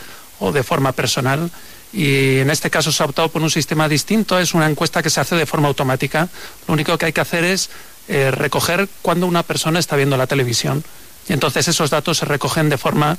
[0.41, 1.51] o de forma personal
[1.93, 5.11] y en este caso se ha optado por un sistema distinto, es una encuesta que
[5.11, 6.28] se hace de forma automática.
[6.66, 7.70] Lo único que hay que hacer es
[8.09, 10.83] eh, recoger cuando una persona está viendo la televisión
[11.28, 13.19] y entonces esos datos se recogen de forma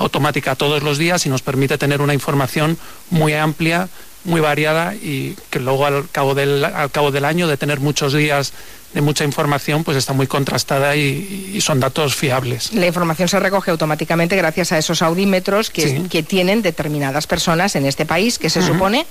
[0.00, 2.78] automática todos los días y nos permite tener una información
[3.10, 3.88] muy amplia,
[4.24, 8.12] muy variada y que luego al cabo del, al cabo del año de tener muchos
[8.12, 8.52] días
[8.92, 12.72] de mucha información pues está muy contrastada y, y son datos fiables.
[12.72, 16.08] La información se recoge automáticamente gracias a esos audímetros que, Sí.
[16.10, 18.72] que tienen determinadas personas en este país que se Ujú.
[18.72, 19.06] supone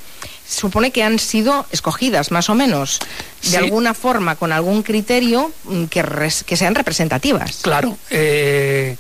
[0.48, 3.00] supone que han sido escogidas más o menos
[3.44, 3.56] de Sí.
[3.56, 7.60] alguna forma con algún criterio mm, que, res- que sean representativas.
[7.62, 7.98] Claro.
[8.10, 8.98] eh,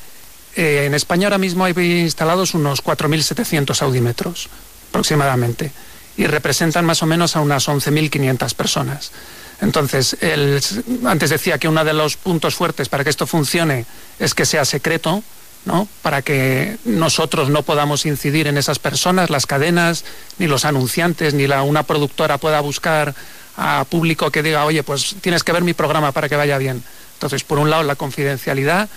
[0.56, 4.50] eh, en España ahora mismo hay instalados unos 4.700 audímetros
[4.90, 5.72] aproximadamente
[6.18, 9.12] y representan más o menos a unas 11.500 personas.
[9.62, 10.62] Entonces, el-
[11.06, 13.86] antes decía que uno de los puntos fuertes para que esto funcione
[14.18, 15.22] es que sea secreto,
[15.66, 15.88] ¿no?
[16.02, 20.06] Para que nosotros no podamos incidir en esas personas, las cadenas,
[20.40, 23.14] ni los anunciantes, ni la, una productora pueda buscar
[23.58, 26.82] a público que diga, oye, pues tienes que ver mi programa para que vaya bien.
[27.16, 28.88] Entonces, por un lado, la confidencialidad,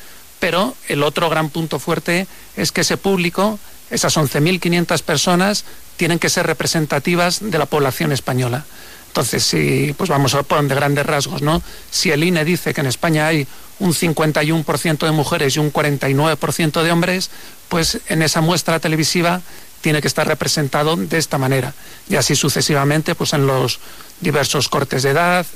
[0.42, 3.60] pero el otro gran punto fuerte es que ese público,
[3.90, 5.64] esas 11.500 personas,
[5.96, 8.64] tienen que ser representativas de la población española.
[9.06, 11.62] Entonces, si, pues vamos a poner de grandes rasgos, ¿no?
[11.92, 13.46] Si el INE dice que en España hay
[13.78, 17.30] un 51% de mujeres y un 49% de hombres,
[17.68, 19.42] pues en esa muestra televisiva
[19.80, 21.72] tiene que estar representado de esta manera.
[22.08, 23.78] Y así sucesivamente, pues en los
[24.20, 25.46] diversos cortes de edad,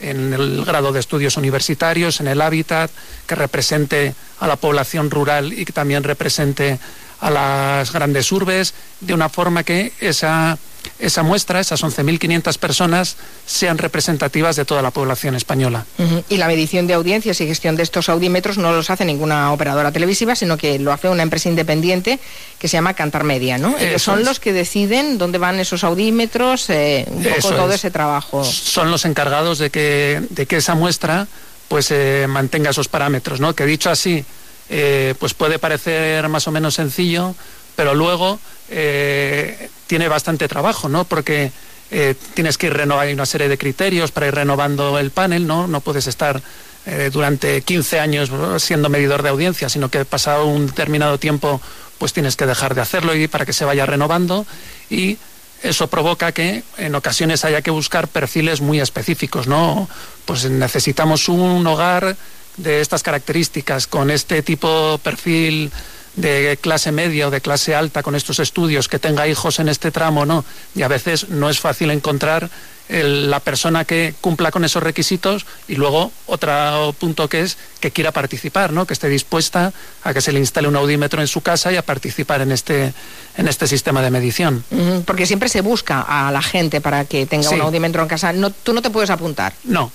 [0.00, 2.90] en el grado de estudios universitarios, en el hábitat,
[3.26, 6.78] que represente a la población rural y que también represente
[7.20, 10.58] a las grandes urbes, de una forma que esa
[10.98, 15.86] esa muestra, esas 11.500 personas, sean representativas de toda la población española.
[16.28, 19.92] Y la medición de audiencias y gestión de estos audímetros no los hace ninguna operadora
[19.92, 22.18] televisiva, sino que lo hace una empresa independiente
[22.58, 23.76] que se llama Cantar Media, ¿no?
[23.78, 24.26] Ellos Eso son es.
[24.26, 27.76] los que deciden dónde van esos audímetros, eh, un poco Eso todo es.
[27.76, 28.44] ese trabajo.
[28.44, 31.26] Son los encargados de que, de que esa muestra
[31.68, 33.54] pues eh, mantenga esos parámetros, ¿no?
[33.54, 34.24] Que dicho así,
[34.70, 37.34] eh, pues puede parecer más o menos sencillo,
[37.76, 38.40] pero luego
[38.70, 41.04] eh, tiene bastante trabajo, ¿no?
[41.04, 41.52] Porque
[41.90, 45.46] eh, tienes que ir renovando, hay una serie de criterios para ir renovando el panel,
[45.46, 45.68] ¿no?
[45.68, 46.42] No puedes estar
[46.86, 51.60] eh, durante 15 años siendo medidor de audiencia, sino que pasado un determinado tiempo
[51.98, 54.46] pues tienes que dejar de hacerlo y para que se vaya renovando
[54.90, 55.18] y
[55.62, 59.88] eso provoca que en ocasiones haya que buscar perfiles muy específicos, ¿no?
[60.24, 62.16] Pues necesitamos un hogar
[62.56, 65.70] de estas características, con este tipo perfil
[66.16, 69.90] de clase media o de clase alta, con estos estudios, que tenga hijos en este
[69.90, 70.44] tramo, ¿no?
[70.74, 72.48] Y a veces no es fácil encontrar
[72.88, 77.90] el- la persona que cumpla con esos requisitos y luego otro punto que es que
[77.90, 78.86] quiera participar, ¿no?
[78.86, 79.72] Que esté dispuesta
[80.04, 82.94] a que se le instale un audímetro en su casa y a participar en este,
[83.36, 84.64] en este sistema de medición.
[85.04, 87.56] Porque siempre se busca a la gente para que tenga Sí.
[87.56, 88.32] un audímetro en casa.
[88.32, 89.52] No, tú no te puedes apuntar.
[89.64, 89.90] No,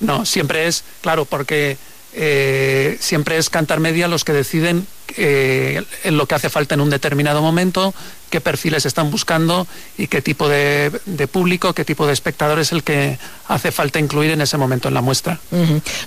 [0.00, 1.78] no, siempre es, claro, porque
[2.12, 4.86] eh, siempre es Cantar Media los que deciden
[5.16, 7.94] eh, en lo que hace falta en un determinado momento,
[8.30, 9.66] qué perfiles están buscando
[9.96, 13.18] y qué tipo de, de público, qué tipo de espectador es el que
[13.48, 15.38] hace falta incluir en ese momento en la muestra.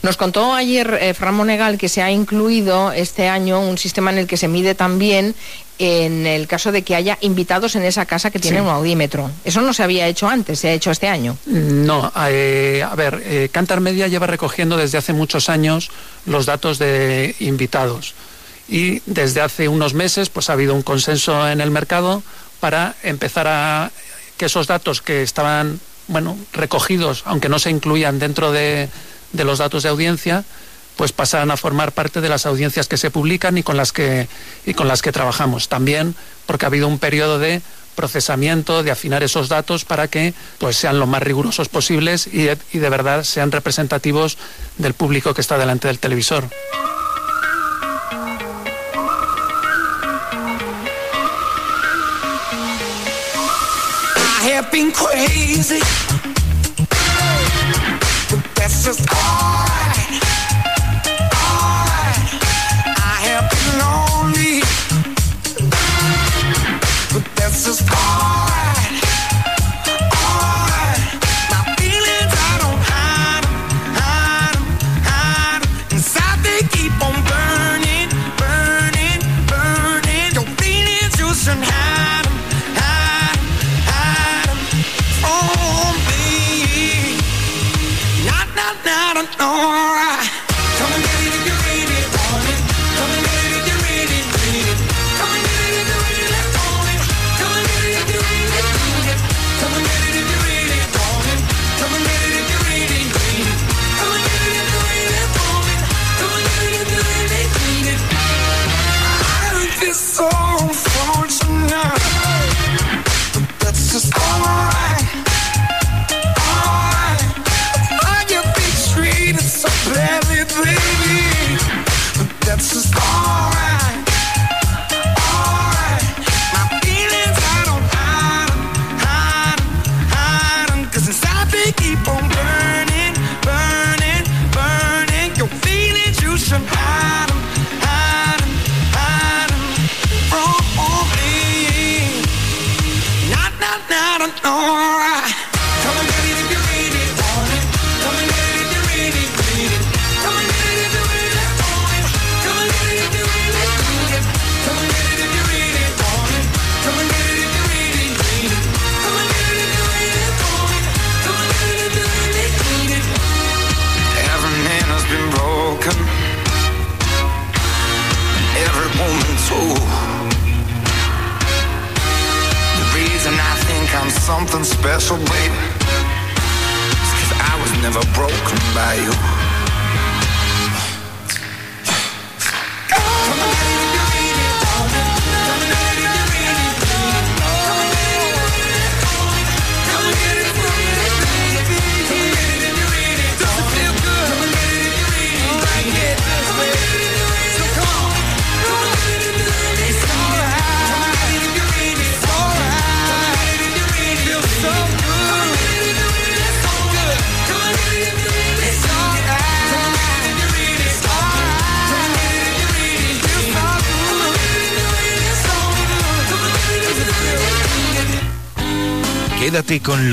[0.02, 4.18] Nos contó ayer eh, Fran Monegal que se ha incluido este año un sistema en
[4.18, 5.36] el que se mide también
[5.80, 8.68] en el caso de que haya invitados en esa casa que tienen Sí.
[8.68, 9.30] un audímetro.
[9.46, 11.38] Eso no se había hecho antes, se ha hecho este año.
[11.46, 15.92] No, eh, a ver, eh, Cantar Media lleva recogiendo desde hace muchos años
[16.26, 18.16] los datos de invitados
[18.68, 22.24] y desde hace unos meses pues ha habido un consenso en el mercado
[22.60, 23.92] para empezar a
[24.38, 28.90] que esos datos que estaban bueno recogidos aunque no se incluían dentro de,
[29.34, 30.44] de los datos de audiencia
[30.96, 34.28] pues pasaran a formar parte de las audiencias que se publican y con las que
[34.66, 36.16] y con las que trabajamos también
[36.46, 37.62] porque ha habido un periodo de
[37.96, 42.78] procesamiento de afinar esos datos para que pues sean lo más rigurosos posibles y, y
[42.78, 44.38] de verdad sean representativos
[44.78, 46.48] del público que está delante del televisor.
[55.18, 56.17] Crazy.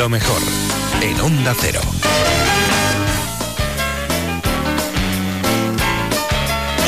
[0.04, 0.42] Lo mejor
[1.00, 1.80] en Onda Cero.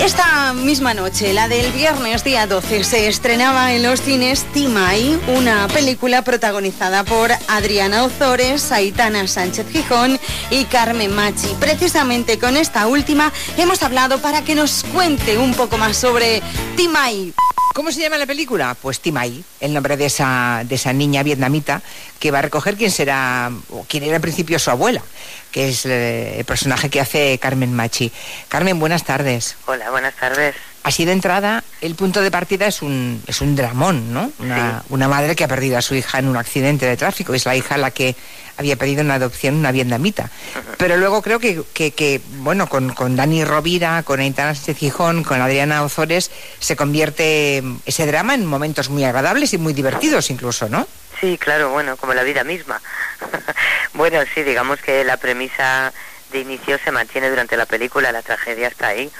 [0.04, 5.66] Esta misma noche, la del viernes día 12, se estrenaba en los cines Timay, una
[5.68, 10.20] película protagonizada por Adriana Ozores, Aitana Sánchez Gijón
[10.50, 11.48] y Carmen Machi.
[11.58, 16.42] Precisamente con esta última hemos hablado para que nos cuente un poco más sobre
[16.76, 17.32] Timay.
[17.76, 18.74] ¿Cómo se llama la película?
[18.80, 21.82] Pues Timay, el nombre de esa, de esa niña vietnamita
[22.18, 25.02] que va a recoger quién será, o quién era al principio su abuela,
[25.50, 28.12] que es eh, el personaje que hace Carmen Machi.
[28.48, 29.56] Carmen, buenas tardes.
[29.66, 30.54] Hola, buenas tardes.
[30.82, 34.30] Así de entrada, el punto de partida es un, es un dramón, ¿no?
[34.38, 37.34] Una, una madre que ha perdido a su hija en un accidente de tráfico.
[37.34, 38.14] Es la hija la que
[38.56, 40.30] había pedido una adopción una vietnamita.
[40.78, 45.24] Pero luego creo que, que, que, bueno, con, con Dani Rovira, con Aitana Sánchez Gijón,
[45.24, 46.30] con Adriana Ozores,
[46.60, 50.86] se convierte ese drama en momentos muy agradables y muy divertidos incluso, ¿no?
[51.20, 52.80] Sí, claro, bueno, como la vida misma.
[53.94, 55.92] bueno, sí, digamos que la premisa
[56.30, 59.10] de inicio se mantiene durante la película, la tragedia está ahí.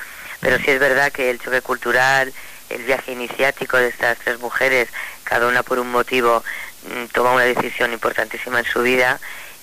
[0.41, 2.33] Pero sí es verdad que el choque cultural,
[2.69, 4.89] el viaje iniciático de estas tres mujeres,
[5.25, 6.45] cada una por un motivo,
[6.83, 9.19] mm, toma una decisión importantísima en su vida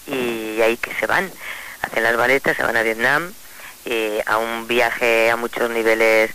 [0.08, 1.32] y ahí que se van.
[1.82, 3.32] Hacen las baletas, se van a Vietnam,
[3.86, 6.32] eh, a un viaje a muchos niveles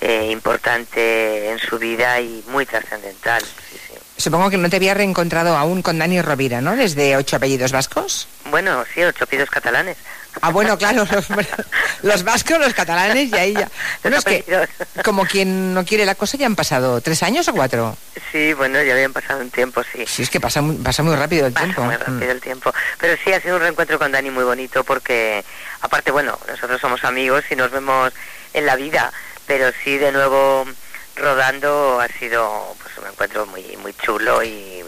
[0.00, 3.42] eh, importante en su vida y muy trascendental.
[4.22, 6.76] Supongo que no te había reencontrado aún con Dani Rovira, ¿no?
[6.76, 8.28] Desde ocho apellidos vascos.
[8.44, 9.96] Bueno, sí, ocho apellidos catalanes.
[10.40, 11.26] Ah, bueno, claro, los,
[12.02, 13.68] los vascos, los catalanes y ahí ya.
[14.02, 14.44] Bueno, es que
[15.04, 17.96] como quien no quiere la cosa ya han pasado tres años o cuatro.
[18.30, 20.04] Sí, bueno, ya habían pasado un tiempo, sí.
[20.06, 21.82] Sí, es que pasa muy, pasa muy rápido el Pasa tiempo.
[21.82, 22.72] muy rápido el tiempo.
[23.00, 25.44] Pero sí, ha sido un reencuentro con Dani muy bonito porque,
[25.80, 28.12] aparte, bueno, nosotros somos amigos y nos vemos
[28.54, 29.12] en la vida,
[29.48, 30.64] pero sí, de nuevo,
[31.16, 34.82] rodando ha sido un encuentro muy muy chulo y,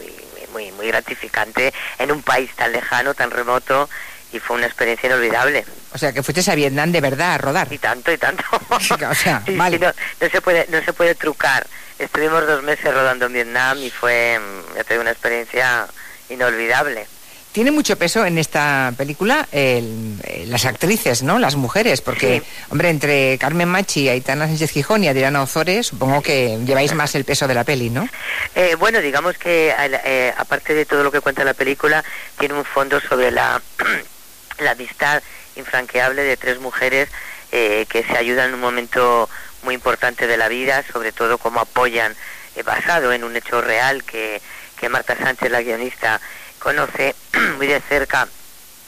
[0.51, 3.89] muy, muy gratificante en un país tan lejano, tan remoto
[4.31, 5.65] y fue una experiencia inolvidable.
[5.93, 7.67] O sea, que fuiste a Vietnam de verdad a rodar.
[7.71, 8.43] Y tanto, y tanto.
[8.69, 9.77] o sea, Sí, vale.
[9.77, 11.67] sí, no, no se puede no se puede trucar.
[11.99, 15.87] Estuvimos dos meses rodando en Vietnam y fue, mm, ya te digo, una experiencia
[16.29, 17.07] inolvidable.
[17.55, 21.39] Tiene mucho peso en esta película el- eh, las actrices, ¿no?
[21.39, 26.59] Las mujeres, porque, hombre, entre Carmen Machi, Aitana Sánchez Gijón y Adriana Ozores, supongo que
[26.65, 28.09] lleváis más el peso de la peli, ¿no?
[28.55, 32.03] Eh, bueno, digamos que eh, aparte de todo lo que cuenta la película,
[32.37, 33.61] tiene un fondo sobre la,
[34.59, 35.23] la amistad
[35.55, 37.07] infranqueable de tres mujeres
[37.53, 39.29] eh, que se ayudan en un momento
[39.63, 42.17] muy importante de la vida, sobre todo cómo apoyan,
[42.57, 44.41] eh, basado en un hecho real que,
[44.77, 46.19] que Marta Sánchez, la guionista,
[46.65, 47.13] conoce
[47.57, 48.27] muy de cerca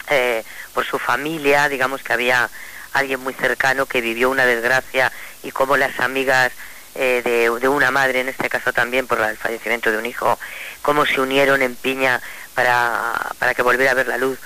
[0.10, 0.44] eh,
[0.74, 2.50] por su familia, digamos que había
[2.94, 5.12] alguien muy cercano que vivió una desgracia
[5.44, 6.52] y cómo las amigas
[6.96, 10.40] eh, de, de una madre, en este caso también por el fallecimiento de un hijo,
[10.82, 12.20] cómo se unieron en piña
[12.56, 14.40] para, para que volviera a ver la luz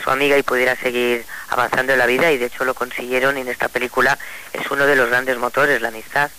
[0.00, 3.40] su amiga y pudiera seguir avanzando en la vida y de hecho lo consiguieron y
[3.40, 4.16] en esta película
[4.52, 6.30] es uno de los grandes motores, la amistad.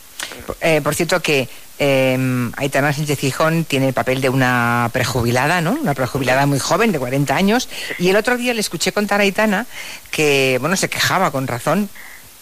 [0.62, 1.50] Eh, por cierto que
[1.80, 5.78] eh, Aitana Sánchez Gijón tiene el papel de una prejubilada, ¿no?
[5.82, 7.70] Una prejubilada muy joven, de 40 años.
[8.00, 9.66] Y el otro día le escuché contar a Aitana
[10.12, 11.90] que, bueno, se quejaba con razón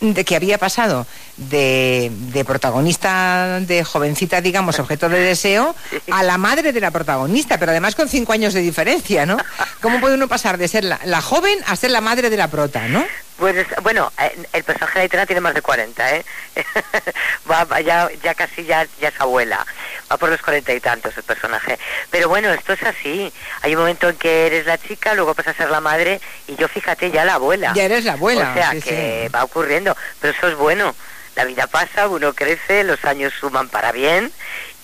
[0.02, 1.08] de que había pasado
[1.38, 5.76] de, de protagonista de jovencita, digamos, objeto de deseo,
[6.12, 9.38] a la madre de la protagonista, pero además con cinco años de diferencia, ¿no?
[9.82, 12.50] ¿Cómo puede uno pasar de ser la, la joven a ser la madre de la
[12.50, 13.04] prota, ¿no?
[13.38, 16.26] Pues es- bueno, eh, el personaje de Aitana tiene más de 40, ¿eh?
[17.52, 19.66] va, va ya, ya casi ya, ya es abuela.
[20.12, 21.78] Va por los cuarenta y tantos el personaje.
[22.12, 23.32] Pero bueno, esto es así.
[23.62, 26.56] Hay un momento en que eres la chica, luego pasas a ser la madre y
[26.56, 27.74] yo, fíjate, ya la abuela.
[27.76, 29.32] Ya eres la abuela, O sea, sí, que sí.
[29.34, 29.96] va ocurriendo.
[30.22, 30.96] Pero eso es bueno.
[31.36, 34.32] La vida pasa, uno crece, los años suman para bien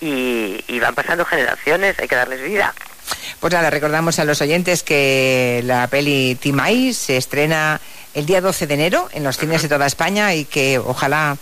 [0.02, 2.74] y, y van pasando generaciones, hay que darles vida.
[3.40, 7.80] Pues nada, recordamos a los oyentes que la peli Timay se estrena
[8.14, 11.36] el día 12 de enero en los cines de toda España y que ojalá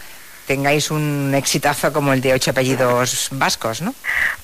[0.46, 3.94] tengáis un exitazo como el de ocho apellidos vascos, ¿no?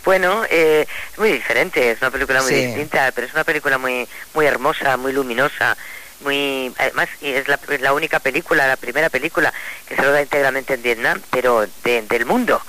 [0.04, 2.66] Bueno, eh, es muy diferente, es una película muy Sí.
[2.66, 5.76] distinta, pero es una película muy muy hermosa, muy luminosa,
[6.20, 9.52] muy además es la, la única película, la primera película
[9.88, 12.60] que se roda íntegramente en Vietnam, pero de- del mundo.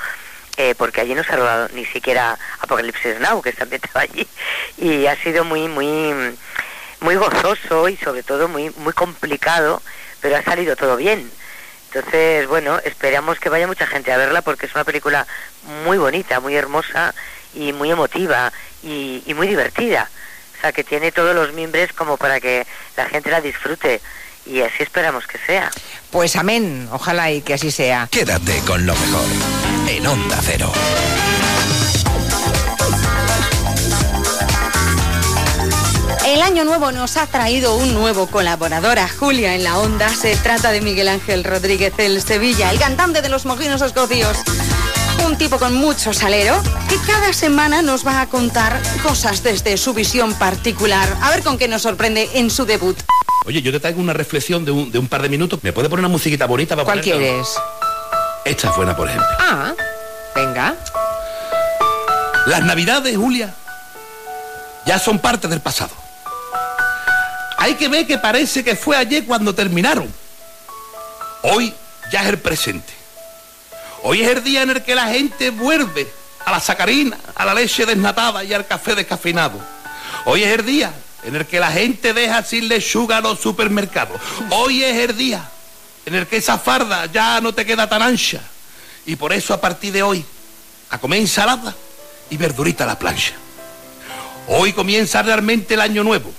[0.58, 4.28] Eh, porque allí no se ha rodado ni siquiera Apocalipsis Now, que está ambientado allí,
[4.78, 6.36] y ha sido muy, muy,
[7.00, 9.82] muy gozoso y sobre todo muy, muy complicado,
[10.20, 11.32] pero ha salido todo bien.
[11.94, 15.26] Entonces, bueno, esperamos que vaya mucha gente a verla porque es una película
[15.86, 17.14] muy bonita, muy hermosa
[17.54, 18.52] y muy emotiva
[18.84, 20.10] y, y muy divertida.
[20.58, 22.66] O sea, que tiene todos los mimbres como para que
[22.98, 24.02] la gente la disfrute
[24.49, 25.72] y así esperamos que sea.
[26.11, 28.07] Pues amén, ojalá y que así sea.
[28.10, 29.26] Quédate con lo mejor
[29.90, 30.72] en Onda Cero.
[36.26, 40.10] El año nuevo nos ha traído un nuevo colaborador a Julia en la onda.
[40.10, 44.38] Se trata de Miguel Ángel Rodríguez del Sevilla, el cantante de los mojinos escocios.
[45.26, 49.94] Un tipo con mucho salero que cada semana nos va a contar cosas desde su
[49.94, 51.07] visión particular.
[51.22, 52.98] A ver con qué nos sorprende en su debut.
[53.48, 55.64] Oye, yo te traigo una reflexión de un, de un par de minutos.
[55.64, 57.22] ¿Me puede poner una musiquita bonita para ¿Cuál ponerla?
[57.22, 57.56] quieres?
[58.44, 59.28] Esta es buena, por ejemplo.
[59.40, 59.74] Ah,
[60.36, 60.76] venga.
[62.48, 63.53] Las navidades, Julia,
[64.86, 65.91] ya son parte del pasado.
[67.57, 70.14] Hay que ver que parece que fue ayer cuando terminaron.
[71.44, 71.74] Hoy
[72.11, 72.91] ya es el presente.
[74.03, 76.06] Hoy es el día en el que la gente vuelve
[76.45, 79.57] a la sacarina, a la leche desnatada y al café descafeinado.
[80.26, 80.91] Hoy es el día
[81.28, 84.18] en el que la gente deja sin lechuga los supermercados.
[84.49, 85.44] Hoy es el día
[86.06, 88.40] en el que esa farda ya no te queda tan ancha.
[89.06, 90.24] Y por eso a partir de hoy,
[90.90, 91.76] a comer ensalada
[92.30, 93.34] y verdurita a la plancha.
[94.48, 96.32] Hoy comienza realmente el año nuevo.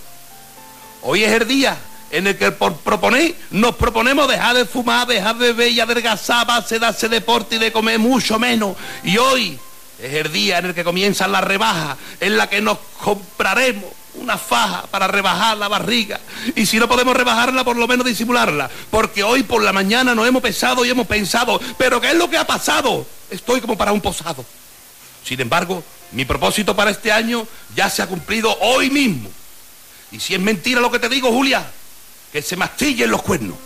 [1.02, 1.76] Hoy es el día
[2.10, 6.40] en el que por proponer nos proponemos dejar de fumar, dejar de beber y adelgazar
[6.40, 8.74] a base de darse deporte y de comer mucho menos.
[9.04, 9.58] Y hoy
[9.98, 14.38] es el día en el que comienzan las rebajas, en la que nos compraremos una
[14.38, 16.20] faja para rebajar la barriga.
[16.54, 18.70] Y si no podemos rebajarla, por lo menos disimularla.
[18.90, 22.28] Porque hoy por la mañana nos hemos pesado y hemos pensado, pero ¿qué es lo
[22.28, 23.06] que ha pasado?
[23.30, 24.44] Estoy como para un posado.
[25.24, 25.82] Sin embargo,
[26.12, 29.30] mi propósito para este año ya se ha cumplido hoy mismo.
[30.10, 31.70] Y si es mentira lo que te digo, Julia,
[32.32, 33.56] que se mastillen los cuernos.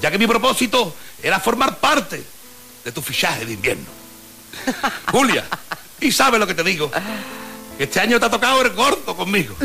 [0.00, 2.22] Ya que mi propósito era formar parte
[2.84, 3.86] de tu fichaje de invierno.
[5.10, 5.46] Julia,
[6.00, 6.90] y sabes lo que te digo.
[7.78, 9.56] Este año te ha tocado el gordo conmigo.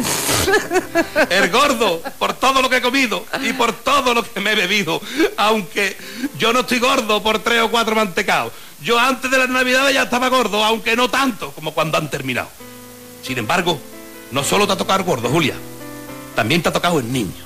[1.30, 4.56] El gordo por todo lo que he comido y por todo lo que me he
[4.56, 4.99] bebido.
[5.38, 5.95] Aunque
[6.38, 8.52] yo no estoy gordo por tres o cuatro mantecados.
[8.81, 12.49] Yo antes de las navidades ya estaba gordo, aunque no tanto como cuando han terminado.
[13.22, 13.80] Sin embargo,
[14.31, 15.56] no solo te ha tocado el gordo, Julia.
[16.36, 17.45] También te ha tocado el niño.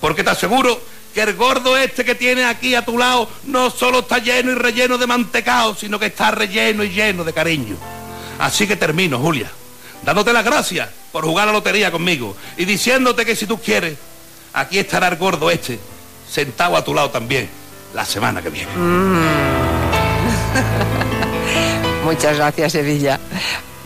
[0.00, 0.80] Porque te aseguro
[1.14, 4.54] que el gordo este que tienes aquí a tu lado no solo está lleno y
[4.54, 7.76] relleno de mantecao, sino que está relleno y lleno de cariño.
[8.38, 9.50] Así que termino, Julia,
[10.04, 13.96] dándote las gracias por jugar la lotería conmigo y diciéndote que si tú quieres,
[14.52, 15.78] aquí estará el gordo este,
[16.30, 17.48] sentado a tu lado también,
[17.94, 18.70] la semana que viene.
[22.04, 23.18] Muchas gracias, Sevilla.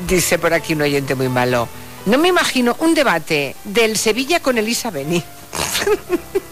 [0.07, 1.69] Dice por aquí un oyente muy malo.
[2.07, 5.23] No me imagino un debate del Sevilla con Elisa Beni.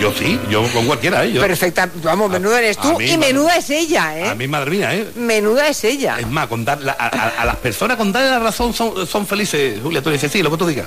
[0.00, 1.32] Yo sí, yo con cualquiera, ¿eh?
[1.32, 4.28] Yo- Perfecta, vamos, menuda eres a tú mí, y madre- menuda es ella, ¿eh?
[4.28, 5.08] A mí, madre mía, ¿eh?
[5.16, 6.18] Menuda es ella.
[6.20, 9.06] Es más, con dar la- a, a- a las personas con darle la razón son,
[9.08, 10.00] son felices, Julia.
[10.00, 10.86] Tú dices, sí, lo que tú digas.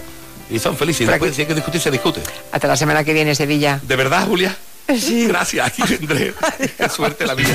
[0.49, 1.01] Y son felices.
[1.01, 2.21] Y después, si hay que discutir, se discute.
[2.53, 3.79] Hasta la semana que viene, Sevilla.
[3.83, 4.55] ¿De verdad, Julia?
[4.97, 5.27] Sí.
[5.27, 6.33] Gracias, aquí vendré.
[6.77, 7.49] Qué suerte la vida.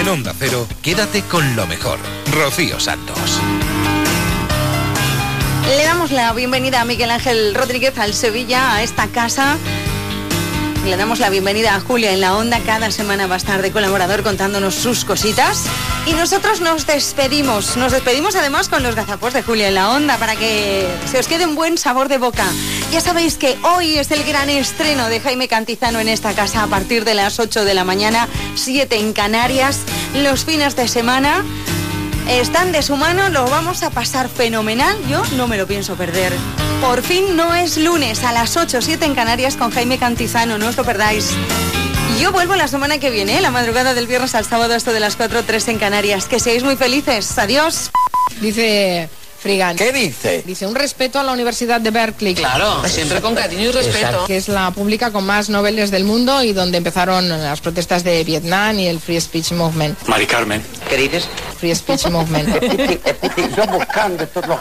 [0.00, 1.98] En Onda Cero, quédate con lo mejor.
[2.32, 3.18] Rocío Santos.
[5.68, 9.56] Le damos la bienvenida a Miguel Ángel Rodríguez al Sevilla, a esta casa.
[10.84, 12.60] Le damos la bienvenida a Julia en la onda.
[12.60, 15.64] Cada semana va a estar de colaborador contándonos sus cositas.
[16.06, 17.76] Y nosotros nos despedimos.
[17.76, 21.26] Nos despedimos además con los gazapos de Julia en la onda para que se os
[21.26, 22.46] quede un buen sabor de boca.
[22.92, 26.68] Ya sabéis que hoy es el gran estreno de Jaime Cantizano en esta casa a
[26.68, 29.80] partir de las 8 de la mañana, 7 en Canarias.
[30.14, 31.42] Los fines de semana
[32.28, 34.96] están de su mano, lo vamos a pasar fenomenal.
[35.08, 36.32] Yo no me lo pienso perder.
[36.80, 40.68] Por fin no es lunes a las 8 7 en Canarias con Jaime Cantizano, no
[40.68, 41.30] os lo perdáis.
[42.16, 43.40] Y Yo vuelvo la semana que viene, ¿eh?
[43.40, 46.26] la madrugada del viernes al sábado, esto de las 4 3 en Canarias.
[46.26, 47.38] Que seáis muy felices.
[47.38, 47.90] Adiós.
[48.40, 49.08] Dice
[49.38, 49.76] Frigan.
[49.76, 50.42] ¿Qué dice?
[50.44, 52.34] Dice un respeto a la Universidad de Berkeley.
[52.34, 54.24] Claro, siempre con cariño y respeto.
[54.26, 58.24] Que es la pública con más noveles del mundo y donde empezaron las protestas de
[58.24, 59.96] Vietnam y el Free Speech Movement.
[60.06, 60.62] Mari Carmen.
[60.88, 61.28] ¿Qué dices?
[61.58, 62.48] Free Speech Movement.
[63.56, 64.58] Yo buscando estos los.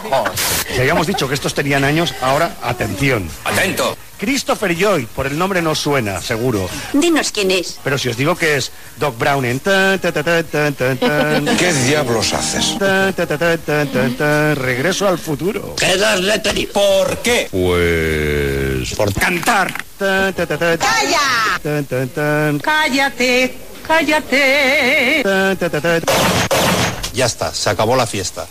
[0.73, 3.30] Si habíamos dicho que estos tenían años, ahora atención.
[3.43, 3.97] Atento.
[4.18, 6.69] Christopher Joy, por el nombre no suena, seguro.
[6.93, 7.80] Dinos quién es.
[7.84, 11.57] Pero si os digo que es Doc Brown en tan, tan, tan, tan, tan, tan,
[11.57, 12.77] ¿Qué diablos haces?
[12.80, 15.76] tan, tan, tan, tan, tan, tan, tan, regreso al futuro.
[15.76, 16.72] Quedas detenido.
[16.72, 17.49] ¿Por qué?
[17.52, 19.73] Pues por cantar.
[19.97, 21.60] Tan, tan, tan, tan, ¡Calla!
[21.61, 23.53] tan, tan, tan, Cállate,
[23.88, 25.22] cállate.
[27.14, 28.45] Ya está, se acabó la fiesta.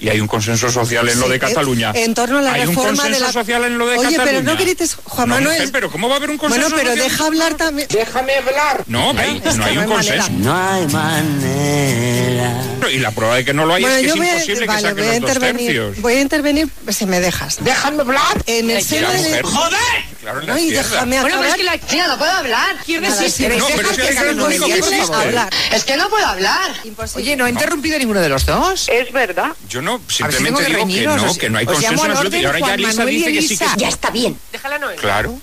[0.00, 1.92] Y hay un consenso social en lo de Cataluña.
[1.94, 3.32] En torno a la hay un reforma consenso de la...
[3.32, 4.24] social en lo de Oye, Cataluña.
[4.24, 5.56] pero no grites, Juan No, Manuel.
[5.58, 7.10] mujer, pero ¿cómo va a haber un consenso Bueno, pero social?
[7.10, 7.88] deja hablar también.
[7.90, 8.84] Déjame hablar.
[8.86, 9.86] No, hay- no hay no un hay manera.
[9.86, 10.30] consenso.
[10.38, 12.62] No hay manera.
[12.90, 14.32] y la prueba de que no lo hay Bueno, es que yo es voy a,
[14.32, 15.66] imposible vale, que saquen voy a los dos intervenir.
[15.66, 16.00] tercios.
[16.00, 17.56] Voy a intervenir si me dejas.
[17.62, 18.42] Déjame hablar.
[18.46, 19.42] En el seno de...
[19.42, 19.78] ¡Joder!
[20.20, 20.90] Claro, Ay, izquierda.
[20.90, 21.56] déjame Bueno, pero es acabar.
[21.56, 22.76] que la chica no puedo hablar.
[22.86, 25.50] Decir, ¿queréis No, pero es que es único que hablar?
[25.72, 26.72] Es que no puedo hablar.
[27.14, 28.88] Oye, ¿no ha interrumpido ninguno de los dos?
[28.92, 29.52] Es verdad.
[29.68, 32.36] Yo no, Si simplemente que digo que no, que no hay consenso en absoluto.
[32.36, 33.76] Y ahora ya y dice que sí que es...
[33.76, 34.38] Ya está bien.
[34.52, 34.98] Déjala, Noel.
[35.00, 35.38] Claro.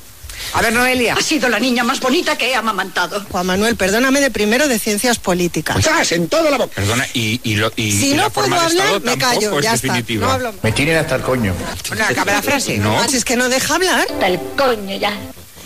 [0.54, 1.16] A ver, Noelia.
[1.16, 3.26] Ha sido la niña más bonita que he amamantado.
[3.32, 6.12] Juan Manuel, perdóname de primero de ciencias políticas.
[6.12, 6.74] en toda la boca!
[6.76, 9.18] Perdona, y, y, lo, y, Si y no la forma puedo de Estado hablar, me
[9.22, 9.88] tampoco callo, es ya está.
[9.88, 10.28] definitiva.
[10.28, 11.54] No hablo Me tienen hasta el coño.
[11.90, 12.78] Bueno, acaba la frase.
[12.78, 13.08] No.
[13.10, 14.08] Si es que no deja hablar.
[14.22, 15.12] El coño ya.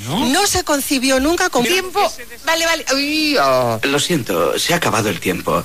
[0.07, 2.11] No, se concibió nunca con Tiempo.
[2.45, 2.85] Vale, vale.
[2.95, 3.79] Uy, oh.
[3.83, 5.63] Lo siento, se ha acabado el tiempo.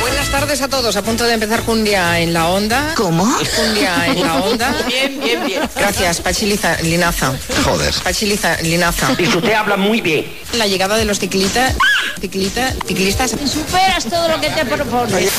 [0.00, 0.96] Buenas tardes a todos.
[0.96, 2.94] A punto de empezar Jundia en la onda.
[2.96, 3.24] ¿Cómo?
[3.24, 4.76] Jundia en la onda.
[4.86, 5.62] Bien, bien, bien.
[5.74, 7.34] Gracias, Pachiliza Linaza.
[7.64, 7.94] Joder.
[8.02, 9.14] Pachiliza Linaza.
[9.18, 10.26] Y usted habla muy bien.
[10.54, 11.74] La llegada de los ciclistas.
[12.20, 13.30] Ciclista, ciclistas.
[13.30, 15.30] Superas todo lo que te propones.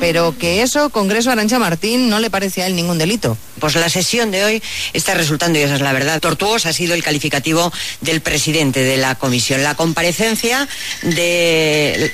[0.00, 3.36] Pero que eso, Congreso Arancha Martín, no le parece a él ningún delito.
[3.60, 4.62] Pues la sesión de hoy
[4.92, 8.96] está resultando, y esa es la verdad, tortuosa ha sido el calificativo del presidente de
[8.96, 9.62] la comisión.
[9.62, 10.68] La comparecencia
[11.02, 12.12] de...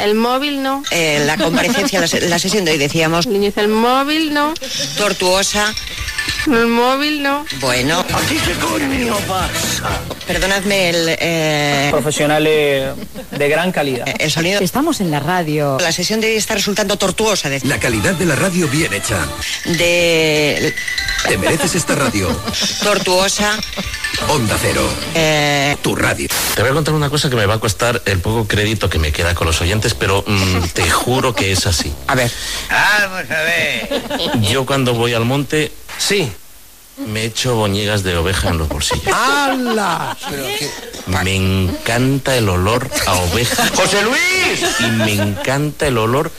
[0.00, 0.82] El móvil no.
[0.90, 4.54] eh, la comparecencia, la, la sesión de hoy decíamos, el móvil no.
[4.96, 5.74] tortuosa.
[6.46, 7.44] El móvil no.
[7.60, 10.00] Bueno, Aquí qué coño pasa.
[10.26, 11.16] perdonadme el...
[11.20, 12.94] eh, Profesionales
[13.30, 14.06] de gran calidad.
[14.18, 14.60] el sonido.
[14.60, 15.78] Estamos en la radio.
[15.80, 17.48] La sesión de hoy está resultando tortuosa.
[17.48, 19.18] De, La calidad de la radio bien hecha.
[19.64, 20.74] de-
[21.28, 22.28] Te mereces esta radio.
[22.82, 23.58] tortuosa.
[24.28, 24.88] Onda Cero.
[25.14, 26.28] eh, Tu radio.
[26.54, 28.98] Te voy a contar una cosa que me va a costar el poco crédito que
[28.98, 31.92] me queda con los oyentes, pero mm, te juro que es así.
[32.06, 32.30] A ver.
[32.70, 34.02] Vamos a ver.
[34.42, 36.32] Yo cuando voy al monte, Sí.
[36.98, 39.06] Me echo boñigas de oveja en los bolsillos.
[39.12, 40.16] ¡Hala!
[41.06, 44.64] Me encanta el olor a oveja ¡José Luis!
[44.78, 46.30] y me encanta el olor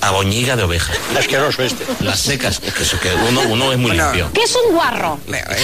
[0.00, 0.92] a boñiga de oveja.
[1.18, 1.84] Asqueroso este.
[2.00, 4.30] Las secas, es que, eso que uno, uno es muy Bueno, limpio.
[4.32, 5.18] ¿Qué es un guarro?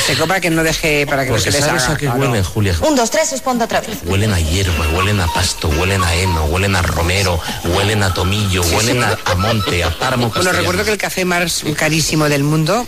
[0.06, 1.94] Se copa que no deje para que no Porque se les sabes haga.
[1.94, 2.26] a qué Ah, no.
[2.26, 2.74] huelen, Julia.
[2.80, 3.98] Un, dos, tres, responda otra vez.
[4.04, 8.62] Huelen a hierba, huelen a pasto, huelen a heno, huelen a romero, huelen a tomillo,
[8.62, 12.84] huelen A, a monte, a páramo Bueno, recuerdo que el café más carísimo del mundo,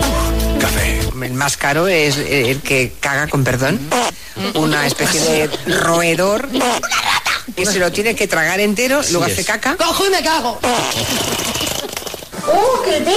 [0.60, 1.00] Café.
[1.26, 3.78] El más caro, es el que caga con perdón.
[4.54, 5.50] Una especie de
[5.80, 6.48] roedor
[7.54, 10.60] que se lo tiene que tragar entero, luego hace caca, ¡Cojo y me cago!
[12.48, 13.16] ¡Oh, qué dente!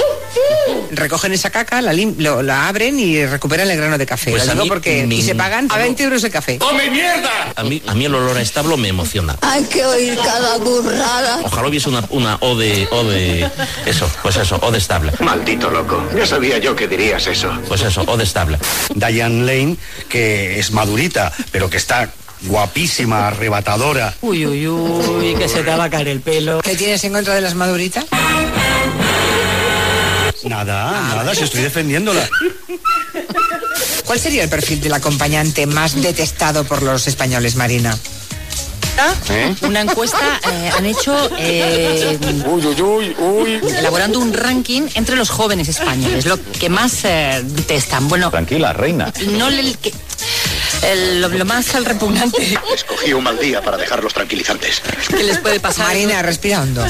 [0.92, 4.30] recogen esa caca, la, lim- lo- la abren y recuperan el grano de café.
[4.32, 5.76] Pues Lo digo mí porque y se pagan a encanta.
[5.84, 6.58] 20 euros el café.
[6.58, 7.52] ¡Come mierda!
[7.54, 9.36] A mí, a mí el olor a establo me emociona.
[9.42, 11.40] Hay que oír cada burrada.
[11.44, 13.48] Ojalá hubiese una, una O de, O de...
[13.86, 15.12] Eso, pues eso, O de establa.
[15.20, 16.02] Maldito loco.
[16.16, 17.52] Ya sabía yo que dirías eso.
[17.68, 18.58] Pues eso, O de establa.
[18.94, 19.76] Diane Lane,
[20.08, 22.10] que es madurita, pero que está
[22.42, 24.14] guapísima, arrebatadora.
[24.22, 26.60] Uy, uy, uy, que se te va a caer el pelo.
[26.62, 28.04] ¿Qué tienes en contra de las maduritas?
[30.44, 32.28] Nada, nada, si estoy defendiéndola.
[34.04, 37.96] ¿Cuál sería el perfil del acompañante más detestado por los españoles, Marina?
[39.62, 42.18] Una encuesta eh, han hecho eh,
[43.78, 48.08] elaborando un ranking entre los jóvenes españoles, lo que más eh, detestan.
[48.08, 49.10] Bueno, Tranquila, reina.
[49.38, 49.94] no le- que-
[50.82, 54.80] el- lo, lo más el repugnante Escogí un mal día para dejar los tranquilizantes.
[55.08, 55.86] que les puede pasar.
[55.88, 56.84] Marina, respira hondo.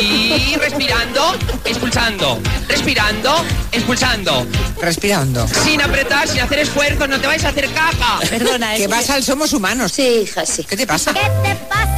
[0.00, 2.38] Y respirando, expulsando.
[2.68, 4.46] Respirando, expulsando.
[4.80, 5.46] Respira hondo.
[5.64, 8.18] Sin apretar, sin hacer esfuerzo, no te vais a hacer caca.
[8.30, 9.92] Perdona, ¿Qué pasa al Somos Humanos?
[9.92, 10.64] Sí, hija, sí.
[10.64, 11.12] ¿Qué te pasa?
[11.12, 11.20] te
[11.68, 11.93] pasa,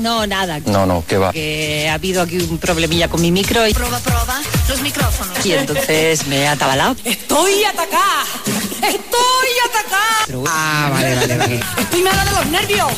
[0.00, 0.60] No, nada.
[0.66, 1.32] No, no, ¿qué va?
[1.32, 4.40] Que ha habido aquí un problemilla con mi micro y, Proba, proba.
[4.68, 5.44] Los micrófonos.
[5.44, 6.96] y entonces me he atabalado.
[7.04, 8.24] Estoy atacada.
[8.76, 10.44] Estoy atacada.
[10.48, 11.60] Ah, vale, vale, vale.
[11.78, 12.88] Estoy mala de los nervios.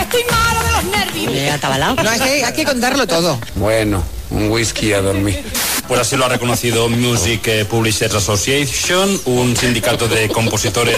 [0.00, 1.32] Estoy mala de los nervios.
[1.32, 1.94] Me he atabalado.
[2.02, 3.38] No, es que hay que contarlo todo.
[3.54, 5.44] Bueno, un whisky a dormir.
[5.86, 10.96] Pues así lo ha reconocido Music Publishers Association, un sindicato de compositores.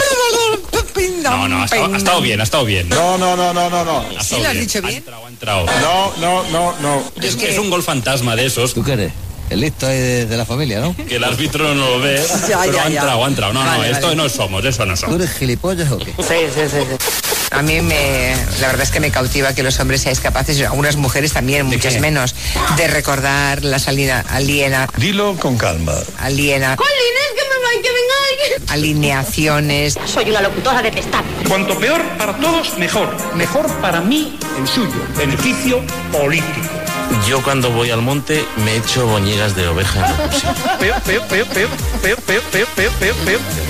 [1.23, 2.89] No, no, ha estado, ha estado bien, ha estado bien.
[2.89, 4.21] No, no, no, no, no, no.
[4.21, 5.03] ¿Sí lo has dicho bien?
[5.81, 7.03] No, no, no, no.
[7.21, 8.73] Es, es un gol fantasma de esos.
[8.73, 9.13] ¿Tú qué eres?
[9.49, 10.95] El listo ahí de, de la familia, ¿no?
[10.95, 12.99] Que el árbitro no lo ve, Ya, pero ya, ha ya.
[12.99, 13.53] entrado, ha entrado.
[13.53, 15.15] No, no, Vale, esto no somos, eso no ¿Tú somos.
[15.15, 16.13] eres gilipollas o qué?
[16.19, 16.95] Sí, sí, sí, sí.
[17.51, 20.63] A mí me, la verdad es que me cautiva que los hombres seáis capaces, y
[20.63, 21.99] algunas mujeres también, muchas qué?
[21.99, 22.35] menos,
[22.77, 25.93] de recordar la salida aliena, Dilo con calma.
[26.19, 27.89] aliena, Colines, que me va, que
[28.59, 28.71] venga.
[28.73, 29.97] alineaciones.
[30.05, 31.27] Soy una locutora detestable.
[31.47, 33.15] Cuanto peor para todos, mejor.
[33.35, 34.93] Mejor para mí, el suyo.
[35.17, 35.81] Beneficio
[36.11, 36.67] político.
[37.29, 40.57] Yo cuando voy al monte me echo boñigas de oveja en bolsillos.
[40.79, 41.69] Peor, peor, peor, peor,
[42.01, 43.15] peor, peor, peor, peor, peor, peor,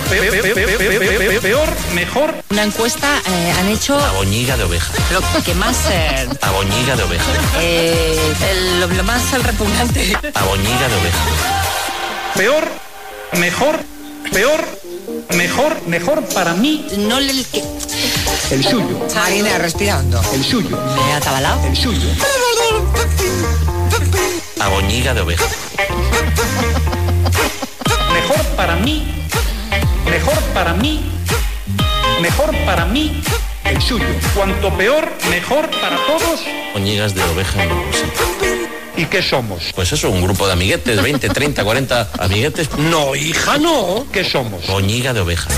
[0.09, 2.35] peor, peor, peor, peor, peor, peor, mejor.
[2.51, 4.93] Una encuesta eh, han hecho A boñiga de oveja.
[5.11, 5.75] lo que más...
[5.91, 7.25] eh, A boñiga de oveja.
[7.59, 10.17] eh, el- lo, lo más el repugnante.
[10.33, 11.23] A boñiga de oveja.
[12.35, 12.67] Peor,
[13.33, 13.79] mejor,
[14.31, 14.63] peor,
[15.35, 16.87] mejor, mejor para mí.
[16.97, 17.33] No le...
[18.51, 19.07] El suyo.
[19.15, 20.21] Marina, respirando.
[20.33, 20.77] El suyo.
[20.95, 21.65] ¿Me ha atabalado?
[21.67, 22.09] El suyo.
[24.59, 25.45] A boñiga de oveja.
[28.11, 29.27] Mejor para mí.
[30.09, 31.11] Mejor para mí.
[32.21, 33.21] Mejor para mí.
[33.65, 34.05] El suyo.
[34.35, 36.41] Cuanto peor, mejor para todos.
[36.73, 37.69] Boñigas de oveja en.
[38.97, 39.71] ¿Y qué somos?
[39.75, 42.69] Pues eso, un grupo de amiguetes, 20, 30, 40 amiguetes.
[42.77, 44.05] No, hija, no.
[44.11, 44.65] ¿Qué somos?
[44.67, 45.49] Boñiga de oveja.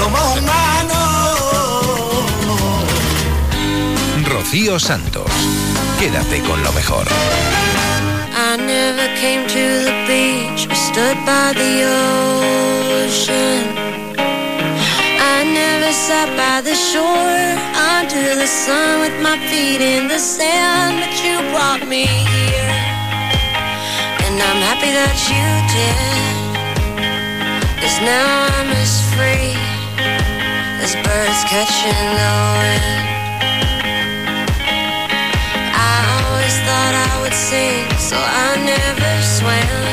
[4.31, 5.29] Rocío Santos.
[5.99, 7.05] Quédate con lo mejor.
[8.33, 11.83] I never came to the beach or stood by the
[13.03, 13.63] ocean.
[15.19, 17.57] I never sat by the shore
[17.99, 22.71] under the sun with my feet in the sand, but you brought me here.
[24.25, 26.21] And I'm happy that you did.
[27.81, 29.55] Cause now I'm as free
[30.79, 33.10] as birds catching the wind.
[36.71, 39.83] Thought I would sing, so I never swam.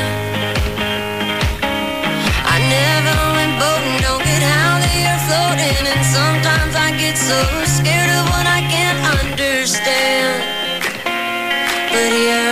[2.55, 7.39] I never went boating, don't get how they are floating, and sometimes I get so
[7.77, 10.39] scared of what I can't understand.
[11.91, 12.48] But here